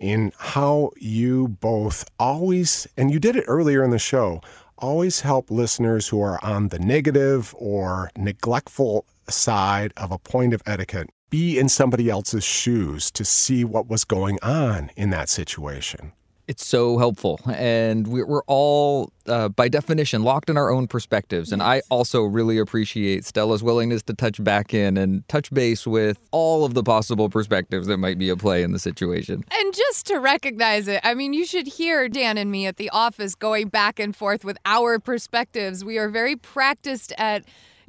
in 0.00 0.32
how 0.38 0.90
you 0.96 1.48
both 1.48 2.10
always, 2.18 2.88
and 2.96 3.10
you 3.10 3.20
did 3.20 3.36
it 3.36 3.44
earlier 3.46 3.84
in 3.84 3.90
the 3.90 3.98
show, 3.98 4.40
always 4.78 5.20
help 5.20 5.50
listeners 5.50 6.08
who 6.08 6.20
are 6.20 6.42
on 6.42 6.68
the 6.68 6.78
negative 6.78 7.54
or 7.58 8.10
neglectful 8.16 9.04
side 9.28 9.92
of 9.96 10.10
a 10.10 10.18
point 10.18 10.54
of 10.54 10.62
etiquette 10.66 11.10
be 11.28 11.58
in 11.58 11.68
somebody 11.68 12.10
else's 12.10 12.42
shoes 12.42 13.10
to 13.12 13.24
see 13.24 13.64
what 13.64 13.88
was 13.88 14.04
going 14.04 14.38
on 14.42 14.90
in 14.96 15.10
that 15.10 15.28
situation. 15.28 16.12
It's 16.50 16.66
so 16.66 16.98
helpful. 16.98 17.38
And 17.46 18.08
we're 18.08 18.42
all, 18.48 19.12
uh, 19.28 19.50
by 19.50 19.68
definition, 19.68 20.24
locked 20.24 20.50
in 20.50 20.56
our 20.56 20.72
own 20.72 20.88
perspectives. 20.88 21.52
And 21.52 21.62
I 21.62 21.80
also 21.90 22.22
really 22.22 22.58
appreciate 22.58 23.24
Stella's 23.24 23.62
willingness 23.62 24.02
to 24.02 24.14
touch 24.14 24.42
back 24.42 24.74
in 24.74 24.96
and 24.96 25.22
touch 25.28 25.54
base 25.54 25.86
with 25.86 26.18
all 26.32 26.64
of 26.64 26.74
the 26.74 26.82
possible 26.82 27.28
perspectives 27.28 27.86
that 27.86 27.98
might 27.98 28.18
be 28.18 28.30
at 28.30 28.38
play 28.38 28.64
in 28.64 28.72
the 28.72 28.80
situation. 28.80 29.44
And 29.52 29.72
just 29.72 30.06
to 30.06 30.18
recognize 30.18 30.88
it, 30.88 31.00
I 31.04 31.14
mean, 31.14 31.34
you 31.34 31.46
should 31.46 31.68
hear 31.68 32.08
Dan 32.08 32.36
and 32.36 32.50
me 32.50 32.66
at 32.66 32.78
the 32.78 32.90
office 32.90 33.36
going 33.36 33.68
back 33.68 34.00
and 34.00 34.16
forth 34.16 34.44
with 34.44 34.58
our 34.66 34.98
perspectives. 34.98 35.84
We 35.84 35.98
are 35.98 36.08
very 36.08 36.34
practiced 36.34 37.12
at 37.16 37.44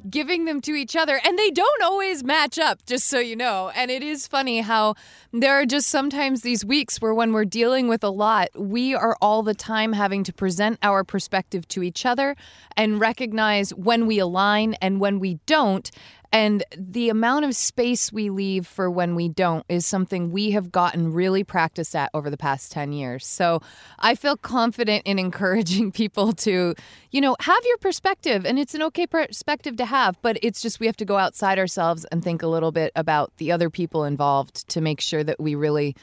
giving 0.08 0.44
them 0.44 0.60
to 0.62 0.72
each 0.72 0.96
other 0.96 1.20
and 1.24 1.38
they 1.38 1.50
don't 1.50 1.82
always 1.82 2.24
match 2.24 2.58
up 2.58 2.84
just 2.86 3.08
so 3.08 3.18
you 3.18 3.36
know. 3.36 3.70
And 3.74 3.90
it 3.90 4.02
is 4.02 4.26
funny 4.26 4.60
how 4.60 4.94
there 5.32 5.54
are 5.54 5.66
just 5.66 5.88
sometimes 5.88 6.42
these 6.42 6.64
weeks 6.64 7.00
where 7.00 7.14
when 7.14 7.32
we're 7.32 7.44
dealing 7.44 7.88
with 7.88 8.04
a 8.04 8.10
lot 8.10 8.48
we 8.54 8.94
are 8.94 9.16
all 9.20 9.42
the 9.42 9.54
time 9.54 9.92
having 9.92 10.24
to 10.24 10.32
present 10.32 10.78
our 10.82 11.04
perspective 11.04 11.66
to 11.68 11.82
each 11.82 12.04
other 12.06 12.36
and 12.76 13.00
recognize 13.00 13.74
when 13.74 14.06
we 14.06 14.18
align 14.18 14.74
and 14.80 15.00
when 15.00 15.18
we 15.18 15.34
don't 15.46 15.90
and 16.32 16.64
the 16.76 17.10
amount 17.10 17.44
of 17.44 17.54
space 17.54 18.10
we 18.10 18.30
leave 18.30 18.66
for 18.66 18.90
when 18.90 19.14
we 19.14 19.28
don't 19.28 19.66
is 19.68 19.86
something 19.86 20.32
we 20.32 20.52
have 20.52 20.72
gotten 20.72 21.12
really 21.12 21.44
practiced 21.44 21.94
at 21.94 22.10
over 22.14 22.30
the 22.30 22.38
past 22.38 22.72
10 22.72 22.92
years. 22.94 23.26
So 23.26 23.60
I 23.98 24.14
feel 24.14 24.38
confident 24.38 25.02
in 25.04 25.18
encouraging 25.32 25.92
people 25.92 26.32
to, 26.32 26.74
you 27.10 27.20
know, 27.20 27.36
have 27.40 27.62
your 27.66 27.76
perspective. 27.78 28.46
And 28.46 28.58
it's 28.58 28.74
an 28.74 28.82
okay 28.84 29.06
perspective 29.06 29.76
to 29.76 29.84
have, 29.84 30.20
but 30.22 30.38
it's 30.42 30.62
just 30.62 30.80
we 30.80 30.86
have 30.86 30.96
to 30.96 31.04
go 31.04 31.18
outside 31.18 31.58
ourselves 31.58 32.06
and 32.10 32.24
think 32.24 32.42
a 32.42 32.46
little 32.46 32.72
bit 32.72 32.92
about 32.96 33.36
the 33.36 33.52
other 33.52 33.68
people 33.68 34.04
involved 34.04 34.66
to 34.68 34.80
make 34.80 35.02
sure 35.02 35.22
that 35.22 35.38
we 35.38 35.54
really 35.54 35.94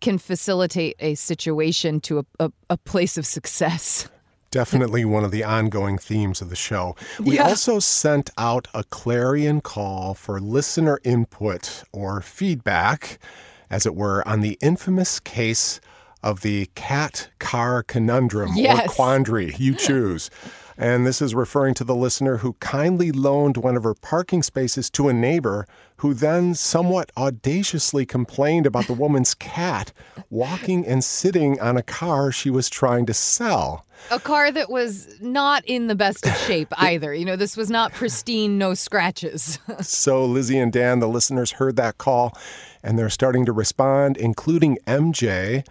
can 0.00 0.18
facilitate 0.18 0.96
a 1.00 1.14
situation 1.14 2.00
to 2.00 2.20
a, 2.20 2.24
a, 2.40 2.52
a 2.70 2.76
place 2.76 3.16
of 3.16 3.26
success 3.26 4.08
definitely 4.52 5.04
one 5.04 5.24
of 5.24 5.32
the 5.32 5.42
ongoing 5.42 5.98
themes 5.98 6.40
of 6.40 6.48
the 6.48 6.54
show. 6.54 6.94
We 7.18 7.36
yeah. 7.36 7.48
also 7.48 7.80
sent 7.80 8.30
out 8.38 8.68
a 8.72 8.84
clarion 8.84 9.60
call 9.60 10.14
for 10.14 10.38
listener 10.40 11.00
input 11.02 11.82
or 11.90 12.20
feedback, 12.20 13.18
as 13.68 13.84
it 13.84 13.96
were, 13.96 14.26
on 14.28 14.42
the 14.42 14.56
infamous 14.60 15.18
case 15.18 15.80
of 16.22 16.42
the 16.42 16.66
cat 16.76 17.30
car 17.40 17.82
conundrum 17.82 18.52
yes. 18.54 18.86
or 18.86 18.88
quandary. 18.88 19.54
You 19.58 19.74
choose. 19.78 20.30
And 20.78 21.06
this 21.06 21.20
is 21.20 21.34
referring 21.34 21.74
to 21.74 21.84
the 21.84 21.96
listener 21.96 22.38
who 22.38 22.54
kindly 22.54 23.10
loaned 23.10 23.56
one 23.56 23.76
of 23.76 23.84
her 23.84 23.94
parking 23.94 24.42
spaces 24.42 24.88
to 24.90 25.08
a 25.08 25.12
neighbor 25.12 25.66
who 25.98 26.14
then 26.14 26.54
somewhat 26.54 27.12
audaciously 27.16 28.04
complained 28.04 28.66
about 28.66 28.86
the 28.86 28.92
woman's 28.92 29.34
cat 29.34 29.92
walking 30.30 30.86
and 30.86 31.04
sitting 31.04 31.60
on 31.60 31.76
a 31.76 31.82
car 31.82 32.32
she 32.32 32.50
was 32.50 32.68
trying 32.68 33.06
to 33.06 33.14
sell. 33.14 33.86
A 34.10 34.18
car 34.18 34.50
that 34.50 34.68
was 34.68 35.20
not 35.20 35.64
in 35.64 35.86
the 35.86 35.94
best 35.94 36.26
of 36.26 36.36
shape 36.38 36.72
either. 36.78 37.14
You 37.14 37.24
know, 37.24 37.36
this 37.36 37.56
was 37.56 37.70
not 37.70 37.92
pristine, 37.92 38.58
no 38.58 38.74
scratches. 38.74 39.58
so, 39.80 40.24
Lizzie 40.24 40.58
and 40.58 40.72
Dan, 40.72 40.98
the 40.98 41.08
listeners 41.08 41.52
heard 41.52 41.76
that 41.76 41.98
call 41.98 42.36
and 42.82 42.98
they're 42.98 43.10
starting 43.10 43.46
to 43.46 43.52
respond, 43.52 44.16
including 44.16 44.78
MJ, 44.86 45.64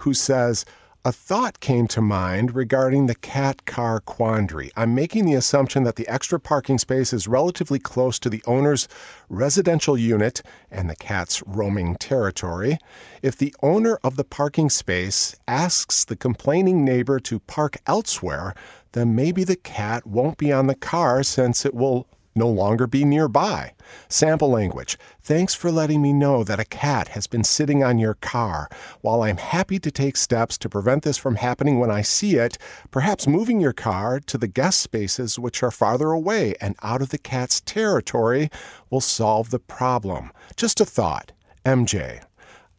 who 0.00 0.14
says, 0.14 0.64
a 1.04 1.10
thought 1.10 1.58
came 1.58 1.88
to 1.88 2.00
mind 2.00 2.54
regarding 2.54 3.06
the 3.06 3.14
cat 3.16 3.66
car 3.66 3.98
quandary. 3.98 4.70
I'm 4.76 4.94
making 4.94 5.24
the 5.24 5.34
assumption 5.34 5.82
that 5.82 5.96
the 5.96 6.06
extra 6.06 6.38
parking 6.38 6.78
space 6.78 7.12
is 7.12 7.26
relatively 7.26 7.80
close 7.80 8.20
to 8.20 8.30
the 8.30 8.42
owner's 8.46 8.86
residential 9.28 9.98
unit 9.98 10.42
and 10.70 10.88
the 10.88 10.94
cat's 10.94 11.42
roaming 11.42 11.96
territory. 11.96 12.78
If 13.20 13.36
the 13.36 13.52
owner 13.62 13.98
of 14.04 14.14
the 14.14 14.22
parking 14.22 14.70
space 14.70 15.34
asks 15.48 16.04
the 16.04 16.14
complaining 16.14 16.84
neighbor 16.84 17.18
to 17.18 17.40
park 17.40 17.78
elsewhere, 17.84 18.54
then 18.92 19.16
maybe 19.16 19.42
the 19.42 19.56
cat 19.56 20.06
won't 20.06 20.38
be 20.38 20.52
on 20.52 20.68
the 20.68 20.76
car 20.76 21.24
since 21.24 21.66
it 21.66 21.74
will 21.74 22.06
no 22.34 22.48
longer 22.48 22.86
be 22.86 23.04
nearby. 23.04 23.74
Sample 24.08 24.50
language. 24.50 24.98
Thanks 25.22 25.54
for 25.54 25.70
letting 25.70 26.00
me 26.00 26.12
know 26.12 26.44
that 26.44 26.60
a 26.60 26.64
cat 26.64 27.08
has 27.08 27.26
been 27.26 27.44
sitting 27.44 27.82
on 27.82 27.98
your 27.98 28.14
car. 28.14 28.68
While 29.00 29.22
I'm 29.22 29.36
happy 29.36 29.78
to 29.78 29.90
take 29.90 30.16
steps 30.16 30.56
to 30.58 30.68
prevent 30.68 31.02
this 31.02 31.18
from 31.18 31.36
happening 31.36 31.78
when 31.78 31.90
I 31.90 32.02
see 32.02 32.36
it, 32.36 32.58
perhaps 32.90 33.26
moving 33.26 33.60
your 33.60 33.72
car 33.72 34.20
to 34.20 34.38
the 34.38 34.48
guest 34.48 34.80
spaces 34.80 35.38
which 35.38 35.62
are 35.62 35.70
farther 35.70 36.10
away 36.10 36.54
and 36.60 36.76
out 36.82 37.02
of 37.02 37.10
the 37.10 37.18
cat's 37.18 37.60
territory 37.60 38.50
will 38.90 39.00
solve 39.00 39.50
the 39.50 39.58
problem. 39.58 40.30
Just 40.56 40.80
a 40.80 40.84
thought. 40.84 41.32
MJ. 41.64 42.22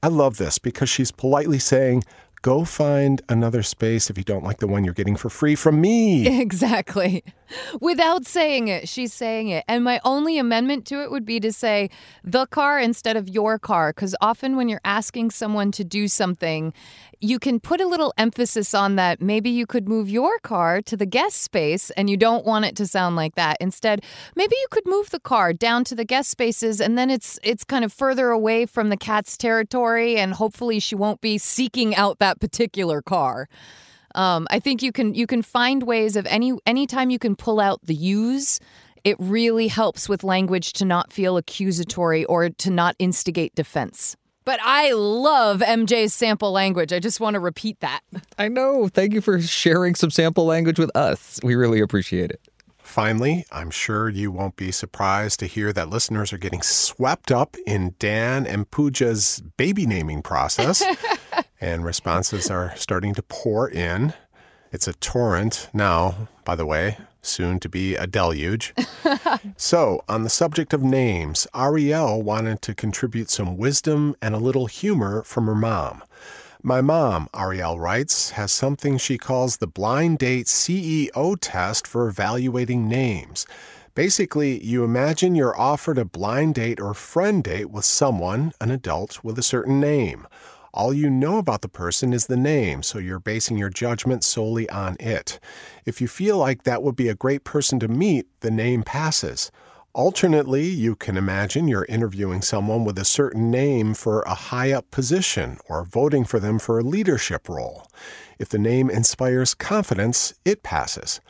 I 0.02 0.08
love 0.08 0.38
this 0.38 0.60
because 0.60 0.90
she's 0.90 1.12
politely 1.12 1.60
saying, 1.60 2.04
go 2.44 2.66
find 2.66 3.22
another 3.30 3.64
space 3.64 4.10
if 4.10 4.18
you 4.18 4.24
don't 4.24 4.44
like 4.44 4.60
the 4.60 4.68
one 4.68 4.84
you're 4.84 4.94
getting 4.94 5.16
for 5.16 5.30
free 5.30 5.56
from 5.56 5.82
me. 5.82 6.28
Exactly. 6.44 7.24
Without 7.80 8.26
saying 8.26 8.68
it, 8.68 8.90
she's 8.90 9.14
saying 9.14 9.48
it. 9.48 9.64
And 9.68 9.84
my 9.84 10.02
only 10.04 10.38
amendment 10.38 10.86
to 10.88 11.02
it 11.02 11.10
would 11.10 11.26
be 11.26 11.40
to 11.40 11.54
say 11.54 11.90
the 12.24 12.46
car 12.48 12.80
instead 12.80 13.16
of 13.16 13.30
your 13.30 13.58
car. 13.58 13.94
Because 13.94 14.14
often 14.20 14.58
when 14.58 14.68
you're 14.68 14.82
asking 14.84 15.32
someone 15.32 15.72
to 15.72 15.86
do 15.86 16.08
something, 16.10 16.74
you 17.24 17.40
can 17.40 17.60
put 17.60 17.80
a 17.80 17.88
little 17.88 18.14
emphasis 18.18 18.74
on 18.74 18.98
that. 18.98 19.22
Maybe 19.22 19.50
you 19.50 19.66
could 19.66 19.88
move 19.88 20.10
your 20.10 20.40
car 20.40 20.82
to 20.82 20.98
the 20.98 21.06
guest 21.06 21.42
space 21.42 21.90
and 21.92 22.10
you 22.10 22.18
don't 22.18 22.46
want 22.46 22.66
it 22.66 22.76
to 22.76 22.86
sound 22.86 23.16
like 23.16 23.36
that. 23.36 23.56
Instead, 23.62 24.04
maybe 24.36 24.56
you 24.60 24.68
could 24.72 24.86
move 24.86 25.10
the 25.10 25.22
car 25.22 25.54
down 25.54 25.86
to 25.86 25.96
the 25.96 26.04
guest 26.04 26.30
spaces 26.30 26.82
and 26.82 26.98
then 26.98 27.10
it's 27.10 27.40
it's 27.42 27.64
kind 27.64 27.86
of 27.86 27.94
further 27.94 28.30
away 28.30 28.66
from 28.66 28.90
the 28.90 28.98
cat's 28.98 29.38
territory 29.38 30.18
and 30.18 30.34
hopefully 30.34 30.80
she 30.80 30.96
won't 30.96 31.22
be 31.22 31.38
seeking 31.38 31.96
out 31.96 32.20
that 32.20 32.42
particular 32.42 33.02
car. 33.02 33.48
Um, 34.16 34.46
I 34.52 34.60
think 34.60 34.84
you 34.84 34.92
can 34.92 35.14
you 35.14 35.26
can 35.26 35.42
find 35.42 35.84
ways 35.84 36.18
of 36.18 36.26
any 36.26 36.54
anytime 36.66 37.10
you 37.10 37.20
can 37.20 37.38
pull 37.38 37.62
out 37.62 37.80
the 37.84 37.96
use, 37.96 38.60
it 39.06 39.16
really 39.18 39.70
helps 39.70 40.10
with 40.10 40.26
language 40.26 40.74
to 40.74 40.86
not 40.86 41.14
feel 41.14 41.38
accusatory 41.38 42.26
or 42.26 42.50
to 42.50 42.70
not 42.70 42.98
instigate 43.00 43.56
defense. 43.56 44.18
But 44.46 44.60
I 44.62 44.92
love 44.92 45.62
MJ's 45.62 46.14
sample 46.14 46.52
language. 46.52 46.92
I 46.92 47.00
just 47.00 47.20
want 47.20 47.36
to 47.36 47.40
repeat 47.40 47.80
that. 47.80 48.02
I 48.38 48.48
know. 48.48 48.88
Thank 48.88 49.14
you 49.14 49.22
for 49.22 49.42
sharing 49.42 49.96
some 49.96 50.12
sample 50.12 50.46
language 50.46 50.80
with 50.80 50.92
us. 50.96 51.40
We 51.44 51.56
really 51.56 51.80
appreciate 51.80 52.32
it. 52.32 52.42
Finally, 52.84 53.46
I'm 53.52 53.72
sure 53.72 54.10
you 54.10 54.32
won't 54.32 54.58
be 54.58 54.72
surprised 54.72 55.40
to 55.40 55.46
hear 55.46 55.72
that 55.74 55.90
listeners 55.90 56.34
are 56.34 56.38
getting 56.38 56.62
swept 56.62 57.32
up 57.32 57.56
in 57.66 57.96
Dan 57.98 58.46
and 58.46 58.70
Pooja's 58.70 59.42
baby 59.58 59.86
naming 59.86 60.22
process, 60.22 60.84
and 61.62 61.86
responses 61.86 62.52
are 62.52 62.76
starting 62.76 63.16
to 63.16 63.24
pour 63.24 63.70
in. 63.70 64.14
It's 64.72 64.88
a 64.88 64.94
torrent 64.94 65.70
now, 65.74 66.28
by 66.44 66.56
the 66.56 66.66
way, 66.66 66.98
soon 67.26 67.60
to 67.60 67.70
be 67.70 67.96
a 67.96 68.06
deluge. 68.06 68.74
so, 69.58 70.04
on 70.08 70.24
the 70.24 70.30
subject 70.30 70.74
of 70.74 70.84
names, 70.84 71.48
Ariel 71.56 72.22
wanted 72.22 72.62
to 72.64 72.76
contribute 72.76 73.30
some 73.30 73.58
wisdom 73.58 74.16
and 74.22 74.36
a 74.36 74.40
little 74.40 74.68
humor 74.68 75.24
from 75.24 75.48
her 75.48 75.56
mom. 75.56 76.04
My 76.62 76.80
mom, 76.80 77.28
Ariel 77.36 77.80
writes, 77.80 78.32
has 78.32 78.52
something 78.52 78.98
she 78.98 79.18
calls 79.18 79.58
the 79.58 79.68
blind 79.68 80.20
date 80.20 80.46
CEO 80.46 81.38
test 81.42 81.86
for 81.86 82.08
evaluating 82.08 82.88
names. 82.88 83.46
Basically, 83.96 84.64
you 84.64 84.84
imagine 84.84 85.36
you're 85.36 85.60
offered 85.60 85.98
a 85.98 86.06
blind 86.06 86.56
date 86.56 86.80
or 86.80 86.94
friend 86.94 87.44
date 87.44 87.70
with 87.70 87.86
someone, 87.86 88.54
an 88.62 88.72
adult, 88.72 89.24
with 89.24 89.38
a 89.38 89.44
certain 89.44 89.80
name. 89.80 90.26
All 90.76 90.92
you 90.92 91.08
know 91.08 91.38
about 91.38 91.62
the 91.62 91.68
person 91.68 92.14
is 92.14 92.26
the 92.26 92.36
name, 92.36 92.82
so 92.82 92.98
you're 92.98 93.20
basing 93.20 93.60
your 93.60 93.70
judgment 93.70 94.24
solely 94.24 94.68
on 94.72 94.98
it. 95.00 95.40
If 95.86 96.02
you 96.02 96.08
feel 96.08 96.40
like 96.40 96.64
that 96.64 96.82
would 96.82 96.96
be 96.96 97.10
a 97.10 97.16
great 97.16 97.44
person 97.44 97.80
to 97.80 97.88
meet, 97.88 98.26
the 98.40 98.50
name 98.50 98.82
passes. 98.82 99.52
Alternately, 99.94 100.66
you 100.66 100.96
can 100.96 101.16
imagine 101.16 101.68
you're 101.68 101.86
interviewing 101.88 102.42
someone 102.42 102.86
with 102.86 102.98
a 102.98 103.06
certain 103.06 103.52
name 103.52 103.94
for 103.94 104.24
a 104.24 104.34
high 104.34 104.72
up 104.72 104.90
position 104.90 105.60
or 105.70 105.86
voting 105.86 106.26
for 106.26 106.40
them 106.40 106.58
for 106.58 106.80
a 106.80 106.84
leadership 106.84 107.48
role. 107.48 107.86
If 108.40 108.50
the 108.50 108.58
name 108.58 108.90
inspires 108.90 109.54
confidence, 109.54 110.34
it 110.44 110.64
passes. 110.64 111.22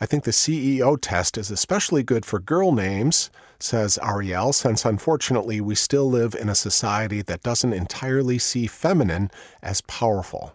I 0.00 0.06
think 0.06 0.22
the 0.22 0.30
CEO 0.30 0.96
test 1.00 1.36
is 1.36 1.50
especially 1.50 2.04
good 2.04 2.24
for 2.24 2.38
girl 2.38 2.70
names, 2.70 3.30
says 3.62 3.98
Ariel, 4.02 4.52
since 4.52 4.84
unfortunately 4.84 5.60
we 5.60 5.74
still 5.74 6.10
live 6.10 6.34
in 6.34 6.48
a 6.48 6.54
society 6.54 7.22
that 7.22 7.42
doesn't 7.42 7.72
entirely 7.72 8.38
see 8.38 8.66
feminine 8.66 9.30
as 9.62 9.80
powerful. 9.82 10.52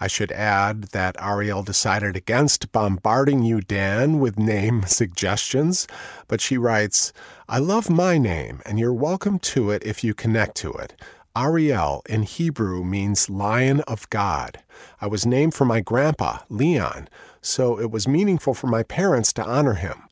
I 0.00 0.08
should 0.08 0.32
add 0.32 0.86
that 0.90 1.14
Ariel 1.20 1.62
decided 1.62 2.16
against 2.16 2.72
bombarding 2.72 3.44
you, 3.44 3.60
Dan, 3.60 4.18
with 4.18 4.36
name 4.36 4.82
suggestions, 4.86 5.86
but 6.26 6.40
she 6.40 6.58
writes, 6.58 7.12
I 7.48 7.58
love 7.58 7.88
my 7.88 8.18
name, 8.18 8.60
and 8.66 8.80
you're 8.80 8.92
welcome 8.92 9.38
to 9.38 9.70
it 9.70 9.84
if 9.84 10.02
you 10.02 10.12
connect 10.12 10.56
to 10.56 10.72
it. 10.72 11.00
Ariel 11.36 12.02
in 12.08 12.24
Hebrew 12.24 12.82
means 12.82 13.30
Lion 13.30 13.80
of 13.82 14.10
God. 14.10 14.58
I 15.00 15.06
was 15.06 15.24
named 15.24 15.54
for 15.54 15.64
my 15.64 15.80
grandpa, 15.80 16.38
Leon, 16.48 17.08
so 17.40 17.78
it 17.78 17.92
was 17.92 18.08
meaningful 18.08 18.54
for 18.54 18.66
my 18.66 18.82
parents 18.82 19.32
to 19.34 19.44
honor 19.44 19.74
him. 19.74 20.02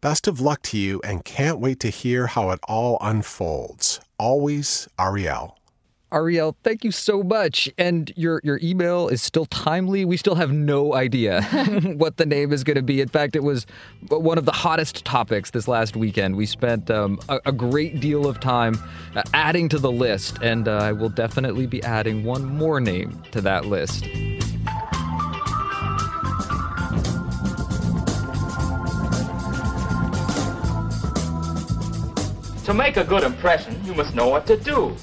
Best 0.00 0.26
of 0.26 0.40
luck 0.40 0.62
to 0.62 0.78
you, 0.78 0.98
and 1.04 1.22
can't 1.26 1.60
wait 1.60 1.78
to 1.80 1.90
hear 1.90 2.26
how 2.26 2.50
it 2.50 2.60
all 2.66 2.96
unfolds. 3.02 4.00
Always, 4.18 4.88
Ariel. 4.98 5.58
Ariel, 6.10 6.56
thank 6.64 6.84
you 6.84 6.90
so 6.90 7.22
much. 7.22 7.68
And 7.76 8.10
your 8.16 8.40
your 8.42 8.58
email 8.62 9.08
is 9.08 9.20
still 9.22 9.44
timely. 9.44 10.06
We 10.06 10.16
still 10.16 10.36
have 10.36 10.52
no 10.52 10.94
idea 10.94 11.42
what 11.96 12.16
the 12.16 12.24
name 12.24 12.50
is 12.50 12.64
going 12.64 12.76
to 12.76 12.82
be. 12.82 13.02
In 13.02 13.08
fact, 13.08 13.36
it 13.36 13.42
was 13.42 13.66
one 14.08 14.38
of 14.38 14.46
the 14.46 14.52
hottest 14.52 15.04
topics 15.04 15.50
this 15.50 15.68
last 15.68 15.96
weekend. 15.96 16.34
We 16.34 16.46
spent 16.46 16.90
um, 16.90 17.20
a, 17.28 17.38
a, 17.46 17.52
great 17.52 18.00
deal 18.00 18.26
of 18.26 18.40
time 18.40 18.82
uh, 19.14 19.22
adding 19.34 19.68
to 19.68 19.78
the 19.78 19.92
list, 19.92 20.38
and 20.42 20.66
uh, 20.66 20.78
I 20.78 20.92
will 20.92 21.10
definitely 21.10 21.66
be 21.66 21.82
adding 21.82 22.24
one 22.24 22.44
more 22.44 22.80
name 22.80 23.22
to 23.32 23.42
that 23.42 23.66
list. 23.66 24.06
To 32.70 32.74
make 32.74 32.96
a 32.96 33.02
good 33.02 33.24
impression, 33.24 33.84
you 33.84 33.92
must 33.94 34.14
know 34.14 34.28
what 34.28 34.46
to 34.46 34.56
do. 34.56 34.94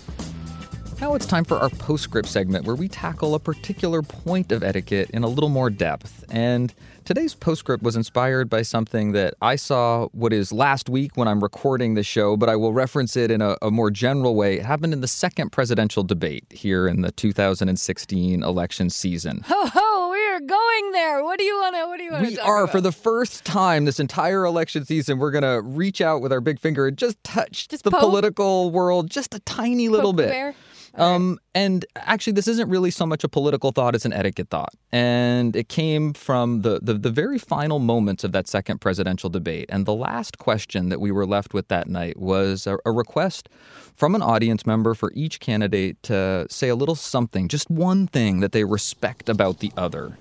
Now 1.01 1.15
it's 1.15 1.26
time 1.26 1.43
for 1.43 1.57
our 1.57 1.68
postscript 1.68 2.30
segment 2.30 2.63
where 2.63 2.78
we 2.78 2.88
tackle 2.88 3.36
a 3.36 3.39
particular 3.39 4.01
point 4.01 4.53
of 4.53 4.63
etiquette 4.63 5.09
in 5.09 5.26
a 5.26 5.28
little 5.28 5.49
more 5.49 5.70
depth. 5.70 6.24
And 6.30 6.74
today's 7.08 7.34
postscript 7.34 7.82
was 7.84 7.95
inspired 7.95 8.49
by 8.49 8.62
something 8.62 9.14
that 9.14 9.34
I 9.41 9.55
saw 9.55 10.10
what 10.12 10.34
is 10.34 10.51
last 10.51 10.89
week 10.89 11.16
when 11.16 11.26
I'm 11.26 11.39
recording 11.41 11.93
the 11.93 12.03
show, 12.03 12.36
but 12.36 12.49
I 12.49 12.58
will 12.58 12.74
reference 12.74 13.16
it 13.16 13.32
in 13.32 13.41
a, 13.41 13.55
a 13.62 13.72
more 13.72 13.89
general 13.89 14.36
way. 14.36 14.58
It 14.58 14.66
happened 14.66 14.91
in 14.91 14.99
the 14.99 15.08
second 15.08 15.53
presidential 15.53 16.03
debate 16.03 16.43
here 16.49 16.86
in 16.86 17.03
the 17.03 17.14
2016 17.14 18.43
election 18.43 18.89
season. 18.89 19.41
Ho 19.47 19.68
ho, 19.68 20.10
we're 20.10 20.41
going 20.41 20.91
there. 20.91 21.24
What 21.24 21.39
do 21.39 21.45
you 21.45 21.55
want 21.58 21.76
to 21.78 21.88
what 21.88 21.97
do 21.97 22.03
you 22.03 22.12
want 22.12 22.26
to 22.26 22.30
We 22.32 22.39
are 22.39 22.64
about? 22.64 22.72
for 22.74 22.82
the 22.82 22.91
first 22.91 23.45
time 23.45 23.86
this 23.86 24.01
entire 24.01 24.43
election 24.43 24.84
season 24.84 25.18
we're 25.18 25.32
going 25.32 25.43
to 25.43 25.62
reach 25.62 26.01
out 26.01 26.22
with 26.22 26.34
our 26.34 26.41
big 26.41 26.60
finger 26.60 26.88
and 26.88 26.97
just 26.97 27.24
touch 27.24 27.70
just 27.70 27.86
the 27.86 27.91
poke? 27.91 28.01
political 28.01 28.70
world 28.70 29.10
just 29.10 29.34
a 29.34 29.39
tiny 29.39 29.88
little 29.88 30.12
bit. 30.12 30.28
bear? 30.28 30.55
Um, 30.98 31.39
and 31.54 31.86
actually, 31.95 32.34
this 32.34 32.48
isn't 32.48 32.70
really 32.70 32.89
so 32.89 33.06
much 33.06 33.24
a 33.24 33.30
political 33.30 33.72
thought 33.72 33.93
as 33.93 34.04
an 34.04 34.14
etiquette 34.14 34.50
thought. 34.50 34.74
And 34.91 35.56
it 35.56 35.70
came 35.70 36.14
from 36.14 36.64
the, 36.64 36.80
the, 36.82 36.95
the 36.95 37.12
very 37.12 37.38
final 37.38 37.78
moments 37.78 38.24
of 38.24 38.32
that 38.32 38.48
second 38.48 38.80
presidential 38.80 39.30
debate. 39.30 39.68
And 39.70 39.86
the 39.86 39.93
last 39.93 40.39
question 40.39 40.89
that 40.89 41.00
we 41.00 41.12
were 41.12 41.28
left 41.28 41.54
with 41.54 41.68
that 41.68 41.88
night 41.88 42.18
was 42.18 42.66
a, 42.66 42.78
a 42.84 42.91
request 42.91 43.48
from 43.95 44.16
an 44.16 44.24
audience 44.24 44.66
member 44.66 44.95
for 44.95 45.12
each 45.14 45.39
candidate 45.39 46.02
to 46.04 46.48
say 46.50 46.68
a 46.68 46.76
little 46.76 46.95
something, 46.95 47.48
just 47.48 47.70
one 47.70 48.08
thing 48.08 48.39
that 48.39 48.52
they 48.52 48.64
respect 48.64 49.30
about 49.30 49.60
the 49.60 49.72
other. 49.78 50.18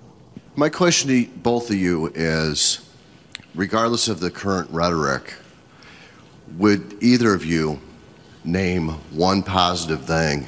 My 0.55 0.69
question 0.69 1.09
to 1.09 1.25
both 1.39 1.69
of 1.71 1.75
you 1.75 2.11
is 2.13 2.87
regardless 3.55 4.07
of 4.07 4.19
the 4.19 4.29
current 4.29 4.69
rhetoric, 4.69 5.33
would 6.57 6.97
either 7.01 7.33
of 7.33 7.43
you 7.43 7.79
name 8.43 8.89
one 9.11 9.43
positive 9.43 10.05
thing 10.05 10.47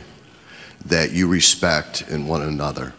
that 0.86 1.12
you 1.12 1.28
respect 1.28 2.04
in 2.10 2.28
one 2.28 2.42
another? 2.42 2.94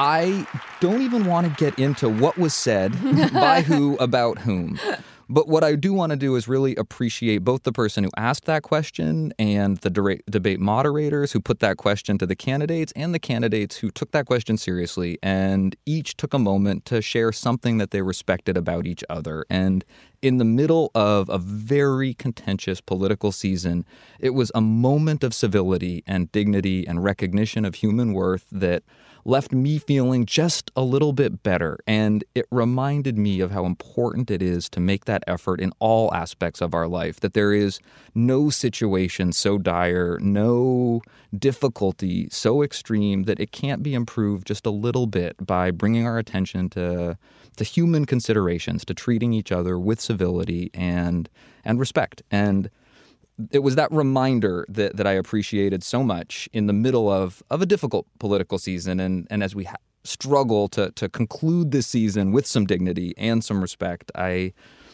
I 0.00 0.46
don't 0.80 1.02
even 1.02 1.26
want 1.26 1.48
to 1.48 1.64
get 1.64 1.78
into 1.78 2.08
what 2.08 2.38
was 2.38 2.54
said 2.54 2.92
by 3.32 3.62
who 3.66 3.96
about 3.96 4.38
whom. 4.38 4.78
But 5.30 5.46
what 5.46 5.62
I 5.62 5.74
do 5.74 5.92
want 5.92 6.10
to 6.10 6.16
do 6.16 6.36
is 6.36 6.48
really 6.48 6.74
appreciate 6.76 7.44
both 7.44 7.64
the 7.64 7.72
person 7.72 8.02
who 8.02 8.10
asked 8.16 8.46
that 8.46 8.62
question 8.62 9.34
and 9.38 9.76
the 9.78 9.90
dera- 9.90 10.22
debate 10.30 10.58
moderators 10.58 11.32
who 11.32 11.40
put 11.40 11.60
that 11.60 11.76
question 11.76 12.16
to 12.18 12.26
the 12.26 12.34
candidates 12.34 12.94
and 12.96 13.14
the 13.14 13.18
candidates 13.18 13.76
who 13.76 13.90
took 13.90 14.12
that 14.12 14.24
question 14.24 14.56
seriously 14.56 15.18
and 15.22 15.76
each 15.84 16.16
took 16.16 16.32
a 16.32 16.38
moment 16.38 16.86
to 16.86 17.02
share 17.02 17.30
something 17.30 17.76
that 17.76 17.90
they 17.90 18.00
respected 18.00 18.56
about 18.56 18.86
each 18.86 19.04
other. 19.10 19.44
And 19.50 19.84
in 20.22 20.38
the 20.38 20.46
middle 20.46 20.90
of 20.94 21.28
a 21.28 21.36
very 21.36 22.14
contentious 22.14 22.80
political 22.80 23.30
season, 23.30 23.84
it 24.18 24.30
was 24.30 24.50
a 24.54 24.62
moment 24.62 25.22
of 25.22 25.34
civility 25.34 26.02
and 26.06 26.32
dignity 26.32 26.86
and 26.86 27.04
recognition 27.04 27.66
of 27.66 27.74
human 27.74 28.14
worth 28.14 28.46
that 28.50 28.82
left 29.28 29.52
me 29.52 29.78
feeling 29.78 30.24
just 30.24 30.70
a 30.74 30.80
little 30.80 31.12
bit 31.12 31.42
better. 31.42 31.78
And 31.86 32.24
it 32.34 32.46
reminded 32.50 33.18
me 33.18 33.40
of 33.40 33.50
how 33.50 33.66
important 33.66 34.30
it 34.30 34.40
is 34.40 34.70
to 34.70 34.80
make 34.80 35.04
that 35.04 35.22
effort 35.26 35.60
in 35.60 35.70
all 35.80 36.12
aspects 36.14 36.62
of 36.62 36.72
our 36.72 36.88
life, 36.88 37.20
that 37.20 37.34
there 37.34 37.52
is 37.52 37.78
no 38.14 38.48
situation 38.48 39.32
so 39.32 39.58
dire, 39.58 40.18
no 40.20 41.02
difficulty 41.38 42.26
so 42.30 42.62
extreme 42.62 43.24
that 43.24 43.38
it 43.38 43.52
can't 43.52 43.82
be 43.82 43.92
improved 43.92 44.46
just 44.46 44.64
a 44.64 44.70
little 44.70 45.06
bit 45.06 45.36
by 45.46 45.70
bringing 45.70 46.06
our 46.06 46.16
attention 46.16 46.70
to, 46.70 47.18
to 47.56 47.64
human 47.64 48.06
considerations, 48.06 48.82
to 48.86 48.94
treating 48.94 49.34
each 49.34 49.52
other 49.52 49.78
with 49.78 50.00
civility 50.00 50.70
and, 50.72 51.28
and 51.66 51.78
respect. 51.78 52.22
And 52.30 52.70
it 53.50 53.60
was 53.60 53.76
that 53.76 53.90
reminder 53.92 54.66
that, 54.68 54.96
that 54.96 55.06
I 55.06 55.12
appreciated 55.12 55.82
so 55.82 56.02
much 56.02 56.48
in 56.52 56.66
the 56.66 56.72
middle 56.72 57.10
of, 57.10 57.42
of 57.50 57.62
a 57.62 57.66
difficult 57.66 58.06
political 58.18 58.58
season. 58.58 59.00
And, 59.00 59.26
and 59.30 59.42
as 59.42 59.54
we 59.54 59.64
ha- 59.64 59.76
struggle 60.04 60.68
to, 60.68 60.90
to 60.92 61.08
conclude 61.08 61.70
this 61.70 61.86
season 61.86 62.32
with 62.32 62.46
some 62.46 62.66
dignity 62.66 63.14
and 63.16 63.44
some 63.44 63.60
respect, 63.60 64.10
I, 64.14 64.52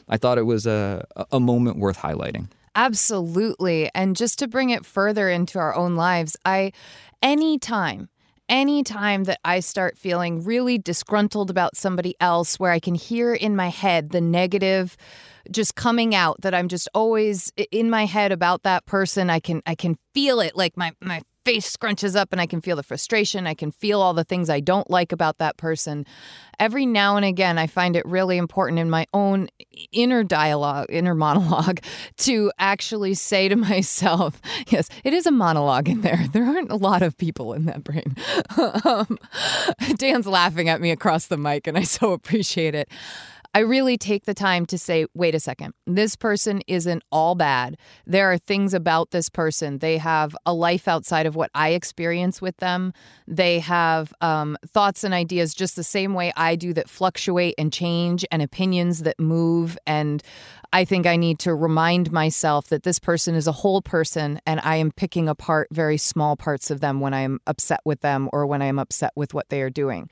I 0.08 0.18
thought 0.18 0.38
it 0.38 0.42
was 0.42 0.66
a, 0.66 1.06
a 1.32 1.40
moment 1.40 1.78
worth 1.78 1.98
highlighting. 1.98 2.48
Absolutely. 2.74 3.90
And 3.94 4.16
just 4.16 4.38
to 4.40 4.48
bring 4.48 4.70
it 4.70 4.84
further 4.84 5.30
into 5.30 5.58
our 5.58 5.74
own 5.74 5.94
lives, 5.94 6.36
I, 6.44 6.72
anytime, 7.22 8.08
anytime 8.48 9.24
that 9.24 9.38
I 9.44 9.60
start 9.60 9.96
feeling 9.96 10.42
really 10.42 10.76
disgruntled 10.76 11.50
about 11.50 11.76
somebody 11.76 12.16
else, 12.20 12.58
where 12.58 12.72
I 12.72 12.80
can 12.80 12.96
hear 12.96 13.32
in 13.32 13.54
my 13.54 13.68
head 13.68 14.10
the 14.10 14.20
negative 14.20 14.96
just 15.50 15.74
coming 15.74 16.14
out 16.14 16.40
that 16.42 16.54
I'm 16.54 16.68
just 16.68 16.88
always 16.94 17.52
in 17.70 17.90
my 17.90 18.06
head 18.06 18.32
about 18.32 18.62
that 18.62 18.86
person, 18.86 19.30
I 19.30 19.40
can, 19.40 19.62
I 19.66 19.74
can 19.74 19.96
feel 20.14 20.40
it 20.40 20.56
like 20.56 20.76
my, 20.76 20.92
my 21.00 21.22
face 21.44 21.76
scrunches 21.76 22.16
up 22.16 22.32
and 22.32 22.40
I 22.40 22.46
can 22.46 22.60
feel 22.60 22.76
the 22.76 22.82
frustration. 22.82 23.46
I 23.46 23.54
can 23.54 23.70
feel 23.70 24.00
all 24.00 24.14
the 24.14 24.24
things 24.24 24.48
I 24.48 24.60
don't 24.60 24.88
like 24.90 25.12
about 25.12 25.38
that 25.38 25.56
person. 25.56 26.06
Every 26.58 26.86
now 26.86 27.16
and 27.16 27.24
again, 27.24 27.58
I 27.58 27.66
find 27.66 27.96
it 27.96 28.06
really 28.06 28.38
important 28.38 28.78
in 28.78 28.88
my 28.88 29.06
own 29.12 29.48
inner 29.92 30.24
dialogue, 30.24 30.86
inner 30.88 31.14
monologue, 31.14 31.80
to 32.18 32.50
actually 32.58 33.14
say 33.14 33.48
to 33.48 33.56
myself, 33.74 34.40
yes, 34.68 34.88
it 35.04 35.12
is 35.12 35.26
a 35.26 35.30
monologue 35.30 35.88
in 35.88 36.00
there. 36.00 36.24
There 36.32 36.44
aren't 36.44 36.70
a 36.70 36.76
lot 36.76 37.02
of 37.02 37.16
people 37.16 37.52
in 37.52 37.66
that 37.66 37.84
brain. 37.84 38.16
um, 38.84 39.18
Dan's 39.96 40.26
laughing 40.26 40.68
at 40.68 40.80
me 40.80 40.90
across 40.90 41.26
the 41.26 41.36
mic, 41.36 41.66
and 41.66 41.76
I 41.76 41.82
so 41.82 42.12
appreciate 42.12 42.74
it. 42.74 42.88
I 43.56 43.60
really 43.60 43.96
take 43.96 44.24
the 44.24 44.34
time 44.34 44.66
to 44.66 44.76
say, 44.76 45.06
wait 45.14 45.32
a 45.36 45.38
second, 45.38 45.74
this 45.86 46.16
person 46.16 46.60
isn't 46.66 47.04
all 47.12 47.36
bad. 47.36 47.76
There 48.04 48.32
are 48.32 48.36
things 48.36 48.74
about 48.74 49.12
this 49.12 49.28
person. 49.28 49.78
They 49.78 49.96
have 49.98 50.36
a 50.44 50.52
life 50.52 50.88
outside 50.88 51.24
of 51.24 51.36
what 51.36 51.52
I 51.54 51.68
experience 51.68 52.42
with 52.42 52.56
them. 52.56 52.92
They 53.28 53.60
have 53.60 54.12
um, 54.20 54.58
thoughts 54.66 55.04
and 55.04 55.14
ideas 55.14 55.54
just 55.54 55.76
the 55.76 55.84
same 55.84 56.14
way 56.14 56.32
I 56.36 56.56
do 56.56 56.72
that 56.72 56.90
fluctuate 56.90 57.54
and 57.56 57.72
change, 57.72 58.24
and 58.32 58.42
opinions 58.42 59.04
that 59.04 59.20
move. 59.20 59.78
And 59.86 60.20
I 60.72 60.84
think 60.84 61.06
I 61.06 61.14
need 61.14 61.38
to 61.40 61.54
remind 61.54 62.10
myself 62.10 62.66
that 62.68 62.82
this 62.82 62.98
person 62.98 63.36
is 63.36 63.46
a 63.46 63.52
whole 63.52 63.82
person, 63.82 64.40
and 64.46 64.60
I 64.64 64.76
am 64.76 64.90
picking 64.90 65.28
apart 65.28 65.68
very 65.70 65.96
small 65.96 66.36
parts 66.36 66.72
of 66.72 66.80
them 66.80 66.98
when 66.98 67.14
I 67.14 67.20
am 67.20 67.38
upset 67.46 67.82
with 67.84 68.00
them 68.00 68.28
or 68.32 68.46
when 68.46 68.62
I 68.62 68.66
am 68.66 68.80
upset 68.80 69.12
with 69.14 69.32
what 69.32 69.48
they 69.48 69.62
are 69.62 69.70
doing 69.70 70.10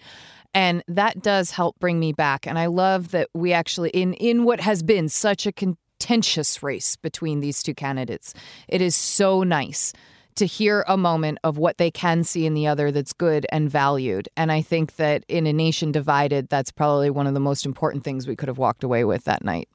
and 0.55 0.83
that 0.89 1.23
does 1.23 1.51
help 1.51 1.79
bring 1.79 1.99
me 1.99 2.13
back. 2.13 2.47
And 2.47 2.59
i 2.59 2.67
love 2.67 3.11
that 3.11 3.29
we 3.35 3.53
actually 3.53 3.91
in 3.91 4.15
in 4.15 4.45
what 4.45 4.61
has 4.61 4.83
been 4.83 5.09
such 5.09 5.47
a 5.47 5.53
contentious 5.53 6.63
race 6.63 6.97
between 6.97 7.41
these 7.41 7.63
two 7.63 7.75
candidates 7.75 8.35
it 8.69 8.81
is 8.81 8.97
so 8.97 9.43
nice 9.43 9.93
to 10.35 10.47
hear 10.47 10.85
a 10.89 10.97
moment 10.97 11.39
of 11.45 11.59
what 11.59 11.77
they 11.77 11.91
can 11.91 12.25
see 12.25 12.47
in 12.47 12.55
the 12.55 12.67
other 12.67 12.91
that's 12.91 13.13
good 13.13 13.47
and 13.53 13.71
valued. 13.71 14.29
And 14.37 14.51
i 14.51 14.63
think 14.63 14.97
that 14.97 15.25
in 15.29 15.47
a 15.47 15.53
nation 15.53 15.93
divided 15.93 16.49
that's 16.49 16.73
probably 16.73 17.11
one 17.11 17.27
of 17.27 17.35
the 17.35 17.41
most 17.41 17.67
important 17.67 18.05
things 18.05 18.27
we 18.27 18.37
could 18.37 18.49
have 18.49 18.59
walked 18.59 18.85
away 18.85 19.05
with 19.05 19.25
that 19.25 19.45
night 19.45 19.69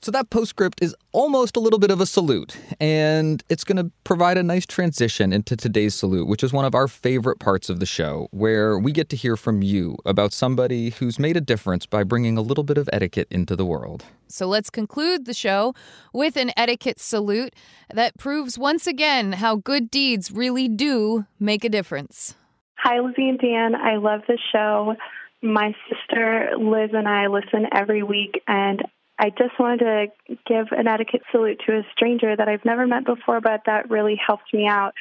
so 0.00 0.10
that 0.12 0.30
postscript 0.30 0.82
is 0.82 0.94
almost 1.12 1.56
a 1.56 1.60
little 1.60 1.78
bit 1.78 1.90
of 1.90 2.00
a 2.00 2.06
salute, 2.06 2.56
and 2.78 3.42
it's 3.48 3.64
going 3.64 3.76
to 3.76 3.90
provide 4.04 4.38
a 4.38 4.42
nice 4.42 4.66
transition 4.66 5.32
into 5.32 5.56
today's 5.56 5.94
salute, 5.94 6.28
which 6.28 6.44
is 6.44 6.52
one 6.52 6.64
of 6.64 6.74
our 6.74 6.86
favorite 6.86 7.38
parts 7.38 7.68
of 7.68 7.80
the 7.80 7.86
show, 7.86 8.28
where 8.30 8.78
we 8.78 8.92
get 8.92 9.08
to 9.08 9.16
hear 9.16 9.36
from 9.36 9.62
you 9.62 9.96
about 10.04 10.32
somebody 10.32 10.90
who's 10.90 11.18
made 11.18 11.36
a 11.36 11.40
difference 11.40 11.86
by 11.86 12.04
bringing 12.04 12.36
a 12.36 12.42
little 12.42 12.64
bit 12.64 12.78
of 12.78 12.88
etiquette 12.92 13.28
into 13.30 13.56
the 13.56 13.66
world. 13.66 14.04
So 14.28 14.46
let's 14.46 14.70
conclude 14.70 15.24
the 15.24 15.34
show 15.34 15.74
with 16.12 16.36
an 16.36 16.50
etiquette 16.56 17.00
salute 17.00 17.54
that 17.92 18.16
proves 18.18 18.58
once 18.58 18.86
again 18.86 19.32
how 19.34 19.56
good 19.56 19.90
deeds 19.90 20.30
really 20.30 20.68
do 20.68 21.26
make 21.40 21.64
a 21.64 21.68
difference. 21.68 22.34
Hi, 22.76 23.00
Lizzie 23.00 23.28
and 23.28 23.38
Dan. 23.38 23.74
I 23.74 23.96
love 23.96 24.20
the 24.28 24.38
show. 24.52 24.94
My 25.42 25.74
sister 25.88 26.50
Liz 26.58 26.90
and 26.92 27.08
I 27.08 27.26
listen 27.26 27.66
every 27.72 28.02
week, 28.02 28.42
and 28.46 28.82
I 29.18 29.30
just 29.30 29.58
wanted 29.58 29.78
to 29.78 30.36
give 30.46 30.66
an 30.72 30.86
etiquette 30.86 31.22
salute 31.30 31.60
to 31.66 31.78
a 31.78 31.82
stranger 31.92 32.36
that 32.36 32.48
I've 32.48 32.64
never 32.66 32.86
met 32.86 33.06
before, 33.06 33.40
but 33.40 33.62
that 33.64 33.88
really 33.88 34.14
helped 34.14 34.52
me 34.52 34.66
out. 34.66 34.92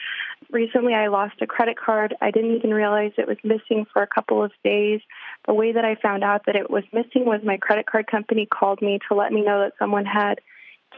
Recently, 0.49 0.93
I 0.93 1.07
lost 1.07 1.35
a 1.41 1.47
credit 1.47 1.77
card. 1.77 2.15
I 2.21 2.31
didn't 2.31 2.55
even 2.55 2.73
realize 2.73 3.11
it 3.17 3.27
was 3.27 3.37
missing 3.43 3.85
for 3.91 4.01
a 4.01 4.07
couple 4.07 4.41
of 4.41 4.51
days. 4.63 5.01
The 5.47 5.53
way 5.53 5.73
that 5.73 5.83
I 5.83 5.95
found 5.95 6.23
out 6.23 6.45
that 6.45 6.55
it 6.55 6.69
was 6.69 6.83
missing 6.93 7.25
was 7.25 7.41
my 7.43 7.57
credit 7.57 7.87
card 7.87 8.07
company 8.07 8.45
called 8.45 8.81
me 8.81 8.99
to 9.09 9.15
let 9.15 9.33
me 9.33 9.41
know 9.41 9.61
that 9.61 9.73
someone 9.77 10.05
had 10.05 10.39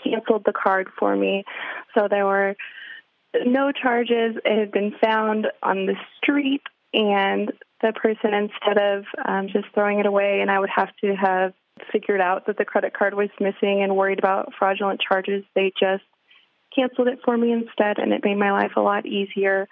canceled 0.03 0.43
the 0.45 0.53
card 0.53 0.87
for 0.99 1.15
me. 1.15 1.43
So 1.97 2.07
there 2.07 2.25
were 2.25 2.55
no 3.45 3.71
charges. 3.71 4.35
It 4.45 4.59
had 4.59 4.71
been 4.71 4.93
found 5.03 5.47
on 5.63 5.87
the 5.87 5.95
street, 6.17 6.61
and 6.93 7.51
the 7.81 7.93
person, 7.93 8.33
instead 8.33 8.77
of 8.77 9.05
um, 9.25 9.47
just 9.47 9.65
throwing 9.73 9.99
it 9.99 10.05
away, 10.05 10.39
and 10.41 10.51
I 10.51 10.59
would 10.59 10.69
have 10.75 10.89
to 11.01 11.15
have 11.15 11.53
figured 11.91 12.21
out 12.21 12.47
that 12.47 12.57
the 12.57 12.65
credit 12.65 12.93
card 12.93 13.13
was 13.13 13.29
missing 13.39 13.81
and 13.81 13.95
worried 13.95 14.19
about 14.19 14.53
fraudulent 14.57 15.01
charges, 15.01 15.43
they 15.55 15.71
just 15.79 16.03
canceled 16.75 17.07
it 17.07 17.19
for 17.23 17.37
me 17.37 17.51
instead, 17.51 17.97
and 17.97 18.13
it 18.13 18.23
made 18.23 18.37
my 18.37 18.51
life 18.51 18.71
a 18.75 18.81
lot 18.81 19.05
easier. 19.05 19.67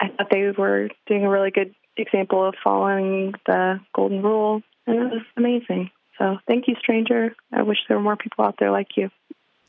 I 0.00 0.08
thought 0.08 0.28
they 0.30 0.50
were 0.56 0.88
doing 1.06 1.24
a 1.24 1.30
really 1.30 1.50
good 1.50 1.74
example 1.96 2.46
of 2.46 2.54
following 2.62 3.34
the 3.46 3.80
golden 3.94 4.22
rule, 4.22 4.62
and 4.86 4.96
it 4.96 5.12
was 5.12 5.22
amazing. 5.36 5.90
So 6.18 6.38
thank 6.46 6.68
you, 6.68 6.74
stranger. 6.78 7.34
I 7.52 7.62
wish 7.62 7.78
there 7.88 7.96
were 7.96 8.02
more 8.02 8.16
people 8.16 8.44
out 8.44 8.56
there 8.58 8.70
like 8.70 8.96
you. 8.96 9.10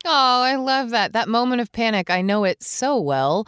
Oh, 0.06 0.41
I 0.41 0.56
love 0.56 0.89
that. 0.89 1.14
That 1.14 1.30
moment 1.30 1.62
of 1.62 1.72
panic. 1.72 2.10
I 2.10 2.22
know 2.22 2.43
it 2.43 2.62
so 2.62 2.99
well. 2.99 3.47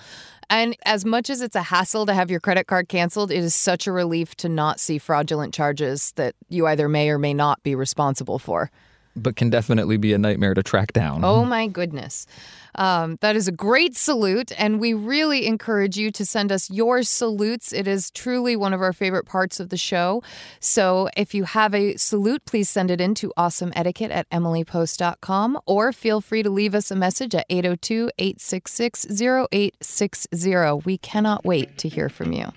And 0.49 0.75
as 0.85 1.03
much 1.03 1.29
as 1.29 1.41
it's 1.41 1.55
a 1.55 1.61
hassle 1.61 2.05
to 2.05 2.13
have 2.13 2.31
your 2.31 2.39
credit 2.39 2.67
card 2.67 2.87
canceled, 2.87 3.31
it 3.31 3.39
is 3.39 3.55
such 3.55 3.87
a 3.87 3.91
relief 3.91 4.35
to 4.35 4.49
not 4.49 4.79
see 4.79 4.97
fraudulent 4.97 5.53
charges 5.53 6.11
that 6.15 6.35
you 6.49 6.67
either 6.67 6.87
may 6.87 7.09
or 7.09 7.17
may 7.17 7.33
not 7.33 7.61
be 7.63 7.75
responsible 7.75 8.39
for 8.39 8.71
but 9.15 9.35
can 9.35 9.49
definitely 9.49 9.97
be 9.97 10.13
a 10.13 10.17
nightmare 10.17 10.53
to 10.53 10.63
track 10.63 10.93
down. 10.93 11.23
Oh 11.23 11.45
my 11.45 11.67
goodness. 11.67 12.27
Um, 12.75 13.17
that 13.21 13.35
is 13.35 13.47
a 13.47 13.51
great 13.51 13.95
salute, 13.95 14.51
and 14.59 14.79
we 14.79 14.93
really 14.93 15.45
encourage 15.45 15.97
you 15.97 16.11
to 16.11 16.25
send 16.25 16.51
us 16.51 16.69
your 16.69 17.03
salutes. 17.03 17.71
It 17.71 17.87
is 17.87 18.11
truly 18.11 18.55
one 18.55 18.73
of 18.73 18.81
our 18.81 18.93
favorite 18.93 19.25
parts 19.25 19.59
of 19.59 19.69
the 19.69 19.77
show. 19.77 20.21
So 20.59 21.09
if 21.15 21.33
you 21.33 21.45
have 21.45 21.73
a 21.73 21.95
salute, 21.95 22.43
please 22.45 22.69
send 22.69 22.91
it 22.91 22.99
in 22.99 23.15
to 23.15 23.31
awesomeetiquette 23.37 24.11
at 24.11 24.29
emilypost.com 24.29 25.59
or 25.65 25.93
feel 25.93 26.21
free 26.21 26.43
to 26.43 26.49
leave 26.49 26.75
us 26.75 26.91
a 26.91 26.95
message 26.95 27.33
at 27.33 27.45
802 27.49 28.11
866 28.17 29.21
0860. 29.21 30.81
We 30.85 30.97
cannot 30.97 31.45
wait 31.45 31.77
to 31.77 31.87
hear 31.87 32.09
from 32.09 32.33
you. 32.33 32.51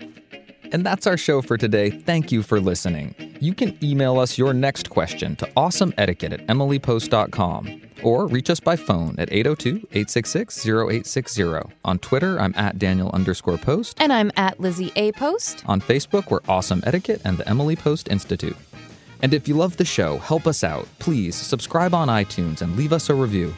And 0.71 0.85
that's 0.85 1.07
our 1.07 1.17
show 1.17 1.41
for 1.41 1.57
today. 1.57 1.89
Thank 1.89 2.31
you 2.31 2.43
for 2.43 2.59
listening. 2.59 3.15
You 3.39 3.53
can 3.53 3.77
email 3.83 4.19
us 4.19 4.37
your 4.37 4.53
next 4.53 4.89
question 4.89 5.35
to 5.37 5.45
awesomeetiquette 5.57 6.33
at 6.33 6.45
emilypost.com 6.47 7.81
or 8.03 8.27
reach 8.27 8.49
us 8.49 8.59
by 8.59 8.75
phone 8.75 9.15
at 9.17 9.29
802-866-0860. 9.29 11.71
On 11.85 11.99
Twitter, 11.99 12.37
I'm 12.39 12.53
at 12.55 12.79
Daniel 12.79 13.09
underscore 13.11 13.57
post. 13.57 13.97
And 13.99 14.13
I'm 14.13 14.31
at 14.37 14.59
Lizzie 14.59 14.91
A. 14.95 15.11
Post. 15.13 15.63
On 15.65 15.81
Facebook, 15.81 16.29
we're 16.29 16.41
Awesome 16.47 16.83
Etiquette 16.85 17.21
and 17.25 17.37
the 17.37 17.47
Emily 17.47 17.75
Post 17.75 18.09
Institute. 18.09 18.57
And 19.21 19.33
if 19.33 19.47
you 19.47 19.55
love 19.55 19.77
the 19.77 19.85
show, 19.85 20.17
help 20.17 20.47
us 20.47 20.63
out. 20.63 20.87
Please 20.99 21.35
subscribe 21.35 21.93
on 21.93 22.07
iTunes 22.07 22.61
and 22.61 22.77
leave 22.77 22.93
us 22.93 23.09
a 23.09 23.13
review. 23.13 23.53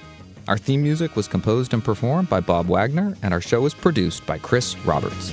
Our 0.48 0.58
theme 0.58 0.82
music 0.82 1.16
was 1.16 1.28
composed 1.28 1.74
and 1.74 1.84
performed 1.84 2.30
by 2.30 2.40
Bob 2.40 2.66
Wagner, 2.66 3.16
and 3.22 3.32
our 3.34 3.42
show 3.42 3.64
is 3.66 3.76
produced 3.76 4.26
by 4.26 4.40
Chris 4.40 4.76
Roberts. 4.80 5.32